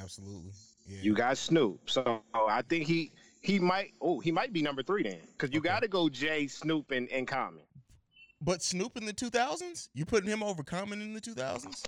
Absolutely. 0.00 0.52
Yeah. 0.86 0.98
You 1.02 1.14
got 1.14 1.38
Snoop. 1.38 1.88
So 1.90 2.22
I 2.34 2.62
think 2.62 2.86
he 2.86 3.12
he 3.40 3.58
might. 3.58 3.92
Oh, 4.00 4.20
he 4.20 4.30
might 4.32 4.52
be 4.52 4.62
number 4.62 4.82
three 4.82 5.02
then, 5.02 5.20
because 5.32 5.52
you 5.52 5.60
Okay. 5.60 5.68
got 5.68 5.80
to 5.82 5.88
go 5.88 6.08
Jay, 6.08 6.46
Snoop, 6.46 6.90
and, 6.90 7.08
and 7.10 7.26
Common. 7.26 7.62
but 8.40 8.62
Snoop 8.62 8.96
in 8.96 9.06
the 9.06 9.12
2000s? 9.12 9.88
You 9.94 10.04
putting 10.04 10.28
him 10.30 10.42
over 10.42 10.62
Common 10.62 11.00
in 11.00 11.14
the 11.14 11.20
2000s? 11.20 11.86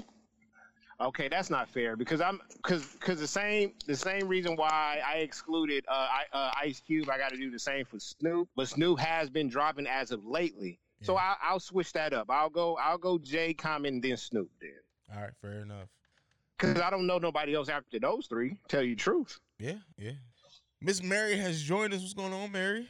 Okay, 1.03 1.29
that's 1.29 1.51
not 1.51 1.69
fair 1.69 1.97
because 1.97 2.21
I'm 2.21 2.41
because 2.57 2.87
because 2.87 3.19
the 3.19 3.27
same 3.27 3.73
the 3.87 3.97
same 3.97 4.29
reason 4.29 4.55
why 4.55 5.01
I 5.05 5.19
excluded 5.19 5.85
uh, 5.88 5.93
I, 6.11 6.23
uh, 6.33 6.51
Ice 6.61 6.81
Cube, 6.81 7.11
I 7.11 7.19
got 7.19 7.31
to 7.31 7.37
do 7.37 7.51
the 7.51 7.59
same 7.59 7.85
for 7.85 7.99
Snoop. 7.99 8.49
But 8.55 8.69
Snoop 8.69 8.99
has 9.01 9.29
been 9.29 9.49
dropping 9.49 9.87
as 9.87 10.12
of 10.12 10.25
lately, 10.25 10.79
so 11.03 11.15
Yeah. 11.15 11.21
I, 11.21 11.37
I'll 11.51 11.61
switch 11.61 11.93
that 11.95 12.12
up. 12.12 12.31
I'll 12.31 12.51
go 12.51 12.77
I'll 12.77 12.99
go 12.99 13.19
Jay, 13.19 13.53
Common, 13.53 14.01
then 14.01 14.17
Snoop 14.17 14.51
then. 14.61 14.71
All 15.15 15.23
right, 15.23 15.33
fair 15.41 15.62
enough. 15.62 15.88
Because 16.57 16.81
I 16.81 16.91
don't 16.91 17.07
know 17.09 17.19
nobody 17.19 17.55
else 17.55 17.69
after 17.69 17.99
those 17.99 18.27
three. 18.29 18.57
Tell 18.69 18.83
you 18.83 18.95
the 18.95 19.01
truth. 19.01 19.41
Yeah, 19.59 19.79
yeah. 19.99 20.12
Miss 20.81 21.03
Mary 21.03 21.37
has 21.37 21.62
joined 21.62 21.93
us. 21.95 22.01
What's 22.01 22.15
going 22.15 22.33
on, 22.33 22.53
Mary? 22.53 22.88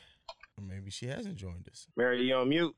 Or 0.59 0.64
maybe 0.64 0.90
she 0.90 1.07
hasn't 1.07 1.37
joined 1.37 1.66
us. 1.70 1.87
Mary, 1.96 2.22
you 2.22 2.35
on 2.35 2.48
mute? 2.51 2.75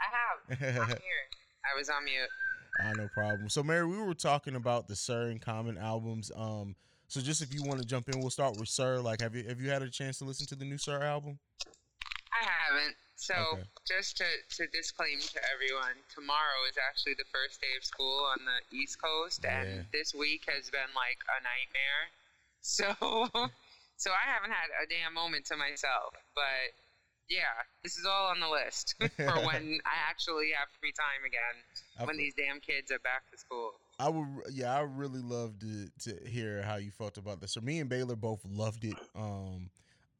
I 0.00 0.56
have. 0.58 0.80
I'm 0.82 0.88
here. 0.88 1.24
I 1.64 1.78
was 1.78 1.88
on 1.88 2.04
mute. 2.04 2.28
Ah, 2.80 2.92
no 2.96 3.08
problem. 3.08 3.48
So, 3.48 3.62
Mary, 3.62 3.86
we 3.86 3.98
were 3.98 4.14
talking 4.14 4.56
about 4.56 4.88
the 4.88 4.96
SIR 4.96 5.28
and 5.28 5.40
Common 5.40 5.78
albums. 5.78 6.30
Um, 6.34 6.74
so 7.08 7.20
just 7.20 7.40
if 7.42 7.54
you 7.54 7.62
want 7.62 7.80
to 7.80 7.86
jump 7.86 8.08
in, 8.08 8.20
we'll 8.20 8.30
start 8.30 8.58
with 8.58 8.68
SIR. 8.68 9.00
Like, 9.00 9.20
have 9.20 9.34
you 9.34 9.44
have 9.44 9.60
you 9.60 9.70
had 9.70 9.82
a 9.82 9.90
chance 9.90 10.18
to 10.18 10.24
listen 10.24 10.46
to 10.48 10.56
the 10.56 10.64
new 10.64 10.78
SIR 10.78 11.02
album? 11.02 11.38
I 12.32 12.44
haven't. 12.44 12.96
So 13.16 13.34
Okay. 13.34 13.62
just 13.86 14.16
to, 14.18 14.24
to 14.58 14.66
disclaim 14.68 15.20
to 15.20 15.40
everyone, 15.54 15.94
tomorrow 16.12 16.66
is 16.68 16.76
actually 16.76 17.14
the 17.14 17.24
first 17.32 17.60
day 17.60 17.70
of 17.78 17.84
school 17.84 18.24
on 18.26 18.38
the 18.44 18.76
East 18.76 19.00
Coast, 19.00 19.42
Yeah. 19.44 19.62
and 19.62 19.86
this 19.92 20.12
week 20.12 20.44
has 20.48 20.68
been 20.68 20.90
like 20.94 21.18
a 21.30 21.38
nightmare. 21.42 22.04
So, 22.64 22.88
so 24.00 24.10
I 24.10 24.24
haven't 24.24 24.50
had 24.50 24.72
a 24.82 24.88
damn 24.88 25.12
moment 25.12 25.44
to 25.52 25.56
myself. 25.56 26.14
But 26.34 26.72
yeah, 27.28 27.64
this 27.82 27.96
is 27.96 28.04
all 28.06 28.30
on 28.30 28.40
the 28.40 28.48
list 28.48 28.94
for 28.98 29.06
when 29.46 29.80
I 29.84 30.10
actually 30.10 30.50
have 30.58 30.68
free 30.80 30.92
time 30.92 31.24
again. 31.26 31.62
I 31.98 32.04
when 32.04 32.16
fe- 32.16 32.22
these 32.22 32.34
damn 32.34 32.60
kids 32.60 32.90
are 32.90 32.98
back 33.00 33.30
to 33.30 33.38
school. 33.38 33.72
I 33.98 34.08
would, 34.08 34.26
yeah, 34.52 34.76
I 34.76 34.80
really 34.80 35.20
love 35.20 35.58
to 35.60 35.88
to 36.10 36.28
hear 36.28 36.62
how 36.62 36.76
you 36.76 36.90
felt 36.90 37.16
about 37.18 37.40
this. 37.40 37.52
So 37.52 37.60
me 37.60 37.80
and 37.80 37.88
Baylor 37.88 38.16
both 38.16 38.40
loved 38.48 38.84
it. 38.84 38.96
Um, 39.14 39.70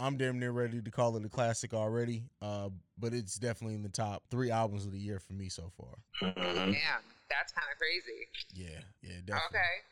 I'm 0.00 0.16
damn 0.16 0.38
near 0.38 0.50
ready 0.50 0.82
to 0.82 0.90
call 0.90 1.16
it 1.16 1.24
a 1.24 1.28
classic 1.28 1.72
already. 1.72 2.24
Uh, 2.42 2.70
but 2.98 3.12
it's 3.14 3.36
definitely 3.36 3.74
in 3.74 3.82
the 3.82 3.88
top 3.88 4.22
three 4.30 4.50
albums 4.50 4.86
of 4.86 4.92
the 4.92 4.98
year 4.98 5.18
for 5.18 5.32
me 5.34 5.48
so 5.48 5.70
far. 5.76 5.96
Mm-hmm. 6.22 6.72
Yeah, 6.72 6.98
that's 7.30 7.52
kind 7.52 7.68
of 7.72 7.78
crazy. 7.78 8.28
Yeah, 8.54 8.80
yeah, 9.02 9.20
definitely. 9.24 9.58
Okay. 9.58 9.84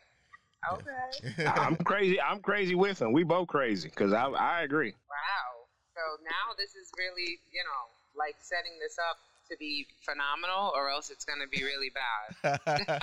Okay. 0.71 1.51
I'm 1.61 1.77
crazy. 1.77 2.21
I'm 2.21 2.41
crazy 2.41 2.75
with 2.75 3.01
him. 3.03 3.13
We 3.13 3.25
both 3.25 3.49
crazy 3.49 3.89
because 3.89 4.13
I 4.13 4.27
I 4.27 4.63
agree. 4.63 4.95
Wow. 5.09 5.62
So 5.95 6.23
now 6.25 6.57
this 6.57 6.75
is 6.75 6.91
really, 6.97 7.39
you 7.53 7.63
know, 7.65 7.83
like 8.17 8.37
setting 8.41 8.73
this 8.81 8.97
up 8.99 9.19
to 9.51 9.57
be 9.59 9.87
phenomenal, 10.01 10.73
or 10.75 10.89
else 10.89 11.11
it's 11.11 11.25
going 11.25 11.41
to 11.41 11.49
be 11.49 11.63
really 11.63 11.91
bad. 11.91 12.61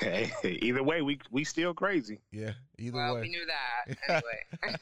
hey, 0.00 0.30
hey. 0.42 0.58
Either 0.62 0.82
way, 0.82 1.02
we 1.02 1.18
we 1.30 1.44
still 1.44 1.74
crazy. 1.74 2.20
yeah, 2.30 2.52
either 2.78 2.96
well, 2.96 3.14
way. 3.14 3.22
we 3.22 3.28
knew 3.30 3.46
that 3.46 4.22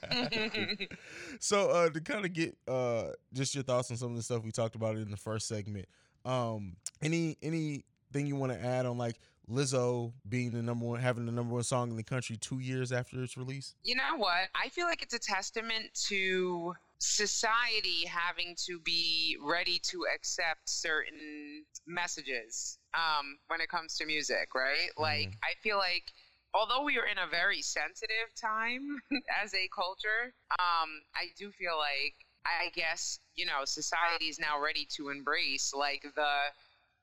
anyway. 0.06 0.88
so 1.40 1.70
uh 1.70 1.88
to 1.90 2.00
kind 2.00 2.24
of 2.24 2.32
get 2.32 2.56
uh 2.68 3.08
just 3.32 3.54
your 3.54 3.64
thoughts 3.64 3.90
on 3.90 3.96
some 3.96 4.10
of 4.10 4.16
the 4.16 4.22
stuff 4.22 4.42
we 4.44 4.52
talked 4.52 4.74
about 4.74 4.96
in 4.96 5.10
the 5.10 5.16
first 5.16 5.48
segment 5.48 5.86
um 6.24 6.76
any 7.02 7.36
anything 7.42 8.26
you 8.26 8.36
want 8.36 8.52
to 8.52 8.60
add 8.60 8.84
on 8.84 8.98
like 8.98 9.18
lizzo 9.50 10.12
being 10.28 10.50
the 10.50 10.62
number 10.62 10.84
one 10.84 11.00
having 11.00 11.26
the 11.26 11.32
number 11.32 11.54
one 11.54 11.62
song 11.62 11.90
in 11.90 11.96
the 11.96 12.02
country 12.02 12.36
two 12.36 12.58
years 12.58 12.90
after 12.90 13.22
its 13.22 13.36
release 13.36 13.74
you 13.86 13.94
know 13.94 14.16
what? 14.16 14.48
I 14.54 14.68
feel 14.70 14.86
like 14.86 15.02
it's 15.02 15.14
a 15.14 15.18
testament 15.18 15.86
to 16.08 16.74
society 16.98 18.04
having 18.06 18.56
to 18.66 18.80
be 18.80 19.36
ready 19.40 19.78
to 19.84 20.06
accept 20.12 20.68
certain 20.68 21.64
messages 21.86 22.78
um, 22.94 23.38
when 23.48 23.60
it 23.60 23.68
comes 23.68 23.96
to 23.98 24.06
music, 24.06 24.54
right? 24.54 24.90
Like, 24.96 25.36
I 25.44 25.54
feel 25.62 25.76
like 25.76 26.04
although 26.52 26.82
we 26.82 26.98
are 26.98 27.06
in 27.06 27.18
a 27.18 27.28
very 27.30 27.62
sensitive 27.62 28.34
time 28.40 29.00
as 29.42 29.54
a 29.54 29.68
culture, 29.74 30.34
um, 30.58 31.00
I 31.14 31.26
do 31.38 31.50
feel 31.52 31.76
like 31.76 32.14
I 32.44 32.70
guess 32.74 33.18
you 33.34 33.44
know 33.44 33.64
society 33.64 34.26
is 34.26 34.38
now 34.38 34.60
ready 34.60 34.86
to 34.96 35.08
embrace 35.08 35.72
like 35.76 36.02
the 36.14 36.34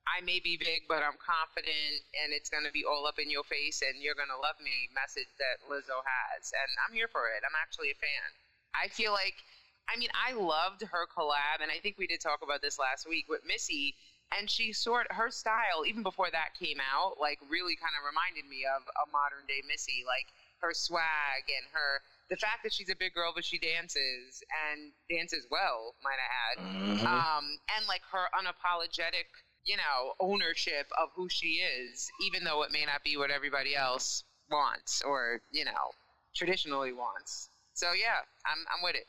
I 0.06 0.20
may 0.20 0.38
be 0.40 0.56
big, 0.56 0.84
but 0.88 1.02
I'm 1.02 1.16
confident, 1.18 2.04
and 2.22 2.32
it's 2.32 2.50
gonna 2.50 2.70
be 2.72 2.84
all 2.84 3.06
up 3.06 3.18
in 3.18 3.30
your 3.30 3.44
face, 3.44 3.82
and 3.82 4.02
you're 4.02 4.14
gonna 4.14 4.36
love 4.38 4.60
me 4.60 4.88
message 4.94 5.28
that 5.38 5.64
Lizzo 5.68 6.04
has, 6.04 6.52
and 6.52 6.70
I'm 6.86 6.94
here 6.94 7.08
for 7.08 7.28
it. 7.32 7.42
I'm 7.46 7.56
actually 7.60 7.90
a 7.90 7.98
fan. 7.98 8.28
I 8.74 8.88
feel 8.88 9.12
like, 9.12 9.36
I 9.88 9.96
mean, 9.96 10.10
I 10.12 10.32
loved 10.32 10.82
her 10.82 11.06
collab, 11.06 11.60
and 11.62 11.70
I 11.70 11.78
think 11.80 11.96
we 11.98 12.06
did 12.06 12.20
talk 12.20 12.40
about 12.42 12.60
this 12.62 12.78
last 12.78 13.08
week 13.08 13.28
with 13.28 13.44
Missy, 13.46 13.94
and 14.36 14.50
she 14.50 14.72
sort 14.72 15.06
her 15.12 15.30
style 15.30 15.84
even 15.86 16.02
before 16.02 16.30
that 16.30 16.54
came 16.58 16.80
out, 16.80 17.16
like 17.20 17.38
really 17.48 17.76
kind 17.76 17.92
of 17.98 18.04
reminded 18.04 18.48
me 18.48 18.64
of 18.66 18.82
a 18.96 19.06
modern 19.12 19.46
day 19.46 19.62
Missy, 19.68 20.04
like 20.06 20.26
her 20.60 20.74
swag 20.74 21.44
and 21.48 21.66
her 21.72 22.00
the 22.30 22.36
fact 22.36 22.62
that 22.64 22.72
she's 22.72 22.88
a 22.88 22.96
big 22.96 23.12
girl 23.12 23.32
but 23.34 23.44
she 23.44 23.58
dances 23.58 24.42
and 24.72 24.92
dances 25.10 25.46
well, 25.50 25.94
might 26.02 26.16
I 26.16 26.28
add, 26.52 26.56
Mm-hmm. 26.64 27.06
um, 27.06 27.44
and 27.76 27.86
like 27.86 28.02
her 28.12 28.26
unapologetic, 28.32 29.28
you 29.64 29.76
know, 29.76 30.12
ownership 30.20 30.86
of 31.00 31.08
who 31.14 31.28
she 31.28 31.60
is, 31.62 32.10
even 32.26 32.44
though 32.44 32.62
it 32.62 32.72
may 32.72 32.84
not 32.84 33.02
be 33.04 33.16
what 33.16 33.30
everybody 33.30 33.74
else 33.76 34.24
wants 34.50 35.02
or 35.02 35.40
you 35.50 35.64
know 35.64 35.72
traditionally 36.34 36.92
wants. 36.92 37.48
So 37.74 37.92
yeah, 37.92 38.20
I'm 38.46 38.58
I'm 38.76 38.82
with 38.82 38.94
it. 38.96 39.06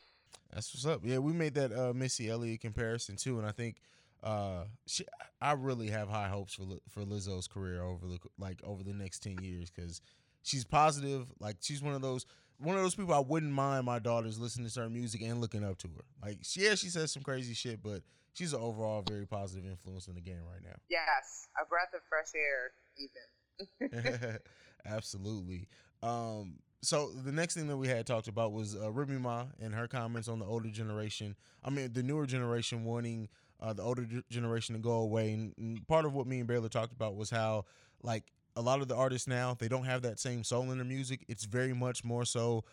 that's 0.52 0.72
what's 0.74 0.86
up 0.86 1.00
yeah 1.04 1.18
we 1.18 1.32
made 1.32 1.54
that 1.54 1.72
uh 1.72 1.92
missy 1.92 2.30
elliott 2.30 2.60
comparison 2.60 3.16
too 3.16 3.38
and 3.38 3.46
i 3.46 3.50
think 3.50 3.76
uh 4.22 4.64
she, 4.86 5.04
i 5.40 5.52
really 5.52 5.88
have 5.90 6.08
high 6.08 6.28
hopes 6.28 6.54
for 6.54 6.62
for 6.88 7.02
lizzo's 7.02 7.46
career 7.48 7.82
over 7.82 8.06
the 8.06 8.18
like 8.38 8.60
over 8.64 8.82
the 8.82 8.92
next 8.94 9.22
10 9.24 9.38
years 9.42 9.70
because 9.70 10.00
she's 10.42 10.64
positive 10.64 11.26
like 11.40 11.56
she's 11.60 11.82
one 11.82 11.94
of 11.94 12.00
those 12.00 12.24
one 12.58 12.76
of 12.76 12.82
those 12.82 12.94
people 12.94 13.12
i 13.12 13.18
wouldn't 13.18 13.52
mind 13.52 13.84
my 13.84 13.98
daughters 13.98 14.38
listening 14.38 14.68
to 14.68 14.80
her 14.80 14.88
music 14.88 15.20
and 15.22 15.40
looking 15.40 15.64
up 15.64 15.76
to 15.78 15.88
her 15.88 16.04
like 16.24 16.38
yeah 16.54 16.74
she 16.74 16.88
says 16.88 17.12
some 17.12 17.22
crazy 17.22 17.52
shit 17.52 17.82
but 17.82 18.02
she's 18.36 18.52
an 18.52 18.60
overall 18.60 19.02
very 19.08 19.26
positive 19.26 19.64
influence 19.64 20.08
in 20.08 20.14
the 20.14 20.20
game 20.20 20.42
right 20.52 20.62
now 20.62 20.76
Yes, 20.88 21.48
a 21.60 21.66
breath 21.66 21.92
of 21.94 22.00
fresh 22.08 22.32
air, 22.34 22.72
even. 22.98 24.38
Absolutely. 24.86 25.68
Um, 26.02 26.58
so 26.82 27.10
the 27.10 27.32
next 27.32 27.54
thing 27.54 27.66
that 27.68 27.76
we 27.76 27.88
had 27.88 28.06
talked 28.06 28.28
about 28.28 28.52
was 28.52 28.76
uh, 28.76 28.90
Remy 28.90 29.18
Ma 29.18 29.46
and 29.60 29.74
her 29.74 29.88
comments 29.88 30.28
on 30.28 30.38
the 30.38 30.44
older 30.44 30.68
generation. 30.68 31.34
I 31.64 31.70
mean, 31.70 31.92
the 31.92 32.02
newer 32.02 32.26
generation 32.26 32.84
wanting 32.84 33.28
uh, 33.60 33.72
the 33.72 33.82
older 33.82 34.06
generation 34.30 34.74
to 34.74 34.80
go 34.80 34.92
away. 34.92 35.32
And, 35.32 35.54
and 35.58 35.88
part 35.88 36.04
of 36.04 36.14
what 36.14 36.26
me 36.26 36.38
and 36.38 36.46
Baylor 36.46 36.68
talked 36.68 36.92
about 36.92 37.16
was 37.16 37.30
how, 37.30 37.64
like, 38.02 38.24
a 38.54 38.60
lot 38.60 38.80
of 38.80 38.88
the 38.88 38.96
artists 38.96 39.28
now 39.28 39.54
they 39.54 39.68
don't 39.68 39.84
have 39.84 40.02
that 40.02 40.18
same 40.18 40.44
soul 40.44 40.70
in 40.70 40.78
their 40.78 40.86
music. 40.86 41.24
It's 41.28 41.44
very 41.44 41.74
much 41.74 42.04
more 42.04 42.24
so 42.24 42.64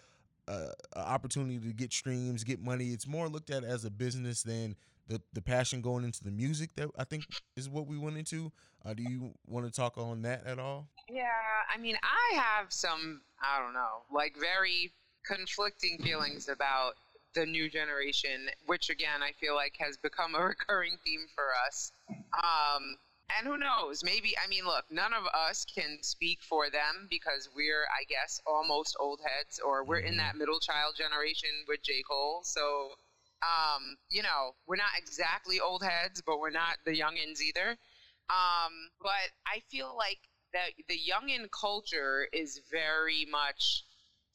uh, 0.47 0.67
opportunity 0.95 1.59
to 1.59 1.73
get 1.73 1.91
streams, 1.91 2.43
get 2.43 2.61
money. 2.61 2.87
It's 2.87 3.07
more 3.07 3.27
looked 3.27 3.49
at 3.49 3.63
as 3.63 3.83
a 3.83 3.89
business 3.89 4.43
than 4.43 4.75
the 5.07 5.21
the 5.33 5.41
passion 5.41 5.81
going 5.81 6.03
into 6.03 6.23
the 6.23 6.31
music 6.31 6.75
that 6.75 6.89
I 6.97 7.03
think 7.03 7.25
is 7.55 7.69
what 7.69 7.87
we 7.87 7.97
went 7.97 8.17
into. 8.17 8.51
Uh, 8.85 8.93
do 8.93 9.03
you 9.03 9.33
want 9.47 9.65
to 9.65 9.71
talk 9.71 9.97
on 9.97 10.21
that 10.23 10.45
at 10.45 10.59
all? 10.59 10.87
Yeah, 11.09 11.29
I 11.73 11.77
mean, 11.77 11.95
I 12.03 12.35
have 12.35 12.71
some, 12.73 13.21
I 13.41 13.61
don't 13.61 13.73
know, 13.73 14.03
like 14.11 14.35
very 14.37 14.91
conflicting 15.25 15.99
feelings 16.03 16.49
about 16.49 16.93
the 17.33 17.45
new 17.45 17.69
generation, 17.69 18.49
which 18.65 18.89
again 18.89 19.23
I 19.23 19.31
feel 19.39 19.55
like 19.55 19.75
has 19.79 19.97
become 19.97 20.35
a 20.35 20.43
recurring 20.45 20.97
theme 21.03 21.25
for 21.33 21.45
us. 21.65 21.91
Um, 22.09 22.97
and 23.37 23.47
who 23.47 23.57
knows? 23.57 24.03
Maybe 24.03 24.35
I 24.37 24.47
mean, 24.47 24.65
look, 24.65 24.85
none 24.91 25.13
of 25.13 25.23
us 25.27 25.65
can 25.65 25.99
speak 26.01 26.41
for 26.41 26.69
them 26.69 27.07
because 27.09 27.49
we're, 27.55 27.83
I 27.85 28.03
guess, 28.07 28.41
almost 28.45 28.97
old 28.99 29.19
heads, 29.21 29.59
or 29.59 29.83
we're 29.83 29.99
in 29.99 30.17
that 30.17 30.35
middle 30.35 30.59
child 30.59 30.95
generation 30.97 31.49
with 31.67 31.81
J 31.83 32.03
Cole. 32.07 32.41
So, 32.43 32.91
um, 33.43 33.97
you 34.09 34.23
know, 34.23 34.55
we're 34.67 34.77
not 34.77 34.95
exactly 34.97 35.59
old 35.59 35.83
heads, 35.83 36.21
but 36.25 36.39
we're 36.39 36.49
not 36.51 36.77
the 36.85 36.91
youngins 36.91 37.41
either. 37.41 37.77
Um, 38.29 38.89
but 39.01 39.31
I 39.45 39.59
feel 39.69 39.95
like 39.97 40.19
that 40.53 40.71
the 40.87 40.97
youngin 40.97 41.49
culture 41.51 42.27
is 42.31 42.61
very 42.71 43.25
much 43.29 43.83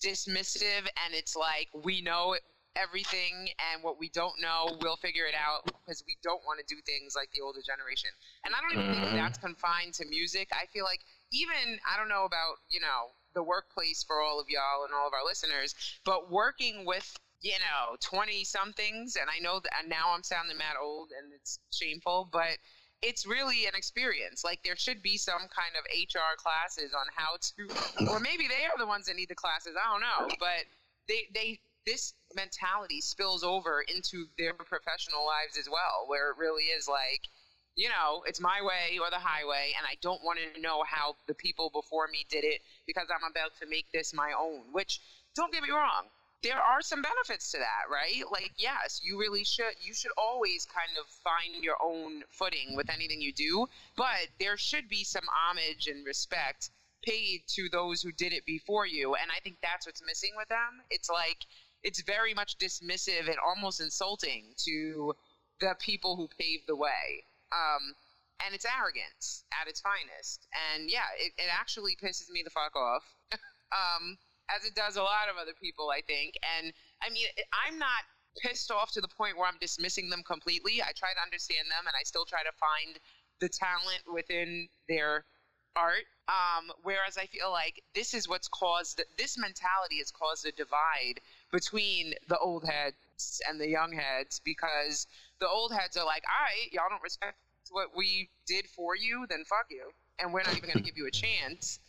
dismissive, 0.04 0.88
and 1.04 1.14
it's 1.14 1.36
like 1.36 1.68
we 1.74 2.00
know 2.02 2.36
everything 2.76 3.48
and 3.72 3.82
what 3.82 3.98
we 3.98 4.08
don't 4.10 4.40
know 4.40 4.76
we'll 4.80 4.96
figure 4.96 5.26
it 5.26 5.34
out 5.34 5.64
because 5.84 6.04
we 6.06 6.16
don't 6.22 6.44
want 6.46 6.60
to 6.60 6.66
do 6.72 6.80
things 6.86 7.14
like 7.16 7.28
the 7.34 7.40
older 7.40 7.60
generation 7.66 8.10
and 8.44 8.54
i 8.54 8.60
don't 8.60 8.72
even 8.72 8.86
think 8.88 9.08
Mhm. 9.08 9.14
that's 9.16 9.36
confined 9.38 9.92
to 9.92 10.04
music 10.06 10.48
i 10.52 10.66
feel 10.66 10.84
like 10.84 11.00
even 11.32 11.80
i 11.90 11.96
don't 11.96 12.08
know 12.08 12.24
about 12.24 12.56
you 12.68 12.78
know 12.78 13.10
the 13.34 13.42
workplace 13.42 14.04
for 14.04 14.20
all 14.22 14.38
of 14.38 14.48
y'all 14.48 14.84
and 14.84 14.94
all 14.94 15.08
of 15.08 15.12
our 15.12 15.24
listeners 15.24 15.74
but 16.04 16.30
working 16.30 16.84
with 16.84 17.16
you 17.40 17.52
know 17.52 17.96
20 18.00 18.44
somethings 18.44 19.16
and 19.16 19.30
i 19.30 19.38
know 19.40 19.60
that 19.60 19.70
and 19.80 19.88
now 19.88 20.12
i'm 20.14 20.22
sounding 20.22 20.58
mad 20.58 20.74
old 20.80 21.10
and 21.16 21.32
it's 21.32 21.60
shameful 21.70 22.28
but 22.32 22.58
it's 23.02 23.26
really 23.26 23.66
an 23.66 23.74
experience. 23.74 24.42
Like 24.44 24.62
there 24.64 24.76
should 24.76 25.02
be 25.02 25.16
some 25.16 25.40
kind 25.40 25.74
of 25.78 25.84
hr 25.86 26.34
classes 26.36 26.94
on 26.94 27.06
how 27.14 27.36
to 27.36 28.10
or 28.10 28.20
maybe 28.20 28.48
they 28.48 28.64
are 28.66 28.78
the 28.78 28.86
ones 28.86 29.06
that 29.06 29.16
need 29.16 29.28
the 29.28 29.34
classes 29.34 29.74
i 29.78 29.90
don't 29.90 30.00
know 30.00 30.36
but 30.40 30.64
they 31.08 31.28
they 31.34 31.60
this 31.86 32.14
mentality 32.34 33.00
spills 33.00 33.42
over 33.42 33.82
into 33.82 34.26
their 34.36 34.52
professional 34.52 35.24
lives 35.24 35.56
as 35.56 35.68
well 35.70 36.04
where 36.06 36.30
it 36.30 36.36
really 36.38 36.64
is 36.64 36.88
like 36.88 37.22
you 37.76 37.88
know 37.88 38.22
it's 38.26 38.40
my 38.40 38.60
way 38.60 38.98
or 38.98 39.08
the 39.10 39.18
highway 39.18 39.72
and 39.78 39.86
i 39.86 39.96
don't 40.02 40.22
want 40.24 40.38
to 40.38 40.60
know 40.60 40.82
how 40.86 41.14
the 41.26 41.34
people 41.34 41.70
before 41.72 42.08
me 42.08 42.26
did 42.28 42.44
it 42.44 42.60
because 42.86 43.06
i'm 43.10 43.30
about 43.30 43.52
to 43.60 43.66
make 43.68 43.86
this 43.92 44.12
my 44.12 44.32
own 44.38 44.60
which 44.72 45.00
don't 45.34 45.52
get 45.52 45.62
me 45.62 45.70
wrong 45.70 46.04
there 46.42 46.60
are 46.60 46.80
some 46.80 47.02
benefits 47.02 47.50
to 47.50 47.58
that 47.58 47.90
right? 47.90 48.22
Like 48.30 48.52
yes 48.56 49.00
you 49.02 49.18
really 49.18 49.44
should 49.44 49.74
you 49.80 49.94
should 49.94 50.12
always 50.16 50.66
kind 50.66 50.96
of 50.98 51.06
find 51.06 51.62
your 51.62 51.76
own 51.82 52.22
footing 52.30 52.76
with 52.76 52.90
anything 52.90 53.20
you 53.20 53.32
do 53.32 53.66
but 53.96 54.28
there 54.38 54.56
should 54.56 54.88
be 54.88 55.04
some 55.04 55.24
homage 55.32 55.86
and 55.86 56.04
respect 56.06 56.70
paid 57.02 57.42
to 57.46 57.68
those 57.70 58.02
who 58.02 58.10
did 58.12 58.32
it 58.32 58.44
before 58.44 58.86
you 58.86 59.14
and 59.14 59.30
i 59.30 59.40
think 59.40 59.56
that's 59.62 59.86
what's 59.86 60.02
missing 60.04 60.32
with 60.36 60.48
them. 60.48 60.82
It's 60.90 61.08
like 61.08 61.46
it's 61.82 62.02
very 62.02 62.34
much 62.34 62.58
dismissive 62.58 63.28
and 63.28 63.36
almost 63.38 63.80
insulting 63.80 64.54
to 64.64 65.14
the 65.60 65.74
people 65.78 66.16
who 66.16 66.28
paved 66.38 66.64
the 66.66 66.76
way 66.76 67.24
um, 67.52 67.94
and 68.44 68.54
it's 68.54 68.66
arrogance 68.66 69.44
at 69.60 69.68
its 69.68 69.80
finest 69.80 70.46
and 70.72 70.90
yeah 70.90 71.06
it, 71.18 71.32
it 71.38 71.48
actually 71.52 71.96
pisses 71.96 72.30
me 72.30 72.42
the 72.42 72.50
fuck 72.50 72.74
off 72.76 73.02
um, 73.72 74.18
as 74.54 74.64
it 74.64 74.74
does 74.74 74.96
a 74.96 75.02
lot 75.02 75.28
of 75.30 75.36
other 75.40 75.54
people 75.60 75.90
i 75.90 76.00
think 76.00 76.34
and 76.58 76.72
i 77.02 77.10
mean 77.10 77.26
i'm 77.66 77.78
not 77.78 78.04
pissed 78.40 78.70
off 78.70 78.92
to 78.92 79.00
the 79.00 79.08
point 79.08 79.36
where 79.36 79.48
i'm 79.48 79.58
dismissing 79.60 80.10
them 80.10 80.22
completely 80.22 80.80
i 80.82 80.92
try 80.96 81.12
to 81.14 81.22
understand 81.22 81.66
them 81.70 81.86
and 81.86 81.94
i 81.98 82.04
still 82.04 82.24
try 82.24 82.42
to 82.42 82.52
find 82.58 82.98
the 83.40 83.48
talent 83.48 84.02
within 84.12 84.68
their 84.88 85.24
art. 85.78 86.04
Um, 86.28 86.70
whereas 86.82 87.16
I 87.16 87.26
feel 87.26 87.50
like 87.50 87.82
this 87.94 88.12
is 88.12 88.28
what's 88.28 88.48
caused 88.48 89.02
this 89.16 89.38
mentality 89.38 89.98
has 89.98 90.10
caused 90.10 90.44
a 90.44 90.52
divide 90.52 91.20
between 91.50 92.12
the 92.28 92.38
old 92.38 92.64
heads 92.68 93.40
and 93.48 93.58
the 93.58 93.68
young 93.68 93.92
heads 93.92 94.40
because 94.44 95.06
the 95.40 95.48
old 95.48 95.72
heads 95.72 95.96
are 95.96 96.04
like, 96.04 96.24
all 96.28 96.44
right, 96.44 96.70
y'all 96.72 96.90
don't 96.90 97.02
respect 97.02 97.36
what 97.70 97.96
we 97.96 98.28
did 98.46 98.66
for 98.66 98.94
you, 98.94 99.26
then 99.28 99.44
fuck 99.44 99.66
you, 99.70 99.90
and 100.18 100.32
we're 100.32 100.42
not 100.42 100.56
even 100.56 100.70
going 100.70 100.78
to 100.78 100.84
give 100.84 100.98
you 100.98 101.06
a 101.06 101.10
chance. 101.10 101.80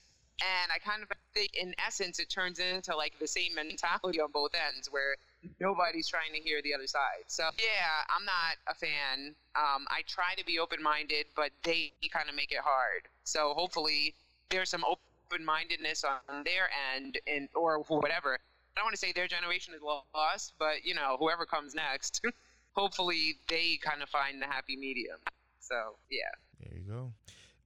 And 0.41 0.71
I 0.73 0.79
kind 0.79 1.03
of 1.03 1.09
think, 1.33 1.51
in 1.55 1.73
essence, 1.85 2.19
it 2.19 2.29
turns 2.29 2.59
into 2.59 2.95
like 2.95 3.13
the 3.19 3.27
same 3.27 3.55
mentality 3.55 4.21
on 4.21 4.31
both 4.31 4.51
ends, 4.55 4.87
where 4.91 5.15
nobody's 5.59 6.07
trying 6.07 6.33
to 6.33 6.39
hear 6.39 6.61
the 6.61 6.73
other 6.73 6.87
side. 6.87 7.27
So 7.27 7.43
yeah, 7.57 8.03
I'm 8.15 8.25
not 8.25 8.55
a 8.67 8.75
fan. 8.75 9.35
Um, 9.55 9.85
I 9.89 10.01
try 10.07 10.35
to 10.37 10.45
be 10.45 10.59
open-minded, 10.59 11.25
but 11.35 11.51
they 11.63 11.91
kind 12.11 12.29
of 12.29 12.35
make 12.35 12.51
it 12.51 12.59
hard. 12.63 13.07
So 13.23 13.53
hopefully 13.53 14.15
there's 14.49 14.69
some 14.69 14.83
open-mindedness 14.85 16.03
on 16.03 16.43
their 16.43 16.69
end, 16.95 17.17
and 17.27 17.49
or 17.55 17.79
whatever. 17.87 18.35
I 18.35 18.79
don't 18.79 18.85
want 18.85 18.95
to 18.95 18.99
say 18.99 19.11
their 19.11 19.27
generation 19.27 19.73
is 19.73 19.81
lost, 19.81 20.53
but 20.57 20.85
you 20.85 20.95
know, 20.95 21.17
whoever 21.19 21.45
comes 21.45 21.75
next, 21.75 22.21
hopefully 22.73 23.35
they 23.47 23.77
kind 23.81 24.01
of 24.01 24.09
find 24.09 24.41
the 24.41 24.45
happy 24.45 24.77
medium. 24.77 25.17
So 25.59 25.95
yeah. 26.09 26.31
There 26.59 26.77
you 26.77 26.85
go. 26.85 27.13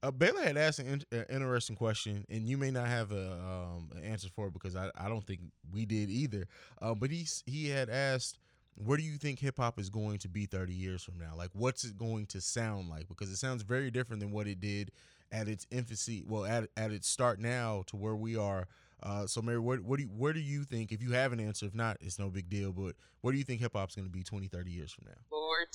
Uh, 0.04 0.12
Baylor 0.12 0.42
had 0.42 0.58
asked 0.58 0.80
an 0.80 0.88
in- 1.12 1.18
uh, 1.18 1.24
interesting 1.30 1.78
question, 1.78 2.26
and 2.30 2.48
you 2.48 2.58
may 2.58 2.70
not 2.70 2.88
have 2.88 3.14
a, 3.14 3.32
um, 3.32 3.90
an 3.96 4.04
answer 4.04 4.28
for 4.36 4.48
it 4.48 4.54
because 4.54 4.76
I, 4.76 4.92
I 4.98 5.08
don't 5.08 5.26
think 5.26 5.40
we 5.72 5.86
did 5.86 6.10
either. 6.10 6.46
Uh, 6.82 6.94
but 6.94 7.10
he 7.10 7.26
he 7.46 7.70
had 7.70 7.90
asked, 7.90 8.38
where 8.76 8.98
do 8.98 9.04
you 9.04 9.18
think 9.18 9.40
hip 9.40 9.58
hop 9.58 9.80
is 9.80 9.90
going 9.90 10.18
to 10.20 10.28
be 10.28 10.46
30 10.46 10.74
years 10.74 11.04
from 11.04 11.18
now? 11.18 11.34
Like, 11.38 11.52
what's 11.54 11.86
it 11.86 11.98
going 11.98 12.26
to 12.28 12.42
sound 12.42 12.90
like? 12.90 13.08
Because 13.08 13.30
it 13.30 13.38
sounds 13.38 13.64
very 13.64 13.90
different 13.92 14.20
than 14.20 14.32
what 14.32 14.46
it 14.46 14.60
did 14.60 14.92
at 15.32 15.48
its 15.48 15.66
infancy. 15.72 16.22
Well, 16.28 16.46
at 16.46 16.68
at 16.76 16.92
its 16.92 17.08
start 17.08 17.40
now 17.40 17.84
to 17.88 17.96
where 17.96 18.16
we 18.16 18.36
are. 18.36 18.68
Uh, 19.02 19.26
so, 19.26 19.42
Mary, 19.42 19.60
what, 19.60 19.82
what 19.82 19.98
do 19.98 20.04
you, 20.04 20.10
where 20.10 20.34
do 20.34 20.40
you 20.40 20.64
think? 20.66 20.92
If 20.92 21.02
you 21.02 21.12
have 21.12 21.32
an 21.32 21.40
answer, 21.40 21.66
if 21.66 21.76
not, 21.76 21.98
it's 22.02 22.20
no 22.20 22.30
big 22.30 22.50
deal. 22.50 22.74
But 22.74 22.96
what 23.22 23.32
do 23.32 23.38
you 23.38 23.44
think 23.46 23.62
hip 23.62 23.74
hop's 23.74 23.96
going 23.96 24.08
to 24.08 24.12
be 24.12 24.24
20, 24.24 24.48
30 24.48 24.72
years 24.72 24.92
from 24.92 25.06
now? 25.08 25.20
Lord, 25.32 25.68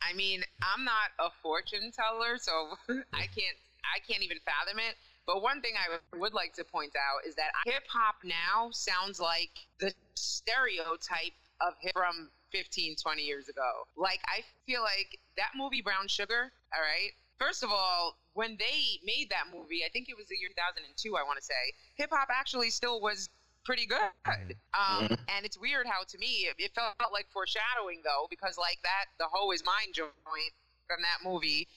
I 0.00 0.14
mean, 0.14 0.42
I'm 0.62 0.84
not 0.84 1.10
a 1.18 1.30
fortune 1.42 1.92
teller, 1.92 2.38
so 2.38 2.74
I 3.12 3.26
can't 3.26 3.56
I 3.84 4.00
can't 4.00 4.22
even 4.22 4.38
fathom 4.44 4.78
it. 4.78 4.96
But 5.26 5.42
one 5.42 5.60
thing 5.60 5.74
I 5.78 5.98
would 6.16 6.34
like 6.34 6.52
to 6.54 6.64
point 6.64 6.94
out 6.96 7.26
is 7.26 7.34
that 7.36 7.52
hip 7.64 7.84
hop 7.88 8.16
now 8.24 8.70
sounds 8.72 9.20
like 9.20 9.52
the 9.78 9.94
stereotype 10.14 11.38
of 11.60 11.74
hip 11.80 11.92
from 11.94 12.30
15, 12.50 12.96
20 12.96 13.22
years 13.22 13.48
ago. 13.48 13.86
Like, 13.96 14.20
I 14.26 14.42
feel 14.66 14.82
like 14.82 15.18
that 15.36 15.52
movie 15.56 15.80
Brown 15.80 16.08
Sugar, 16.08 16.52
all 16.74 16.82
right? 16.82 17.12
First 17.38 17.62
of 17.62 17.70
all, 17.70 18.18
when 18.34 18.56
they 18.58 18.98
made 19.04 19.28
that 19.30 19.46
movie, 19.54 19.82
I 19.86 19.90
think 19.90 20.08
it 20.08 20.16
was 20.16 20.26
the 20.26 20.36
year 20.36 20.48
2002, 20.48 21.16
I 21.16 21.22
want 21.22 21.38
to 21.38 21.44
say, 21.44 21.74
hip 21.94 22.10
hop 22.12 22.28
actually 22.30 22.70
still 22.70 23.00
was 23.00 23.28
pretty 23.64 23.86
good. 23.86 24.10
Um, 24.74 25.06
and 25.30 25.46
it's 25.46 25.58
weird 25.58 25.86
how, 25.86 26.02
to 26.02 26.18
me, 26.18 26.50
it, 26.50 26.54
it 26.58 26.74
felt 26.74 27.12
like 27.12 27.26
foreshadowing, 27.30 28.02
though, 28.04 28.26
because, 28.28 28.58
like, 28.58 28.78
that, 28.82 29.06
the 29.18 29.26
hoe 29.30 29.52
is 29.52 29.62
mine 29.64 29.94
joint 29.94 30.10
from 30.88 31.02
that 31.02 31.22
movie 31.28 31.68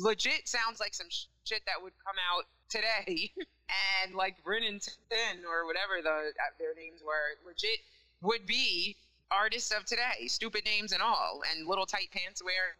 legit 0.00 0.48
sounds 0.48 0.80
like 0.80 0.94
some 0.94 1.08
shit 1.44 1.62
that 1.66 1.80
would 1.82 1.92
come 2.04 2.16
out 2.32 2.44
today 2.68 3.30
and 4.02 4.14
like 4.14 4.42
Bryn 4.44 4.64
and 4.64 4.80
Tin 4.80 5.44
or 5.44 5.66
whatever 5.66 6.00
the 6.02 6.32
uh, 6.32 6.50
their 6.58 6.74
names 6.74 7.02
were 7.04 7.36
legit 7.46 7.80
would 8.22 8.46
be 8.46 8.96
artists 9.30 9.70
of 9.70 9.84
today 9.84 10.26
stupid 10.26 10.64
names 10.64 10.92
and 10.92 11.02
all 11.02 11.42
and 11.52 11.66
little 11.66 11.86
tight 11.86 12.08
pants 12.12 12.42
wearing 12.42 12.74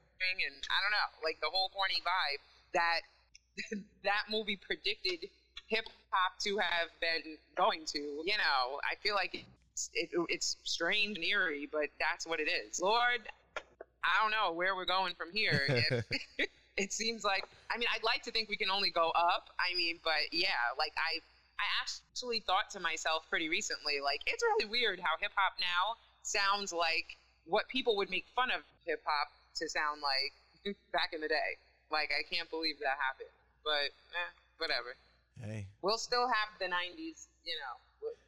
and 0.46 0.54
I 0.68 0.78
don't 0.82 0.92
know 0.92 1.08
like 1.24 1.40
the 1.40 1.48
whole 1.50 1.70
corny 1.70 2.00
vibe 2.00 2.40
that 2.74 3.00
that 4.04 4.24
movie 4.30 4.56
predicted 4.56 5.28
hip 5.68 5.86
hop 6.10 6.38
to 6.40 6.58
have 6.58 6.88
been 7.00 7.36
going 7.56 7.84
to 7.86 7.98
you 7.98 8.36
know? 8.36 8.80
I 8.84 8.96
feel 8.96 9.14
like 9.14 9.44
it's, 9.72 9.90
it, 9.94 10.10
it's 10.28 10.56
strange 10.64 11.16
and 11.16 11.24
eerie 11.24 11.68
but 11.70 11.88
that's 11.98 12.26
what 12.26 12.40
it 12.40 12.48
is. 12.48 12.80
Lord 12.80 13.28
I 14.02 14.22
don't 14.22 14.30
know 14.30 14.52
where 14.52 14.74
we're 14.74 14.86
going 14.86 15.14
from 15.14 15.28
here. 15.32 15.66
If, 16.38 16.48
it 16.80 16.92
seems 16.92 17.24
like 17.24 17.44
I 17.70 17.76
mean 17.78 17.88
I'd 17.94 18.04
like 18.04 18.22
to 18.24 18.32
think 18.32 18.48
we 18.48 18.56
can 18.56 18.70
only 18.70 18.90
go 18.90 19.10
up. 19.14 19.50
I 19.60 19.76
mean, 19.76 20.00
but 20.02 20.32
yeah, 20.32 20.72
like 20.78 20.92
I 20.96 21.20
I 21.60 21.66
actually 21.84 22.40
thought 22.40 22.70
to 22.72 22.80
myself 22.80 23.28
pretty 23.28 23.48
recently, 23.48 24.00
like 24.00 24.20
it's 24.26 24.42
really 24.42 24.64
weird 24.64 25.00
how 25.00 25.20
hip 25.20 25.32
hop 25.36 25.60
now 25.60 26.00
sounds 26.22 26.72
like 26.72 27.16
what 27.44 27.68
people 27.68 27.96
would 27.96 28.10
make 28.10 28.26
fun 28.34 28.50
of 28.50 28.62
hip 28.86 29.02
hop 29.04 29.28
to 29.56 29.68
sound 29.68 30.00
like 30.00 30.32
back 30.92 31.12
in 31.12 31.20
the 31.20 31.28
day. 31.28 31.60
Like 31.92 32.10
I 32.16 32.24
can't 32.24 32.48
believe 32.48 32.80
that 32.80 32.96
happened. 32.96 33.32
But 33.64 33.92
eh, 34.16 34.32
whatever. 34.56 34.96
Hey, 35.40 35.66
We'll 35.80 36.00
still 36.00 36.28
have 36.28 36.52
the 36.60 36.68
90s, 36.68 37.28
you 37.48 37.56
know. 37.60 37.74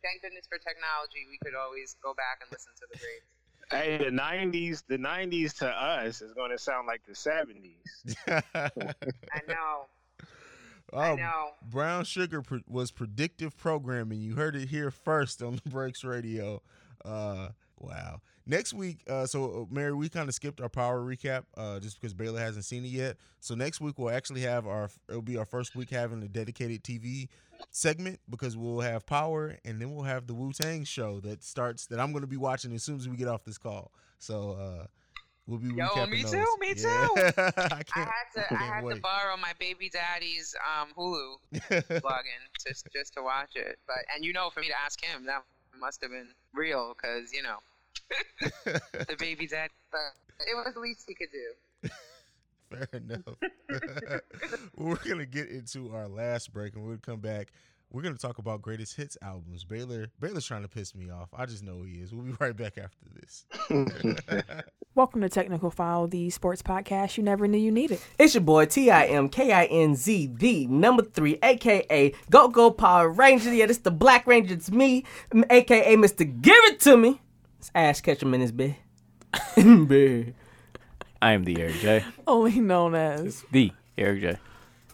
Thank 0.00 0.24
goodness 0.24 0.48
for 0.48 0.56
technology. 0.56 1.28
We 1.28 1.36
could 1.44 1.54
always 1.56 1.96
go 2.00 2.12
back 2.16 2.40
and 2.40 2.48
listen 2.52 2.72
to 2.80 2.86
the 2.88 2.96
greats. 2.96 3.31
Hey, 3.72 3.96
the 3.96 4.10
'90s, 4.10 4.84
the 4.86 4.98
'90s 4.98 5.58
to 5.58 5.68
us 5.68 6.22
is 6.22 6.32
going 6.32 6.50
to 6.50 6.58
sound 6.58 6.86
like 6.86 7.02
the 7.06 7.14
'70s. 7.14 8.14
I 8.54 9.40
know. 9.48 9.86
oh, 10.92 10.98
I 10.98 11.14
know. 11.16 11.50
Brown 11.70 12.04
Sugar 12.04 12.42
pre- 12.42 12.64
was 12.68 12.90
predictive 12.90 13.56
programming. 13.56 14.20
You 14.20 14.34
heard 14.34 14.54
it 14.54 14.68
here 14.68 14.90
first 14.90 15.42
on 15.42 15.58
the 15.64 15.70
Breaks 15.70 16.04
Radio. 16.04 16.62
Uh, 17.04 17.48
Wow. 17.82 18.20
Next 18.46 18.72
week, 18.74 18.98
uh, 19.08 19.26
so 19.26 19.62
uh, 19.62 19.74
Mary, 19.74 19.92
we 19.92 20.08
kind 20.08 20.28
of 20.28 20.34
skipped 20.34 20.60
our 20.60 20.68
power 20.68 21.00
recap 21.00 21.44
uh, 21.56 21.80
just 21.80 22.00
because 22.00 22.14
Baylor 22.14 22.40
hasn't 22.40 22.64
seen 22.64 22.84
it 22.84 22.88
yet. 22.88 23.16
So 23.40 23.54
next 23.54 23.80
week 23.80 23.98
we'll 23.98 24.14
actually 24.14 24.42
have 24.42 24.66
our 24.66 24.88
it'll 25.08 25.20
be 25.20 25.36
our 25.36 25.44
first 25.44 25.74
week 25.74 25.90
having 25.90 26.22
a 26.22 26.28
dedicated 26.28 26.84
TV 26.84 27.28
segment 27.70 28.20
because 28.28 28.56
we'll 28.56 28.80
have 28.80 29.06
power 29.06 29.58
and 29.64 29.80
then 29.80 29.94
we'll 29.94 30.04
have 30.04 30.26
the 30.26 30.34
Wu 30.34 30.52
Tang 30.52 30.84
show 30.84 31.20
that 31.20 31.42
starts 31.42 31.86
that 31.86 32.00
I'm 32.00 32.12
going 32.12 32.22
to 32.22 32.28
be 32.28 32.36
watching 32.36 32.72
as 32.74 32.82
soon 32.82 32.96
as 32.96 33.08
we 33.08 33.16
get 33.16 33.28
off 33.28 33.44
this 33.44 33.58
call. 33.58 33.92
So 34.18 34.52
uh, 34.52 34.86
we'll 35.46 35.58
be 35.58 35.68
Yo, 35.76 35.84
recapping 35.86 36.10
me 36.10 36.22
those. 36.22 36.32
too, 36.32 36.56
me 36.60 36.74
Yeah. 36.74 37.08
too. 37.08 37.22
I 37.70 37.82
I 37.92 38.04
can't. 38.04 38.06
had 38.06 38.26
to 38.34 38.54
I 38.54 38.58
can't 38.58 38.60
had 38.66 38.88
to 38.88 38.96
borrow 38.96 39.36
my 39.36 39.52
baby 39.58 39.88
daddy's 39.88 40.54
um, 40.80 40.88
Hulu 40.96 41.36
login 42.02 42.42
just 42.64 42.86
just 42.92 43.14
to 43.14 43.22
watch 43.22 43.56
it. 43.56 43.78
But 43.86 43.98
and 44.14 44.24
you 44.24 44.32
know, 44.32 44.50
for 44.50 44.60
me 44.60 44.68
to 44.68 44.78
ask 44.84 45.02
him, 45.04 45.26
that 45.26 45.44
must 45.78 46.00
have 46.02 46.10
been 46.10 46.28
real 46.54 46.94
because 46.94 47.32
you 47.32 47.42
know 47.42 47.58
the 49.08 49.16
baby 49.18 49.46
dad. 49.46 49.70
But 49.90 50.14
it 50.40 50.54
was 50.54 50.74
the 50.74 50.80
least 50.80 51.04
he 51.06 51.14
could 51.14 51.30
do. 51.32 51.88
Fair 52.72 52.88
enough. 52.94 53.36
we're 54.76 54.96
gonna 54.96 55.26
get 55.26 55.48
into 55.48 55.94
our 55.94 56.08
last 56.08 56.52
break, 56.52 56.74
and 56.74 56.82
we're 56.82 56.90
gonna 56.90 57.00
come 57.00 57.20
back. 57.20 57.52
We're 57.90 58.02
gonna 58.02 58.16
talk 58.16 58.38
about 58.38 58.62
greatest 58.62 58.96
hits 58.96 59.18
albums. 59.20 59.64
Baylor, 59.64 60.06
Baylor's 60.18 60.46
trying 60.46 60.62
to 60.62 60.68
piss 60.68 60.94
me 60.94 61.10
off. 61.10 61.28
I 61.36 61.44
just 61.44 61.62
know 61.62 61.82
he 61.82 62.00
is. 62.00 62.14
We'll 62.14 62.24
be 62.24 62.32
right 62.40 62.56
back 62.56 62.78
after 62.78 63.06
this. 63.20 63.44
Welcome 64.94 65.20
to 65.20 65.28
Technical 65.28 65.70
File, 65.70 66.06
the 66.06 66.30
sports 66.30 66.62
podcast 66.62 67.18
you 67.18 67.22
never 67.22 67.46
knew 67.46 67.58
you 67.58 67.70
needed. 67.70 68.00
It's 68.18 68.34
your 68.34 68.42
boy 68.42 68.64
T 68.66 68.90
I 68.90 69.04
M 69.06 69.28
K 69.28 69.52
I 69.52 69.66
N 69.66 69.94
Z 69.94 70.30
the 70.34 70.66
number 70.68 71.02
three, 71.02 71.38
aka 71.42 72.14
Go 72.30 72.48
Go 72.48 72.70
Power 72.70 73.10
Ranger. 73.10 73.52
Yeah, 73.52 73.66
this 73.66 73.78
the 73.78 73.90
Black 73.90 74.26
Ranger. 74.26 74.54
It's 74.54 74.70
me, 74.70 75.04
aka 75.50 75.96
Mister 75.96 76.24
Give 76.24 76.64
It 76.64 76.80
To 76.80 76.96
Me. 76.96 77.20
It's 77.58 77.70
Ash 77.74 78.00
Ketchum 78.00 78.32
in 78.32 78.40
his 78.40 78.52
bed. 78.52 78.76
bed. 79.56 80.34
I 81.22 81.32
am 81.32 81.44
the 81.44 81.60
Eric 81.60 81.76
J. 81.76 82.04
Only 82.26 82.60
known 82.60 82.94
as. 82.94 83.44
The 83.52 83.72
Eric 83.96 84.20
J. 84.20 84.36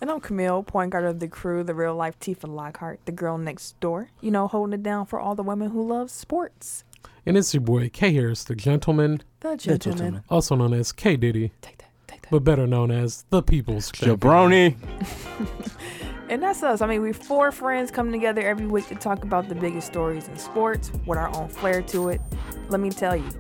And 0.01 0.11
I'm 0.11 0.21
Camille, 0.21 0.63
point 0.63 0.91
guard 0.91 1.05
of 1.07 1.19
the 1.21 1.27
crew, 1.27 1.65
the 1.65 1.75
real 1.75 1.95
life 1.95 2.19
Tifa 2.21 2.47
Lockhart, 2.49 3.01
the 3.07 3.13
girl 3.13 3.37
next 3.39 3.81
door. 3.81 4.11
You 4.21 4.31
know, 4.31 4.47
holding 4.47 4.75
it 4.75 4.83
down 4.83 5.07
for 5.07 5.19
all 5.19 5.35
the 5.35 5.43
women 5.43 5.71
who 5.71 5.85
love 5.85 6.11
sports. 6.11 6.85
And 7.27 7.37
it's 7.37 7.53
your 7.53 7.63
boy 7.63 7.89
K 7.89 8.13
Harris, 8.13 8.45
the 8.45 8.55
gentleman, 8.55 9.23
The 9.41 9.57
gentleman. 9.57 9.97
gentleman. 9.99 10.23
also 10.29 10.55
known 10.55 10.75
as 10.75 10.93
K 10.93 11.17
Diddy, 11.17 11.51
Take 11.63 11.79
that, 11.79 11.91
take 12.07 12.23
that. 12.23 12.31
but 12.31 12.45
better 12.45 12.67
known 12.67 12.91
as 12.91 13.25
the 13.31 13.43
People's 13.43 13.91
Champion. 13.91 14.19
Jabroni. 14.19 14.77
And 16.31 16.43
that's 16.43 16.63
us. 16.63 16.83
I 16.83 16.87
mean, 16.87 17.01
we 17.01 17.15
four 17.15 17.51
friends 17.51 17.91
come 17.91 18.13
together 18.13 18.43
every 18.43 18.67
week 18.67 18.87
to 18.89 18.95
talk 18.95 19.25
about 19.25 19.49
the 19.49 19.55
biggest 19.55 19.87
stories 19.87 20.29
in 20.29 20.37
sports 20.37 20.93
with 21.07 21.17
our 21.19 21.35
own 21.35 21.49
flair 21.49 21.81
to 21.81 22.11
it. 22.11 22.21
Let 22.69 22.81
me 22.81 22.91
tell 22.91 23.17
you, 23.17 23.31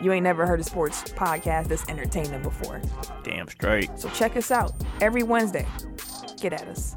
you 0.00 0.12
ain't 0.12 0.24
never 0.24 0.46
heard 0.46 0.60
a 0.60 0.64
sports 0.64 1.02
podcast 1.02 1.68
that's 1.68 1.88
entertaining 1.88 2.42
before. 2.42 2.80
Damn 3.22 3.48
straight. 3.48 3.90
So 3.98 4.08
check 4.10 4.36
us 4.36 4.50
out 4.50 4.72
every 5.00 5.22
Wednesday. 5.22 5.66
Get 6.40 6.52
at 6.52 6.68
us. 6.68 6.94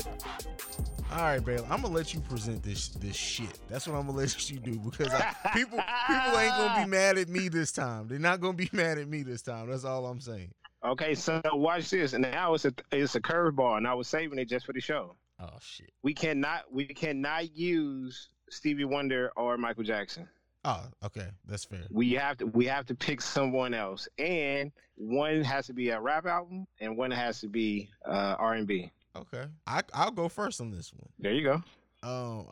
All 1.12 1.24
right, 1.24 1.44
Baylor. 1.44 1.66
I'm 1.72 1.82
gonna 1.82 1.94
let 1.94 2.14
you 2.14 2.20
present 2.20 2.62
this 2.62 2.90
this 2.90 3.16
shit. 3.16 3.60
That's 3.68 3.88
what 3.88 3.96
I'm 3.98 4.06
gonna 4.06 4.18
let 4.20 4.50
you 4.52 4.60
do 4.60 4.78
because 4.80 5.12
I, 5.12 5.34
people 5.56 5.80
people 6.08 6.40
ain't 6.40 6.56
gonna 6.56 6.86
be 6.86 6.90
mad 6.90 7.18
at 7.18 7.30
me 7.30 7.50
this 7.50 7.72
time. 7.72 8.08
They're 8.08 8.20
not 8.20 8.42
gonna 8.42 8.54
be 8.54 8.70
mad 8.74 8.98
at 8.98 9.08
me 9.08 9.24
this 9.24 9.42
time. 9.42 9.70
That's 9.70 9.86
all 9.86 10.06
I'm 10.06 10.22
saying. 10.22 10.52
Okay, 10.86 11.16
so 11.16 11.42
watch 11.54 11.90
this. 11.90 12.14
And 12.14 12.22
now 12.22 12.54
it's 12.54 12.66
a 12.66 12.74
it's 12.92 13.16
a 13.16 13.22
curveball, 13.22 13.78
and 13.78 13.88
I 13.88 13.94
was 13.96 14.08
saving 14.08 14.38
it 14.38 14.46
just 14.46 14.66
for 14.66 14.74
the 14.74 14.82
show. 14.82 15.16
Oh 15.40 15.58
shit. 15.62 15.92
We 16.04 16.14
cannot 16.14 16.72
we 16.72 16.86
cannot 16.86 17.56
use 17.56 18.30
Stevie 18.52 18.86
Wonder 18.86 19.32
or 19.36 19.58
Michael 19.58 19.84
Jackson. 19.84 20.28
Oh, 20.66 20.84
okay. 21.06 21.28
That's 21.48 21.64
fair. 21.66 21.84
We 21.90 22.12
have 22.14 22.38
to 22.38 22.46
we 22.48 22.66
have 22.66 22.86
to 22.88 22.96
pick 22.96 23.22
someone 23.22 23.74
else, 23.74 24.08
and 24.18 24.72
one 24.96 25.42
has 25.44 25.68
to 25.68 25.74
be 25.74 25.90
a 25.90 26.00
rap 26.02 26.26
album, 26.26 26.68
and 26.82 26.98
one 26.98 27.12
has 27.12 27.40
to 27.42 27.48
be 27.48 27.90
uh, 28.06 28.36
R 28.38 28.56
and 28.56 28.68
B. 28.68 28.92
Okay. 29.16 29.46
I 29.66 29.82
I'll 29.94 30.12
go 30.12 30.28
first 30.28 30.60
on 30.60 30.72
this 30.72 30.92
one. 30.94 31.10
There 31.20 31.34
you 31.34 31.44
go. 31.44 31.64
Um, 32.04 32.48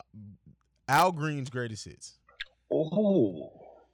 Al 0.87 1.11
Green's 1.11 1.49
greatest 1.49 1.85
hits. 1.85 2.15
Oh, 2.71 3.51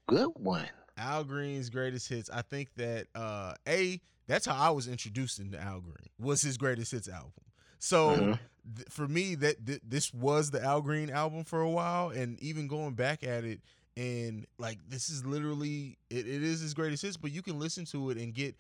good 0.08 0.30
one. 0.36 0.68
Al 0.98 1.24
Green's 1.24 1.70
greatest 1.70 2.08
hits. 2.08 2.30
I 2.30 2.44
think 2.44 2.70
that 2.76 3.08
uh 3.16 3.54
a 3.68 4.00
that's 4.28 4.46
how 4.46 4.56
I 4.56 4.70
was 4.70 4.88
introduced 4.88 5.40
into 5.40 5.60
Al 5.60 5.82
Green 5.82 6.10
was 6.20 6.42
his 6.42 6.58
greatest 6.58 6.92
hits 6.92 7.08
album. 7.10 7.32
So 7.80 8.10
Mhm. 8.16 8.40
th- 8.76 8.88
for 8.90 9.08
me, 9.08 9.36
that 9.36 9.66
th- 9.66 9.82
this 9.84 10.14
was 10.14 10.52
the 10.52 10.64
Al 10.64 10.82
Green 10.82 11.10
album 11.10 11.44
for 11.44 11.62
a 11.62 11.70
while, 11.70 12.10
and 12.10 12.40
even 12.40 12.68
going 12.68 12.94
back 12.94 13.24
at 13.24 13.44
it, 13.44 13.60
and 13.98 14.46
like 14.58 14.80
this 14.90 15.10
is 15.10 15.26
literally 15.26 15.98
it, 16.10 16.28
it 16.28 16.44
is 16.44 16.60
his 16.62 16.74
greatest 16.74 17.04
hits. 17.04 17.18
But 17.18 17.32
you 17.32 17.42
can 17.42 17.60
listen 17.60 17.86
to 17.86 18.10
it 18.10 18.18
and 18.18 18.34
get 18.34 18.56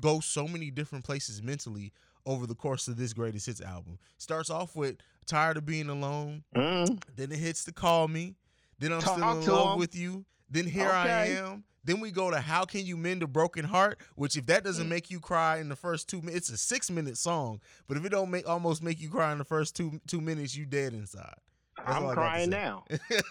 go 0.00 0.20
so 0.20 0.46
many 0.48 0.70
different 0.70 1.04
places 1.04 1.42
mentally 1.42 1.92
over 2.26 2.46
the 2.46 2.54
course 2.54 2.88
of 2.88 2.96
this 2.96 3.12
greatest 3.12 3.46
hits 3.46 3.60
album. 3.60 3.98
Starts 4.18 4.50
off 4.50 4.74
with 4.76 4.96
"Tired 5.26 5.56
of 5.56 5.66
Being 5.66 5.88
Alone," 5.88 6.44
Mm. 6.54 7.02
then 7.16 7.30
it 7.32 7.38
hits 7.38 7.64
to 7.64 7.72
"Call 7.72 8.08
Me," 8.08 8.34
then 8.78 8.92
I'm 8.92 9.00
still 9.00 9.14
in 9.16 9.46
love 9.46 9.72
him. 9.74 9.78
with 9.78 9.94
you. 9.94 10.24
Then 10.50 10.66
here 10.66 10.90
I 10.90 11.26
am. 11.28 11.64
Then 11.86 12.00
we 12.00 12.10
go 12.10 12.30
to 12.30 12.40
"How 12.40 12.64
Can 12.64 12.86
You 12.86 12.96
Mend 12.96 13.22
a 13.22 13.26
Broken 13.26 13.66
Heart," 13.66 13.98
which 14.14 14.36
if 14.38 14.46
that 14.46 14.62
Mm. 14.62 14.64
doesn't 14.64 14.88
make 14.88 15.10
you 15.10 15.20
cry 15.20 15.58
in 15.58 15.68
the 15.68 15.76
first 15.76 16.08
two 16.08 16.22
minutes, 16.22 16.48
it's 16.48 16.62
a 16.62 16.64
six 16.66 16.90
minute 16.90 17.18
song. 17.18 17.60
But 17.86 17.96
if 17.98 18.04
it 18.06 18.08
don't 18.08 18.30
make 18.30 18.48
almost 18.48 18.82
make 18.82 19.00
you 19.00 19.10
cry 19.10 19.32
in 19.32 19.38
the 19.38 19.44
first 19.44 19.76
two 19.76 20.00
two 20.06 20.20
minutes, 20.22 20.56
you 20.56 20.64
dead 20.66 20.94
inside. 20.94 21.34
That's 21.78 21.96
I'm 21.96 22.06
I 22.06 22.14
crying 22.14 22.50
now. 22.50 22.84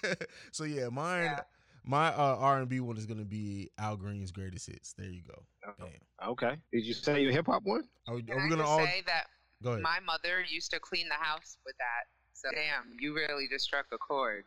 so 0.51 0.63
yeah, 0.63 0.89
mine 0.89 1.23
Yeah. 1.23 1.39
my 1.83 2.07
uh, 2.09 2.37
R 2.39 2.59
and 2.59 2.69
B 2.69 2.79
one 2.79 2.97
is 2.97 3.05
gonna 3.05 3.23
be 3.25 3.69
Al 3.77 3.95
Green's 3.97 4.31
greatest 4.31 4.67
hits. 4.67 4.93
There 4.93 5.07
you 5.07 5.21
go. 5.27 5.43
Damn. 5.79 6.29
Okay. 6.29 6.57
Did 6.71 6.85
you 6.85 6.93
say 6.93 7.21
your 7.21 7.31
hip 7.31 7.45
hop 7.47 7.63
one? 7.63 7.83
Are, 8.07 8.15
we- 8.15 8.25
are 8.31 8.43
we 8.43 8.49
gonna 8.49 8.65
all 8.67 8.79
say 8.79 9.03
that 9.05 9.27
go 9.61 9.71
ahead? 9.71 9.81
my 9.83 9.99
mother 10.05 10.43
used 10.47 10.71
to 10.71 10.79
clean 10.79 11.07
the 11.07 11.15
house 11.15 11.57
with 11.65 11.75
that? 11.77 12.07
So 12.33 12.49
damn, 12.51 12.97
you 12.99 13.13
really 13.15 13.47
just 13.49 13.65
struck 13.65 13.85
a 13.93 13.97
chord. 13.97 14.43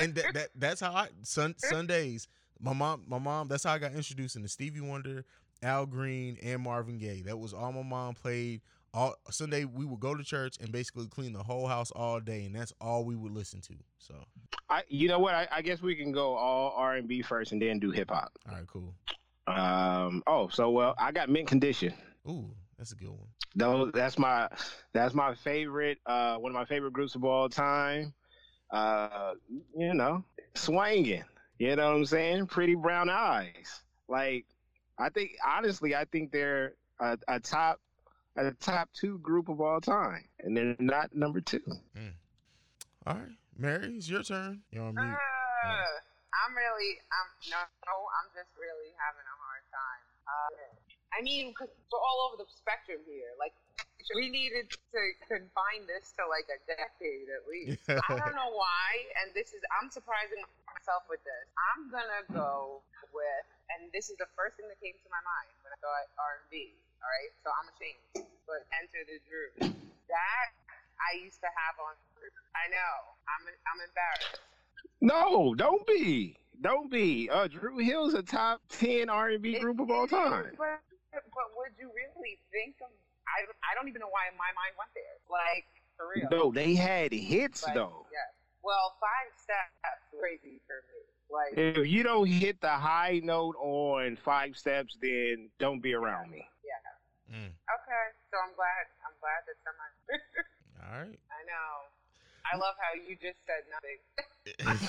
And 0.00 0.14
that, 0.16 0.34
that 0.34 0.48
that's 0.56 0.80
how 0.80 0.92
I 0.92 1.08
sun 1.22 1.54
Sundays. 1.58 2.26
My 2.60 2.72
mom, 2.72 3.04
my 3.06 3.18
mom. 3.18 3.46
That's 3.46 3.62
how 3.62 3.74
I 3.74 3.78
got 3.78 3.92
introduced 3.92 4.34
into 4.34 4.48
Stevie 4.48 4.80
Wonder, 4.80 5.24
Al 5.62 5.86
Green, 5.86 6.36
and 6.42 6.60
Marvin 6.60 6.98
Gaye. 6.98 7.22
That 7.24 7.38
was 7.38 7.52
all 7.54 7.70
my 7.70 7.82
mom 7.84 8.14
played. 8.14 8.60
All 8.98 9.14
Sunday 9.30 9.64
we 9.64 9.84
would 9.84 10.00
go 10.00 10.16
to 10.16 10.24
church 10.24 10.56
and 10.60 10.72
basically 10.72 11.06
clean 11.06 11.32
the 11.32 11.42
whole 11.42 11.68
house 11.68 11.92
all 11.92 12.18
day, 12.18 12.46
and 12.46 12.52
that's 12.52 12.72
all 12.80 13.04
we 13.04 13.14
would 13.14 13.30
listen 13.30 13.60
to. 13.60 13.74
So, 14.00 14.14
I, 14.68 14.82
you 14.88 15.06
know 15.06 15.20
what? 15.20 15.36
I, 15.36 15.46
I 15.52 15.62
guess 15.62 15.80
we 15.80 15.94
can 15.94 16.10
go 16.10 16.34
all 16.34 16.72
R 16.76 16.96
and 16.96 17.06
B 17.06 17.22
first, 17.22 17.52
and 17.52 17.62
then 17.62 17.78
do 17.78 17.92
hip 17.92 18.10
hop. 18.10 18.32
all 18.48 18.56
right, 18.56 18.66
cool. 18.66 18.92
Um. 19.46 20.24
Oh, 20.26 20.48
so 20.48 20.70
well, 20.70 20.96
I 20.98 21.12
got 21.12 21.28
Mint 21.28 21.46
Condition. 21.46 21.94
Ooh, 22.28 22.50
that's 22.76 22.90
a 22.90 22.96
good 22.96 23.10
one. 23.10 23.28
Those 23.54 23.92
that's 23.94 24.18
my 24.18 24.48
that's 24.92 25.14
my 25.14 25.32
favorite. 25.36 25.98
Uh, 26.04 26.34
one 26.38 26.50
of 26.50 26.54
my 26.54 26.64
favorite 26.64 26.92
groups 26.92 27.14
of 27.14 27.24
all 27.24 27.48
time. 27.48 28.12
Uh, 28.72 29.34
you 29.76 29.94
know, 29.94 30.24
swinging. 30.56 31.22
You 31.60 31.76
know 31.76 31.86
what 31.86 31.98
I'm 31.98 32.04
saying? 32.04 32.48
Pretty 32.48 32.74
brown 32.74 33.10
eyes. 33.10 33.80
Like, 34.08 34.44
I 34.98 35.08
think 35.08 35.36
honestly, 35.46 35.94
I 35.94 36.04
think 36.04 36.32
they're 36.32 36.74
a, 36.98 37.16
a 37.28 37.38
top 37.38 37.80
a 38.46 38.52
top 38.52 38.88
two 38.92 39.18
group 39.18 39.48
of 39.48 39.60
all 39.60 39.80
time, 39.80 40.24
and 40.40 40.56
they're 40.56 40.76
not 40.78 41.14
number 41.14 41.40
two. 41.40 41.62
All 43.06 43.14
right, 43.14 43.38
Mary, 43.56 43.96
it's 43.96 44.08
your 44.08 44.22
turn. 44.22 44.62
You're 44.70 44.84
on 44.84 44.94
mute. 44.94 45.04
Uh, 45.04 45.94
I'm 46.46 46.52
really, 46.54 47.00
I'm 47.08 47.28
no, 47.50 47.60
no, 47.88 47.94
I'm 48.20 48.28
just 48.36 48.52
really 48.60 48.92
having 49.00 49.26
a 49.26 49.36
hard 49.42 49.64
time. 49.72 50.02
Uh, 50.28 50.68
I 51.16 51.24
mean, 51.24 51.50
because 51.50 51.72
we're 51.90 51.98
all 51.98 52.28
over 52.28 52.36
the 52.38 52.48
spectrum 52.52 53.00
here. 53.08 53.32
Like, 53.40 53.56
we 54.16 54.28
needed 54.28 54.70
to 54.72 55.00
confine 55.28 55.84
this 55.84 56.16
to 56.16 56.24
like 56.28 56.48
a 56.48 56.60
decade 56.64 57.28
at 57.28 57.44
least. 57.48 57.84
I 58.08 58.12
don't 58.16 58.36
know 58.36 58.52
why, 58.54 58.88
and 59.24 59.34
this 59.36 59.52
is, 59.52 59.60
I'm 59.76 59.92
surprising 59.92 60.40
myself 60.64 61.04
with 61.10 61.20
this. 61.24 61.44
I'm 61.74 61.92
gonna 61.92 62.24
go 62.32 62.80
with, 63.12 63.44
and 63.76 63.92
this 63.92 64.08
is 64.08 64.16
the 64.16 64.28
first 64.32 64.56
thing 64.56 64.68
that 64.68 64.80
came 64.80 64.96
to 64.96 65.10
my 65.12 65.20
mind 65.24 65.52
when 65.60 65.72
I 65.72 65.78
thought 65.80 66.08
R&B. 66.16 66.72
All 66.98 67.10
right, 67.14 67.32
so 67.42 67.48
I'm 67.54 67.68
ashamed, 67.70 68.26
but 68.46 68.66
Enter 68.74 69.02
the 69.06 69.18
Dru. 69.24 69.70
That 70.10 70.48
I 70.98 71.22
used 71.22 71.40
to 71.40 71.46
have 71.46 71.76
on. 71.78 71.94
I 72.58 72.66
know. 72.74 72.94
I'm, 73.30 73.42
I'm 73.46 73.80
embarrassed. 73.86 74.40
No, 75.00 75.54
don't 75.54 75.86
be. 75.86 76.36
Don't 76.60 76.90
be. 76.90 77.30
Uh, 77.30 77.46
Dru 77.46 77.78
Hill's 77.78 78.14
a 78.14 78.22
top 78.22 78.60
ten 78.68 79.08
R 79.08 79.30
and 79.30 79.42
B 79.42 79.58
group 79.58 79.78
of 79.78 79.90
all 79.90 80.08
time. 80.08 80.50
But, 80.58 80.82
but 81.12 81.48
would 81.56 81.72
you 81.78 81.90
really 81.94 82.38
think 82.50 82.74
of? 82.82 82.90
I, 83.28 83.46
I 83.62 83.74
don't 83.78 83.88
even 83.88 84.00
know 84.00 84.10
why 84.10 84.26
my 84.34 84.50
mind 84.58 84.74
went 84.74 84.90
there. 84.94 85.04
Like 85.30 85.66
for 85.96 86.10
real. 86.14 86.28
No, 86.30 86.50
they 86.52 86.74
had 86.74 87.12
hits 87.12 87.62
Like, 87.64 87.74
though. 87.74 88.06
Yeah. 88.10 88.18
Well, 88.62 88.96
five 89.00 89.30
steps 89.38 90.02
crazy 90.18 90.60
for 90.66 90.82
me. 90.90 90.98
Like 91.30 91.76
If 91.76 91.86
you 91.86 92.02
don't 92.02 92.26
hit 92.26 92.60
the 92.60 92.70
high 92.70 93.20
note 93.22 93.54
on 93.60 94.16
five 94.16 94.56
steps, 94.56 94.96
then 95.00 95.50
don't 95.58 95.80
be 95.80 95.94
around 95.94 96.30
me. 96.30 96.48
Yeah. 97.30 97.36
Mm, 97.36 97.52
Okay. 97.52 98.04
So 98.30 98.36
I'm 98.40 98.54
glad. 98.56 98.84
I'm 99.04 99.16
glad 99.20 99.40
that 99.46 99.56
someone. 99.64 99.92
all 100.84 100.98
right. 101.04 101.18
I 101.32 101.40
know. 101.48 101.70
I 102.50 102.56
love 102.56 102.76
how 102.80 102.96
you 102.96 103.16
just 103.20 103.38
said 103.44 103.64
nothing. 103.68 104.00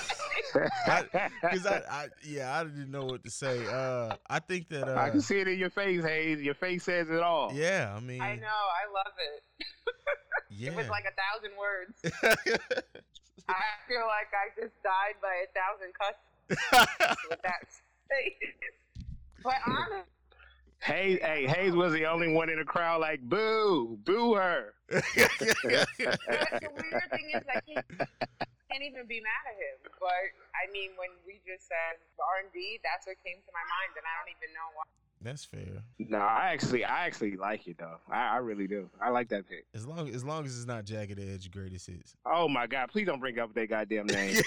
Because 1.42 1.66
I, 1.66 1.82
I, 1.90 2.08
yeah, 2.24 2.58
I 2.58 2.64
didn't 2.64 2.90
know 2.90 3.04
what 3.04 3.22
to 3.24 3.30
say. 3.30 3.60
Uh, 3.66 4.16
I 4.28 4.38
think 4.40 4.68
that. 4.70 4.88
Uh, 4.88 4.98
I 4.98 5.10
can 5.10 5.20
see 5.20 5.38
it 5.38 5.48
in 5.48 5.58
your 5.58 5.68
face, 5.70 6.02
Hayes. 6.02 6.40
Your 6.40 6.54
face 6.54 6.84
says 6.84 7.10
it 7.10 7.20
all. 7.20 7.52
Yeah, 7.54 7.92
I 7.94 8.00
mean, 8.00 8.20
I 8.22 8.36
know. 8.36 8.46
I 8.48 8.88
love 8.92 9.12
it. 9.18 9.42
yeah. 10.50 10.70
It 10.72 10.76
was 10.76 10.88
like 10.88 11.04
a 11.04 11.12
thousand 11.12 11.52
words. 11.58 11.94
I 13.48 13.62
feel 13.86 14.06
like 14.08 14.30
I 14.32 14.48
just 14.58 14.74
died 14.82 15.16
by 15.20 15.44
a 15.44 15.48
thousand 15.52 15.92
cuts 15.94 16.24
with 17.28 17.42
that 17.42 17.60
face. 18.08 18.54
But 19.44 19.56
honestly, 19.66 20.02
Hayes, 20.82 21.18
hey, 21.22 21.46
Hayes 21.46 21.74
was 21.74 21.92
the 21.92 22.06
only 22.06 22.32
one 22.32 22.48
in 22.48 22.58
the 22.58 22.64
crowd 22.64 23.00
like, 23.02 23.20
boo, 23.20 23.98
boo 24.02 24.34
her. 24.34 24.72
the 24.88 25.02
weird 26.00 27.10
thing 27.10 27.30
is 27.34 27.42
I 27.48 27.60
can't, 27.60 27.86
can't 28.70 28.82
even 28.82 29.06
be 29.06 29.20
mad 29.20 29.44
at 29.44 29.56
him. 29.60 29.92
But 30.00 30.32
I 30.56 30.72
mean, 30.72 30.92
when 30.96 31.10
we 31.26 31.40
just 31.46 31.68
said 31.68 32.00
R 32.18 32.40
and 32.42 32.52
B, 32.52 32.80
that's 32.82 33.06
what 33.06 33.16
came 33.24 33.36
to 33.36 33.52
my 33.52 33.60
mind, 33.60 33.92
and 33.96 34.04
I 34.08 34.12
don't 34.18 34.32
even 34.32 34.54
know 34.54 34.68
why. 34.74 34.84
That's 35.22 35.44
fair. 35.44 35.82
No, 35.98 36.16
I 36.16 36.52
actually, 36.52 36.82
I 36.82 37.04
actually 37.04 37.36
like 37.36 37.66
it 37.68 37.76
though. 37.78 37.98
I, 38.10 38.28
I 38.28 38.36
really 38.38 38.66
do. 38.66 38.88
I 39.02 39.10
like 39.10 39.28
that 39.28 39.46
pick. 39.46 39.66
As 39.74 39.86
long 39.86 40.08
as 40.08 40.24
long 40.24 40.46
as 40.46 40.56
it's 40.56 40.66
not 40.66 40.86
Jagged 40.86 41.20
Edge 41.20 41.50
greatest 41.50 41.88
hits. 41.88 42.16
Oh 42.24 42.48
my 42.48 42.66
God! 42.66 42.88
Please 42.90 43.04
don't 43.04 43.20
bring 43.20 43.38
up 43.38 43.52
that 43.52 43.68
goddamn 43.68 44.06
name. 44.06 44.40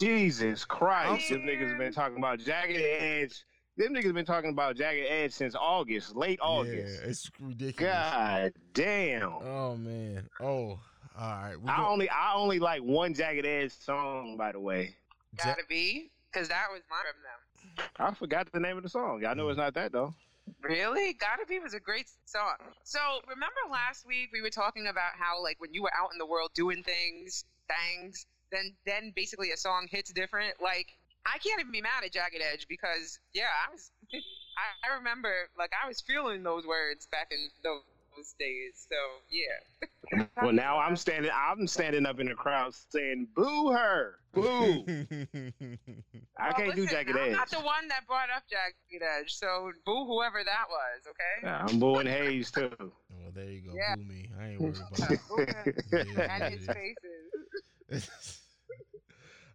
Jesus 0.00 0.64
Christ! 0.64 1.28
Them 1.28 1.42
niggas 1.42 1.76
been 1.76 1.92
talking 1.92 2.16
about 2.16 2.38
Jagged 2.38 2.80
Edge. 2.80 3.44
Them 3.78 3.94
niggas 3.94 4.12
been 4.12 4.24
talking 4.24 4.50
about 4.50 4.76
Jagged 4.76 5.06
Edge 5.08 5.32
since 5.32 5.54
August, 5.54 6.16
late 6.16 6.40
August. 6.42 7.00
Yeah, 7.00 7.08
it's 7.08 7.30
ridiculous. 7.40 7.94
God 7.94 8.52
damn! 8.74 9.32
Oh 9.32 9.76
man. 9.76 10.28
Oh, 10.40 10.80
all 11.16 11.30
right. 11.30 11.54
we 11.56 11.68
I 11.70 11.76
go- 11.76 11.86
only, 11.86 12.10
I 12.10 12.34
only 12.34 12.58
like 12.58 12.82
one 12.82 13.14
Jagged 13.14 13.46
Edge 13.46 13.70
song, 13.70 14.36
by 14.36 14.50
the 14.50 14.58
way. 14.58 14.96
Gotta 15.36 15.62
be, 15.68 16.10
because 16.32 16.48
that 16.48 16.66
was 16.72 16.82
mine 16.90 17.04
from 17.12 17.22
them. 17.22 17.88
I 17.98 18.14
forgot 18.14 18.50
the 18.52 18.58
name 18.58 18.76
of 18.76 18.82
the 18.82 18.88
song. 18.88 19.24
I 19.24 19.34
know 19.34 19.48
it's 19.48 19.56
not 19.58 19.74
that 19.74 19.92
though. 19.92 20.12
Really? 20.62 21.12
Gotta 21.12 21.46
Be 21.46 21.60
was 21.60 21.74
a 21.74 21.80
great 21.80 22.08
song. 22.24 22.56
So 22.82 22.98
remember 23.28 23.60
last 23.70 24.06
week 24.06 24.30
we 24.32 24.40
were 24.42 24.50
talking 24.50 24.88
about 24.88 25.12
how 25.16 25.40
like 25.40 25.60
when 25.60 25.72
you 25.72 25.84
were 25.84 25.92
out 25.96 26.08
in 26.12 26.18
the 26.18 26.26
world 26.26 26.50
doing 26.54 26.82
things, 26.82 27.44
things, 27.68 28.26
then 28.50 28.74
then 28.86 29.12
basically 29.14 29.52
a 29.52 29.56
song 29.56 29.86
hits 29.88 30.12
different. 30.12 30.54
Like 30.60 30.88
I 31.28 31.38
can't 31.38 31.60
even 31.60 31.72
be 31.72 31.82
mad 31.82 32.04
at 32.04 32.12
Jagged 32.12 32.40
Edge 32.40 32.66
because 32.68 33.18
yeah, 33.34 33.50
I 33.66 33.72
was 33.72 33.90
I, 34.12 34.16
I 34.90 34.96
remember 34.96 35.32
like 35.58 35.70
I 35.72 35.86
was 35.88 36.00
feeling 36.00 36.42
those 36.42 36.66
words 36.66 37.06
back 37.10 37.28
in 37.30 37.48
those 37.62 38.34
days. 38.38 38.86
So 38.88 38.96
yeah. 39.30 40.24
Well, 40.42 40.52
now 40.52 40.78
I'm 40.78 40.96
standing, 40.96 41.30
I'm 41.34 41.66
standing 41.66 42.06
up 42.06 42.18
in 42.18 42.28
the 42.28 42.34
crowd 42.34 42.72
saying, 42.88 43.28
"Boo 43.36 43.72
her, 43.72 44.14
boo." 44.32 44.84
I 46.38 46.52
can't 46.52 46.74
do 46.74 46.82
listen, 46.82 46.88
Jagged 46.88 47.10
I'm 47.10 47.28
Edge. 47.28 47.32
not 47.32 47.50
the 47.50 47.60
one 47.60 47.88
that 47.88 48.06
brought 48.06 48.30
up 48.34 48.44
Jagged 48.48 49.02
Edge, 49.02 49.34
so 49.34 49.70
boo 49.84 50.06
whoever 50.06 50.42
that 50.42 50.64
was, 50.70 51.06
okay? 51.08 51.42
Yeah, 51.42 51.66
I'm 51.68 51.78
booing 51.78 52.06
Hayes 52.06 52.50
too. 52.50 52.70
Well, 52.78 53.30
there 53.34 53.50
you 53.50 53.60
go. 53.68 53.74
Yeah. 53.74 53.96
Boo 53.96 54.04
me. 54.04 54.30
I 54.40 54.48
ain't 54.48 54.60
worried 54.60 54.76
about 54.76 55.10
it. 55.10 55.84
Yeah, 55.92 56.36
and 56.40 56.54
his 56.54 56.66
faces. 56.66 58.40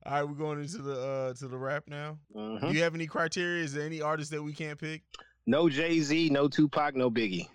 All 0.05 0.11
right, 0.13 0.23
we're 0.23 0.35
going 0.35 0.59
into 0.59 0.79
the 0.81 0.99
uh 1.01 1.33
to 1.35 1.47
the 1.47 1.57
rap 1.57 1.85
now. 1.87 2.17
Mhm. 2.35 2.61
Do 2.61 2.73
you 2.75 2.83
have 2.83 2.95
any 2.95 3.07
criteria? 3.07 3.63
Is 3.63 3.73
there 3.73 3.85
any 3.85 4.01
artist 4.01 4.31
that 4.31 4.43
we 4.43 4.53
can't 4.53 4.77
pick? 4.79 5.01
No 5.45 5.69
Jay 5.69 5.99
Z, 6.01 6.29
no 6.29 6.47
Tupac, 6.47 6.95
no 6.95 7.09
Biggie. 7.09 7.47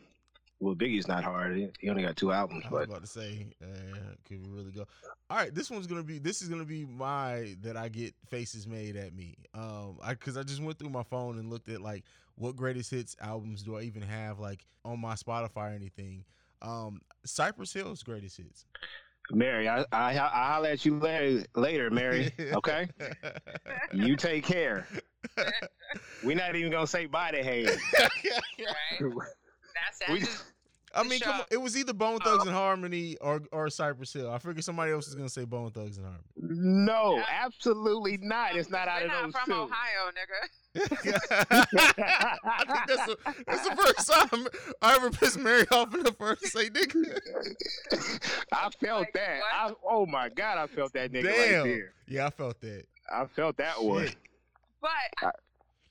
Well, 0.60 0.74
Biggie's 0.74 1.06
not 1.06 1.22
hard. 1.24 1.56
He- 1.56 1.70
He 1.78 1.88
only 1.88 2.02
got 2.02 2.16
two 2.16 2.32
albums, 2.32 2.64
I 2.66 2.70
was 2.70 2.80
but 2.80 2.88
about 2.88 3.00
to 3.02 3.06
say, 3.06 3.46
uh, 3.62 4.14
could 4.24 4.44
we 4.44 4.52
really 4.52 4.72
go? 4.72 4.86
All 5.30 5.36
right, 5.36 5.54
this 5.54 5.70
one's 5.70 5.86
gonna 5.86 6.02
be. 6.02 6.18
This 6.18 6.42
is 6.42 6.48
gonna 6.48 6.64
be 6.64 6.84
my 6.86 7.54
that 7.62 7.76
I 7.76 7.88
get 7.88 8.14
faces 8.28 8.66
made 8.66 8.96
at 8.96 9.14
me. 9.14 9.36
Um, 9.54 9.98
I 10.02 10.14
because 10.14 10.36
I 10.36 10.42
just 10.42 10.62
went 10.62 10.78
through 10.78 10.90
my 10.90 11.02
phone 11.04 11.38
and 11.38 11.50
looked 11.50 11.68
at 11.68 11.80
like 11.80 12.04
what 12.36 12.56
greatest 12.56 12.90
hits 12.90 13.14
albums 13.20 13.62
do 13.62 13.76
I 13.76 13.82
even 13.82 14.02
have 14.02 14.38
like 14.40 14.66
on 14.84 15.00
my 15.00 15.14
Spotify 15.14 15.72
or 15.72 15.74
anything. 15.74 16.24
Um, 16.62 17.02
Cypress 17.24 17.72
Hill's 17.72 18.02
greatest 18.02 18.38
hits. 18.38 18.64
Mary, 19.30 19.68
I 19.68 19.84
I 19.92 20.10
I 20.18 20.52
holler 20.52 20.70
at 20.70 20.84
you 20.84 20.98
later, 20.98 21.44
later 21.54 21.90
Mary. 21.90 22.32
Okay, 22.38 22.88
you 23.92 24.16
take 24.16 24.44
care. 24.44 24.86
We're 26.24 26.36
not 26.36 26.56
even 26.56 26.70
gonna 26.72 26.86
say 26.86 27.06
bye 27.06 27.30
to. 27.32 27.42
Right? 28.58 29.00
That's 30.00 30.10
We- 30.12 30.20
that's 30.20 30.44
I 30.94 31.02
mean, 31.02 31.20
come 31.20 31.40
on, 31.40 31.46
it 31.50 31.58
was 31.58 31.76
either 31.76 31.92
Bone 31.92 32.18
Thugs 32.20 32.42
um 32.42 32.48
and 32.48 32.56
Harmony 32.56 33.16
or 33.20 33.42
or 33.52 33.68
Cypress 33.70 34.12
Hill. 34.12 34.30
I 34.30 34.38
figured 34.38 34.64
somebody 34.64 34.92
else 34.92 35.06
was 35.06 35.14
gonna 35.14 35.28
say 35.28 35.44
Bone 35.44 35.70
Thugs 35.70 35.98
and 35.98 36.06
Harmony. 36.06 36.24
No, 36.36 37.22
absolutely 37.30 38.18
not. 38.20 38.56
It's 38.56 38.70
not 38.70 38.88
out 38.88 39.00
We're 39.02 39.06
of 39.06 39.12
not 39.12 39.22
those 39.24 39.32
from 39.34 39.52
two. 39.52 39.60
Ohio, 39.60 40.10
nigga. 40.10 40.48
I 40.80 42.64
think 42.66 42.86
that's 42.86 43.06
the, 43.06 43.16
that's 43.46 43.68
the 43.68 43.76
first 43.76 44.10
time 44.10 44.48
I 44.82 44.96
ever 44.96 45.10
pissed 45.10 45.38
Mary 45.38 45.66
off 45.70 45.94
in 45.94 46.02
the 46.02 46.12
first 46.12 46.46
say 46.46 46.68
nigga. 46.70 47.18
I 48.52 48.70
felt 48.80 49.00
Like, 49.00 49.12
that. 49.14 49.40
I, 49.52 49.72
oh 49.88 50.06
my 50.06 50.28
god, 50.28 50.58
I 50.58 50.66
felt 50.66 50.92
that 50.94 51.12
nigga 51.12 51.24
right 51.26 51.36
Damn. 51.50 51.64
there. 51.64 51.92
Yeah, 52.06 52.26
I 52.26 52.30
felt 52.30 52.60
that. 52.60 52.84
I 53.12 53.26
felt 53.26 53.56
that 53.58 53.82
one. 53.82 54.08
But 54.80 55.34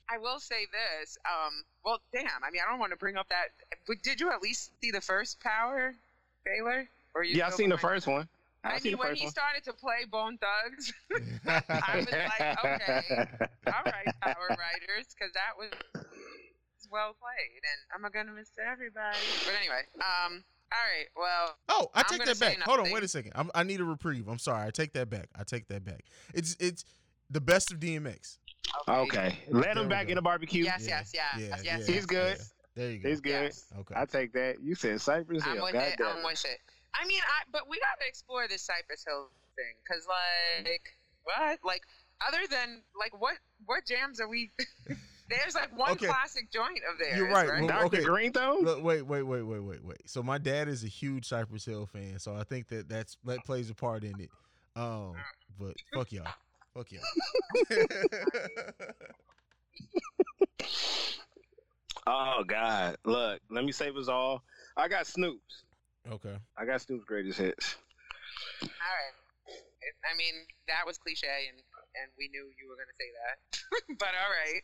I 0.10 0.18
will 0.18 0.40
say 0.40 0.68
this. 0.72 1.18
Um, 1.26 1.64
well, 1.84 2.00
damn. 2.14 2.28
I 2.44 2.50
mean, 2.52 2.62
I 2.66 2.70
don't 2.70 2.80
want 2.80 2.92
to 2.92 2.98
bring 2.98 3.18
up 3.18 3.28
that. 3.30 3.48
But 3.88 4.02
did 4.04 4.20
you 4.22 4.32
at 4.32 4.42
least 4.42 4.72
see 4.82 4.92
the 4.92 5.02
first 5.02 5.40
Power, 5.40 5.94
Taylor? 6.46 6.88
Or 7.14 7.24
you 7.24 7.36
Yeah, 7.38 7.48
I 7.48 7.50
seen 7.52 7.70
the 7.70 7.76
behind? 7.76 7.94
first 8.04 8.08
one. 8.08 8.28
I, 8.64 8.76
I 8.76 8.80
mean, 8.80 8.98
when 8.98 9.16
he 9.16 9.26
one. 9.26 9.32
started 9.32 9.64
to 9.66 9.74
play 9.74 10.06
Bone 10.10 10.38
Thugs, 10.38 10.92
I 11.48 11.98
was 11.98 12.12
like, 12.12 12.66
okay, 12.66 13.28
all 13.68 13.84
right, 13.86 14.08
Power 14.22 14.48
Writers, 14.50 15.06
because 15.18 15.32
that 15.34 15.56
was 15.58 15.70
well 16.92 17.16
played, 17.20 17.62
and 17.64 18.06
I'm 18.06 18.12
gonna 18.12 18.32
miss 18.38 18.50
everybody. 18.60 19.18
But 19.46 19.54
anyway, 19.60 19.82
um, 19.96 20.44
all 20.72 20.80
right, 20.80 21.08
well, 21.16 21.56
Oh, 21.70 21.90
I 21.94 22.00
I'm 22.00 22.06
take 22.18 22.26
that 22.26 22.40
back. 22.40 22.58
Hold 22.62 22.80
on, 22.82 22.92
wait 22.92 23.04
a 23.04 23.08
second. 23.08 23.34
I'm, 23.36 23.52
I 23.56 23.64
need 23.64 23.80
a 23.80 23.86
reprieve. 23.86 24.28
I'm 24.28 24.40
sorry. 24.40 24.66
I 24.68 24.72
take 24.72 24.92
that 24.94 25.10
back. 25.10 25.30
I 25.38 25.44
take 25.44 25.68
that 25.70 25.86
back. 25.86 26.04
It's 26.34 26.58
it's 26.60 26.84
the 27.30 27.40
best 27.42 27.72
of 27.72 27.80
DMX. 27.80 28.38
Okay, 28.88 29.38
let 29.50 29.74
There 29.76 29.84
him 29.84 29.90
back 29.90 30.08
go. 30.08 30.12
in 30.12 30.16
the 30.16 30.22
barbecue. 30.22 30.64
yes, 30.64 30.86
yes, 30.88 31.12
yes, 31.14 31.34
Yeah, 31.38 31.48
yes, 31.48 31.62
yeah, 31.64 31.78
yes. 31.78 31.88
He's 31.88 32.06
good. 32.06 32.38
yeah. 32.38 32.44
There 32.76 32.92
you 32.92 33.00
go. 33.00 33.10
He's 33.10 33.22
good. 33.22 33.32
Yes. 33.44 33.66
Okay. 33.80 33.96
I 33.98 34.06
take 34.06 34.34
that. 34.34 34.62
You 34.62 34.76
said 34.76 35.02
Cypress 35.02 35.44
Hill. 35.44 35.52
I'm 35.54 35.58
Hill. 35.58 35.66
with 35.66 35.74
God 35.74 35.84
it. 35.88 35.96
damn 35.98 36.18
I'm 36.18 36.24
with 36.24 36.46
it. 36.46 36.60
I 36.94 37.06
mean, 37.08 37.22
I 37.22 37.44
but 37.52 37.68
we 37.70 37.78
gotta 37.80 38.08
explore 38.08 38.48
this 38.48 38.62
Cypress 38.62 39.04
Hill 39.08 39.30
thing, 39.56 39.76
cause 39.88 40.06
like 40.08 40.82
what, 41.24 41.60
like 41.64 41.82
other 42.28 42.46
than 42.50 42.82
like 43.00 43.20
what 43.20 43.36
what 43.66 43.86
jams 43.86 44.20
are 44.20 44.28
we? 44.28 44.52
There's 45.30 45.56
like 45.56 45.78
one 45.78 45.92
Okay. 45.92 46.06
classic 46.08 46.50
joint 46.54 46.80
of 46.90 46.98
theirs. 47.00 47.18
You're 47.18 47.30
right. 47.30 47.50
right? 47.50 47.60
Well, 47.62 47.68
Dr. 47.68 47.86
okay. 47.98 48.04
Green 48.04 48.32
though. 48.32 48.60
Look, 48.62 48.82
wait, 48.84 49.02
wait, 49.02 49.24
wait, 49.24 49.42
wait, 49.42 49.60
wait, 49.60 49.84
wait. 49.84 50.10
So 50.10 50.24
my 50.24 50.38
dad 50.38 50.70
is 50.70 50.84
a 50.86 50.88
huge 50.88 51.26
Cypress 51.28 51.66
Hill 51.66 51.86
fan, 51.86 52.18
so 52.20 52.34
I 52.36 52.44
think 52.44 52.70
that 52.70 52.88
that's 52.88 53.18
that 53.26 53.44
plays 53.44 53.70
a 53.70 53.76
part 53.76 54.04
in 54.06 54.20
it. 54.22 54.30
Um, 54.78 55.16
but 55.60 55.74
fuck 55.94 56.12
y'all, 56.14 56.28
fuck 56.78 56.92
y'all. 56.92 57.02
Oh 62.08 62.48
God! 62.48 62.96
Look, 63.04 63.44
let 63.52 63.66
me 63.66 63.74
save 63.74 63.98
us 63.98 64.08
all. 64.08 64.42
I 64.78 64.88
got 64.88 65.08
Snoop's. 65.08 65.66
okay. 66.08 66.40
I 66.56 66.64
got 66.64 66.80
Snoop's 66.80 67.04
greatest 67.04 67.38
hits. 67.38 67.76
All 68.64 68.70
right. 68.72 69.16
I 70.08 70.16
mean, 70.16 70.48
that 70.72 70.88
was 70.88 70.98
cliche, 70.98 71.52
and 71.52 71.60
and 72.00 72.08
we 72.16 72.32
knew 72.32 72.48
you 72.56 72.72
were 72.72 72.80
gonna 72.80 72.96
say 72.96 73.12
that. 73.12 73.60
but 74.00 74.16
all 74.16 74.32
right. 74.32 74.64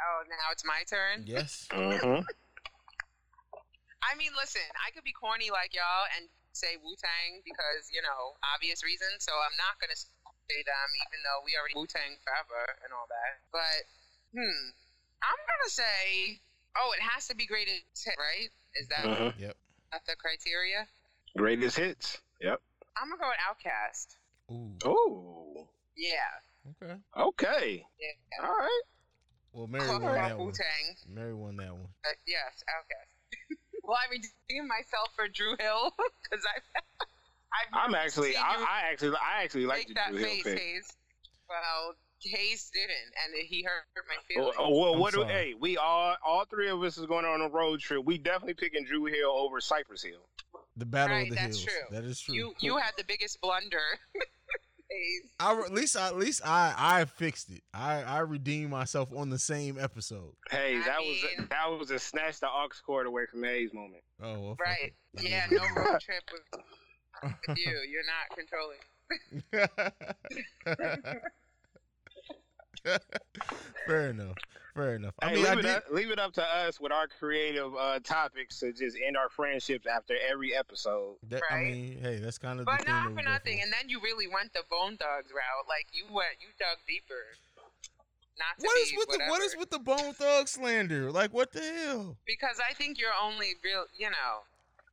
Oh, 0.00 0.24
now 0.24 0.48
it's 0.52 0.64
my 0.64 0.88
turn. 0.88 1.28
Yes. 1.28 1.68
Mm-hmm. 1.68 2.24
I 4.08 4.16
mean, 4.16 4.32
listen, 4.32 4.64
I 4.80 4.88
could 4.96 5.04
be 5.04 5.12
corny 5.12 5.52
like 5.52 5.76
y'all 5.76 6.08
and 6.16 6.32
say 6.56 6.80
Wu 6.80 6.96
Tang 6.96 7.44
because 7.44 7.92
you 7.92 8.00
know 8.00 8.40
obvious 8.56 8.80
reasons. 8.80 9.20
So 9.20 9.36
I'm 9.36 9.52
not 9.60 9.76
gonna 9.84 10.00
say 10.00 10.11
them, 10.48 10.88
even 11.06 11.18
though 11.24 11.40
we 11.46 11.54
already 11.56 11.74
Wu 11.76 11.86
Tang 11.86 12.18
forever 12.24 12.62
and 12.84 12.90
all 12.92 13.06
that. 13.08 13.40
But 13.54 13.86
hmm, 14.34 14.62
I'm 15.22 15.40
gonna 15.46 15.70
say, 15.72 16.40
oh, 16.76 16.92
it 16.96 17.02
has 17.02 17.28
to 17.28 17.34
be 17.36 17.46
greatest 17.46 17.84
hit, 18.04 18.16
right? 18.18 18.50
Is 18.76 18.88
that 18.88 19.04
Mhm. 19.04 19.38
Yep. 19.38 19.56
that 19.92 20.04
the 20.06 20.16
criteria? 20.16 20.88
Greatest 21.36 21.76
hits. 21.76 22.20
Yep. 22.40 22.60
I'm 22.96 23.08
gonna 23.08 23.20
go 23.22 23.28
with 23.28 23.40
Outkast. 23.40 24.16
Ooh. 24.50 24.76
Oh. 24.84 25.68
Yeah. 25.96 26.40
Okay. 26.82 26.96
Okay. 27.16 27.86
Yeah. 27.98 28.44
All 28.46 28.56
right. 28.58 28.82
Well, 29.52 29.66
Mary 29.66 29.86
Talk 29.86 30.02
won 30.02 30.12
that 30.14 30.26
about 30.32 30.38
Wu 30.38 30.44
one. 30.46 30.54
Tang. 30.54 30.96
Mary 31.08 31.34
won 31.34 31.56
that 31.56 31.72
one. 31.72 31.88
Uh, 32.04 32.12
yes, 32.26 32.64
Outkast. 32.68 33.56
well, 33.82 33.96
I 33.96 34.08
redeemed 34.10 34.68
myself 34.68 35.12
for 35.14 35.28
Dru 35.28 35.56
Hill 35.58 35.92
because 36.22 36.44
I. 36.44 36.60
I've 37.52 37.86
I'm 37.88 37.94
actually. 37.94 38.36
I, 38.36 38.54
I 38.56 38.90
actually. 38.90 39.16
I 39.16 39.42
actually 39.44 39.66
like 39.66 39.78
make 39.80 39.88
the 39.88 39.94
that 39.94 40.08
Dru 40.10 40.18
Hill 40.18 40.28
face, 40.28 40.42
pick. 40.44 40.58
Hayes. 40.58 40.92
Well, 41.48 41.94
Hayes 42.24 42.70
didn't, 42.72 43.12
and 43.24 43.46
he 43.48 43.62
hurt 43.64 43.84
my 44.08 44.14
Oh, 44.16 44.22
feelings. 44.28 44.56
oh, 44.58 44.78
well, 44.80 44.96
what 44.96 45.12
do 45.12 45.24
hey? 45.24 45.54
We 45.58 45.76
all, 45.76 46.14
all 46.24 46.44
three 46.44 46.68
of 46.70 46.80
us 46.82 46.96
is 46.96 47.04
going 47.06 47.24
on 47.24 47.40
a 47.42 47.48
road 47.48 47.80
trip. 47.80 48.04
We 48.04 48.16
definitely 48.16 48.54
picking 48.54 48.84
Dru 48.84 49.04
Hill 49.06 49.30
over 49.30 49.60
Cypress 49.60 50.02
Hill. 50.04 50.28
The 50.76 50.86
Battle 50.86 51.16
Right, 51.16 51.22
of 51.24 51.30
the 51.30 51.34
that's 51.34 51.56
Hills. 51.58 51.64
true. 51.64 51.96
That 51.96 52.04
is 52.04 52.20
true. 52.20 52.34
You 52.34 52.54
you 52.60 52.76
had 52.78 52.92
the 52.96 53.04
biggest 53.04 53.40
blunder, 53.42 53.76
face. 54.14 55.30
I, 55.40 55.52
at 55.58 55.72
least, 55.72 55.96
I, 55.96 56.08
at 56.08 56.16
least 56.16 56.40
I, 56.46 56.74
I 56.76 57.04
fixed 57.06 57.50
it. 57.50 57.62
I, 57.74 58.02
I 58.02 58.18
redeemed 58.20 58.70
myself 58.70 59.08
on 59.14 59.28
the 59.30 59.38
same 59.38 59.78
episode. 59.78 60.32
Hey, 60.50 60.76
I 60.78 60.84
that 60.84 60.98
was 61.00 61.22
mean- 61.22 61.46
a, 61.46 61.48
that 61.48 61.78
was 61.78 61.90
a 61.90 61.98
snatch 61.98 62.40
the 62.40 62.46
aux 62.46 62.68
cord 62.86 63.06
away 63.06 63.26
from 63.30 63.42
Hayes 63.44 63.74
moment. 63.74 64.02
Oh, 64.22 64.38
well, 64.40 64.56
Right. 64.60 64.92
Yeah, 65.20 65.46
no 65.50 65.62
road 65.76 66.00
trip 66.00 66.22
with, 66.32 66.62
with 67.22 67.58
you. 67.58 67.78
You're 67.88 68.04
not 68.06 68.36
controlling. 68.36 68.78
Fair 73.86 74.10
enough. 74.10 74.36
Fair 74.74 74.94
enough. 74.96 75.14
I 75.20 75.28
Hey, 75.30 75.34
mean, 75.36 75.46
I 75.46 75.50
leave, 75.50 75.58
it 75.58 75.62
did. 75.62 75.76
up, 75.76 75.84
leave 75.90 76.10
it 76.10 76.18
up 76.18 76.32
to 76.34 76.42
us 76.42 76.80
with 76.80 76.92
our 76.92 77.06
creative 77.06 77.74
uh, 77.76 77.98
topics 78.00 78.58
to 78.60 78.72
just 78.72 78.96
end 79.04 79.16
our 79.16 79.28
friendships 79.28 79.86
after 79.86 80.14
every 80.30 80.54
episode. 80.54 81.16
That, 81.28 81.42
I 81.50 81.60
mean, 81.60 81.98
hey, 82.00 82.18
that's 82.18 82.38
kind 82.38 82.58
of 82.58 82.66
the 82.66 82.72
But 82.78 82.86
not 82.86 83.12
for 83.12 83.22
nothing. 83.22 83.60
And 83.62 83.70
then 83.72 83.88
you 83.88 84.00
really 84.02 84.26
went 84.28 84.52
the 84.54 84.62
Bone 84.70 84.96
Thugs 84.96 85.30
route. 85.30 85.68
Like 85.68 85.88
you 85.92 86.04
went, 86.10 86.36
you 86.40 86.48
dug 86.58 86.78
deeper. 86.88 87.14
Not 88.38 88.58
to 88.60 88.66
What 88.66 88.78
is 88.78 88.92
with 88.96 89.08
the 89.08 89.24
what 89.28 89.42
is 89.42 89.56
with 89.58 89.70
the 89.70 89.78
Bone 89.78 90.14
Thug 90.14 90.48
slander? 90.48 91.12
Like, 91.12 91.34
what 91.34 91.52
the 91.52 91.60
hell? 91.60 92.16
Because 92.26 92.58
I 92.66 92.72
think 92.72 92.98
you're 92.98 93.10
only 93.22 93.52
real. 93.62 93.84
You 93.96 94.08
know, 94.10 94.40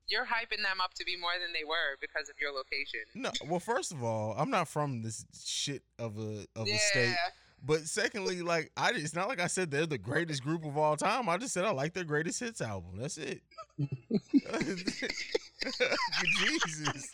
you're 0.09 0.25
hyping 0.25 0.61
them 0.63 0.81
up 0.83 0.93
to 0.95 1.05
be 1.05 1.15
more 1.17 1.31
than 1.41 1.53
they 1.53 1.63
were 1.63 1.97
because 2.01 2.29
of 2.29 2.35
your 2.41 2.51
location. 2.51 3.01
No, 3.15 3.31
well, 3.47 3.59
first 3.59 3.91
of 3.91 4.03
all, 4.03 4.33
I'm 4.37 4.49
not 4.49 4.67
from 4.67 5.01
this 5.01 5.25
shit 5.43 5.83
of 5.97 6.17
a 6.17 6.45
of 6.55 6.67
a 6.67 6.77
state. 6.77 7.15
But 7.65 7.81
secondly, 7.81 8.41
like 8.41 8.71
I, 8.77 8.91
it's 8.95 9.13
not 9.13 9.27
like 9.27 9.41
I 9.41 9.47
said 9.47 9.69
they're 9.69 9.85
the 9.85 9.97
greatest 9.97 10.43
group 10.43 10.63
of 10.65 10.77
all 10.77 10.95
time. 10.95 11.27
I 11.27 11.37
just 11.37 11.53
said 11.53 11.65
I 11.65 11.71
like 11.71 11.93
their 11.93 12.05
greatest 12.05 12.39
hits 12.39 12.61
album. 12.61 12.97
That's 12.97 13.17
it. 13.17 13.41
Jesus. 16.39 17.11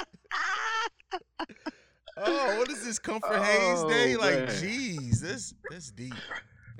Oh, 2.17 2.57
what 2.59 2.69
is 2.69 2.83
this 2.85 2.97
Comfort 2.99 3.41
haze 3.41 3.83
Day? 3.83 4.15
Oh, 4.15 4.19
Like, 4.19 4.35
man. 4.35 4.47
jeez, 4.47 5.19
that's 5.21 5.53
that's 5.69 5.91
deep. 5.91 6.13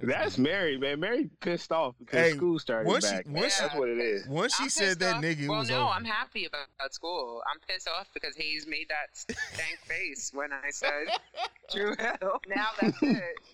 That's 0.01 0.37
Mary, 0.37 0.77
man. 0.77 0.99
Mary 0.99 1.29
pissed 1.39 1.71
off 1.71 1.95
because 1.99 2.19
Hey, 2.31 2.35
school 2.35 2.59
started 2.59 2.87
once 2.87 3.07
she- 3.07 3.15
back. 3.15 3.25
once 3.29 3.57
That's 3.59 3.75
what 3.75 3.89
it 3.89 3.97
is. 3.99 4.27
Once 4.27 4.55
she 4.55 4.63
I'm 4.63 4.69
said 4.69 4.83
pissed 4.87 4.99
that 4.99 5.15
off. 5.15 5.23
nigga, 5.23 5.47
Well, 5.47 5.59
was 5.59 5.69
no, 5.69 5.83
over. 5.83 5.91
I'm 5.91 6.03
happy 6.05 6.45
about, 6.45 6.67
about 6.79 6.93
school. 6.93 7.41
I'm 7.51 7.59
pissed 7.67 7.87
off 7.87 8.07
because 8.13 8.35
Hayes 8.35 8.67
made 8.67 8.87
that 8.89 9.15
stank 9.17 9.79
face 9.85 10.31
when 10.33 10.51
I 10.51 10.69
said 10.71 11.07
Dru 11.73 11.95
Hill. 11.97 12.39
Now 12.47 12.67
that's 12.79 13.01
it. 13.01 13.23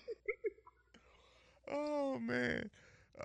Oh 1.70 2.18
man. 2.18 2.70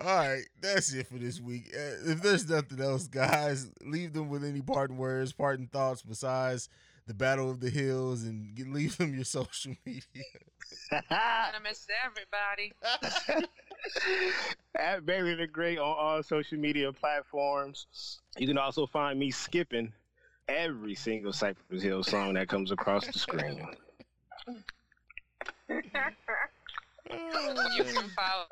All 0.00 0.06
right, 0.06 0.44
that's 0.60 0.92
it 0.94 1.06
for 1.08 1.18
this 1.18 1.40
week. 1.40 1.72
Uh, 1.74 2.10
If 2.12 2.22
there's 2.22 2.48
nothing 2.48 2.80
else, 2.80 3.08
guys, 3.08 3.70
leave 3.82 4.12
them 4.12 4.28
with 4.28 4.44
any 4.44 4.60
parting 4.60 4.96
words, 4.96 5.32
parting 5.32 5.66
thoughts 5.66 6.02
besides 6.02 6.68
the 7.08 7.14
Battle 7.14 7.50
of 7.50 7.58
the 7.58 7.70
Hills, 7.70 8.24
and 8.24 8.54
get- 8.54 8.68
leave 8.68 8.96
them 8.98 9.14
your 9.14 9.24
social 9.38 9.74
media. 9.84 10.02
I 11.10 11.52
miss 11.62 11.86
everybody. 12.04 12.72
At 14.78 15.06
Bailey 15.06 15.34
the 15.34 15.46
Great 15.46 15.78
on 15.78 15.96
all 15.98 16.22
social 16.22 16.58
media 16.58 16.92
platforms. 16.92 18.20
You 18.36 18.46
can 18.46 18.58
also 18.58 18.86
find 18.86 19.18
me 19.18 19.30
skipping 19.30 19.92
every 20.48 20.94
single 20.94 21.32
Cypress 21.32 21.82
Hill 21.82 22.02
song 22.02 22.34
that 22.34 22.48
comes 22.48 22.70
across 22.72 23.06
the 23.06 23.18
screen. 23.18 23.66
you 25.68 25.82
can 25.82 26.12
follow, 28.14 28.46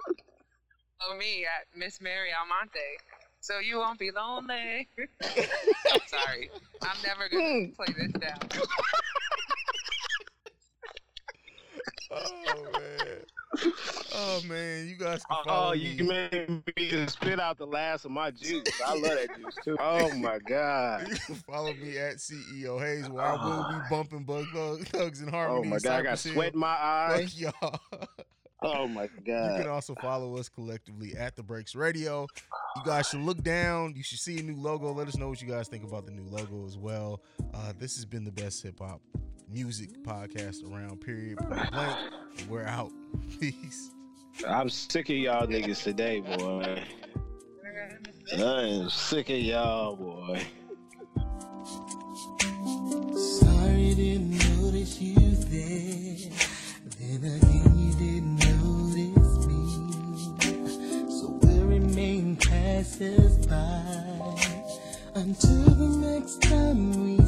follow 0.99 1.19
me 1.19 1.45
at 1.45 1.67
Miss 1.79 2.01
Mary 2.01 2.31
Almonte. 2.33 2.79
So 3.47 3.61
you 3.61 3.79
won't 3.79 3.97
be 3.97 4.11
lonely. 4.11 4.89
Sorry. 6.09 6.51
I'm 6.83 6.97
never 7.05 7.29
gonna 7.31 7.67
hmm. 7.67 7.71
play 7.77 7.95
this 7.97 8.13
down. 8.15 8.39
Oh 12.11 12.73
man. 12.73 13.71
Oh 14.17 14.41
man, 14.49 14.89
you 14.89 14.97
guys 14.97 15.25
can 15.25 15.37
follow 15.45 15.45
Oh, 15.45 15.45
follow 15.45 15.73
you 15.75 16.03
me. 16.03 16.29
made 16.33 16.63
me 16.77 16.89
just 16.89 17.21
spit 17.21 17.39
out 17.39 17.57
the 17.57 17.69
last 17.69 18.05
of 18.05 18.11
my 18.11 18.33
juice. 18.33 18.65
I 18.85 18.95
love 18.95 19.03
that 19.03 19.29
juice 19.37 19.57
too. 19.63 19.77
Oh 19.81 20.13
my 20.15 20.41
god. 20.41 21.07
You 21.09 21.15
can 21.15 21.35
follow 21.37 21.73
me 21.73 21.99
at 21.99 22.17
CEO 22.17 22.81
Hayes, 22.81 23.09
where 23.09 23.25
I 23.25 23.33
will 23.35 23.63
be 23.63 23.77
ah. 23.77 23.87
bumping 23.89 24.25
Bug 24.25 24.47
Thug, 24.53 24.89
Thugs 24.89 25.23
in 25.23 25.29
Harmony. 25.29 25.69
Oh 25.69 25.71
my 25.71 25.79
god, 25.79 26.01
I 26.01 26.03
got 26.03 26.19
sweat 26.19 26.55
in 26.55 26.59
my 26.59 26.67
eyes. 26.67 27.33
Fuck 27.33 27.55
y'all. 27.63 27.81
Oh 28.63 28.89
my 28.89 29.09
god! 29.27 29.59
You 29.59 29.63
can 29.63 29.71
also 29.71 29.95
follow 29.97 30.37
us 30.37 30.49
collectively 30.49 31.15
at 31.17 31.37
the 31.37 31.43
Breaks 31.43 31.75
Radio. 31.75 32.27
You 32.77 32.83
guys 32.85 33.09
should 33.09 33.21
look 33.21 33.43
down. 33.43 33.95
You 33.95 34.03
should 34.03 34.19
see 34.19 34.39
a 34.39 34.43
new 34.43 34.57
logo. 34.57 34.93
Let 34.93 35.09
us 35.09 35.17
know 35.17 35.29
what 35.29 35.43
you 35.43 35.49
guys 35.49 35.69
think 35.69 35.85
about 35.85 36.07
the 36.07 36.13
new 36.13 36.27
logo 36.31 36.67
as 36.67 36.79
well. 36.79 37.21
Uh, 37.55 37.73
this 37.79 37.97
has 37.97 38.05
been 38.05 38.25
the 38.25 38.33
best 38.33 38.63
hip 38.63 38.79
hop 38.81 39.01
music 39.51 39.91
podcast 40.03 40.71
around. 40.71 41.01
Period. 41.01 41.39
Blank. 41.49 41.97
We're 42.49 42.65
out. 42.65 42.93
Peace. 43.41 43.91
I'm 44.47 44.69
sick 44.69 45.09
of 45.09 45.17
y'all 45.17 45.47
niggas 45.47 45.83
today, 45.83 46.21
boy. 46.21 46.83
I 48.39 48.63
am 48.63 48.91
sick 48.91 49.31
of 49.31 49.37
y'all, 49.37 49.97
boy. 49.97 50.43
Sorry, 53.17 53.95
didn't 53.95 54.31
notice 54.61 55.01
you 55.01 55.15
there. 55.17 56.06
Until 65.15 65.65
the 65.75 65.89
next 66.01 66.41
time 66.41 67.05
we 67.05 67.26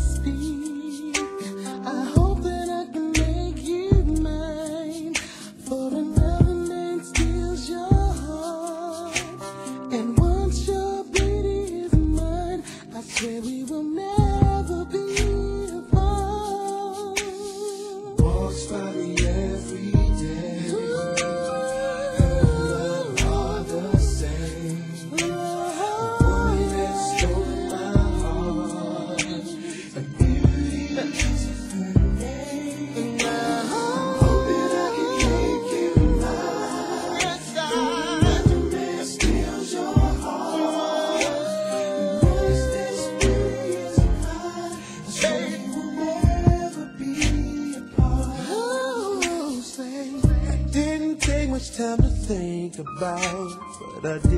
about, 52.99 53.57
but 54.03 54.13
I 54.13 54.19
didn't 54.19 54.38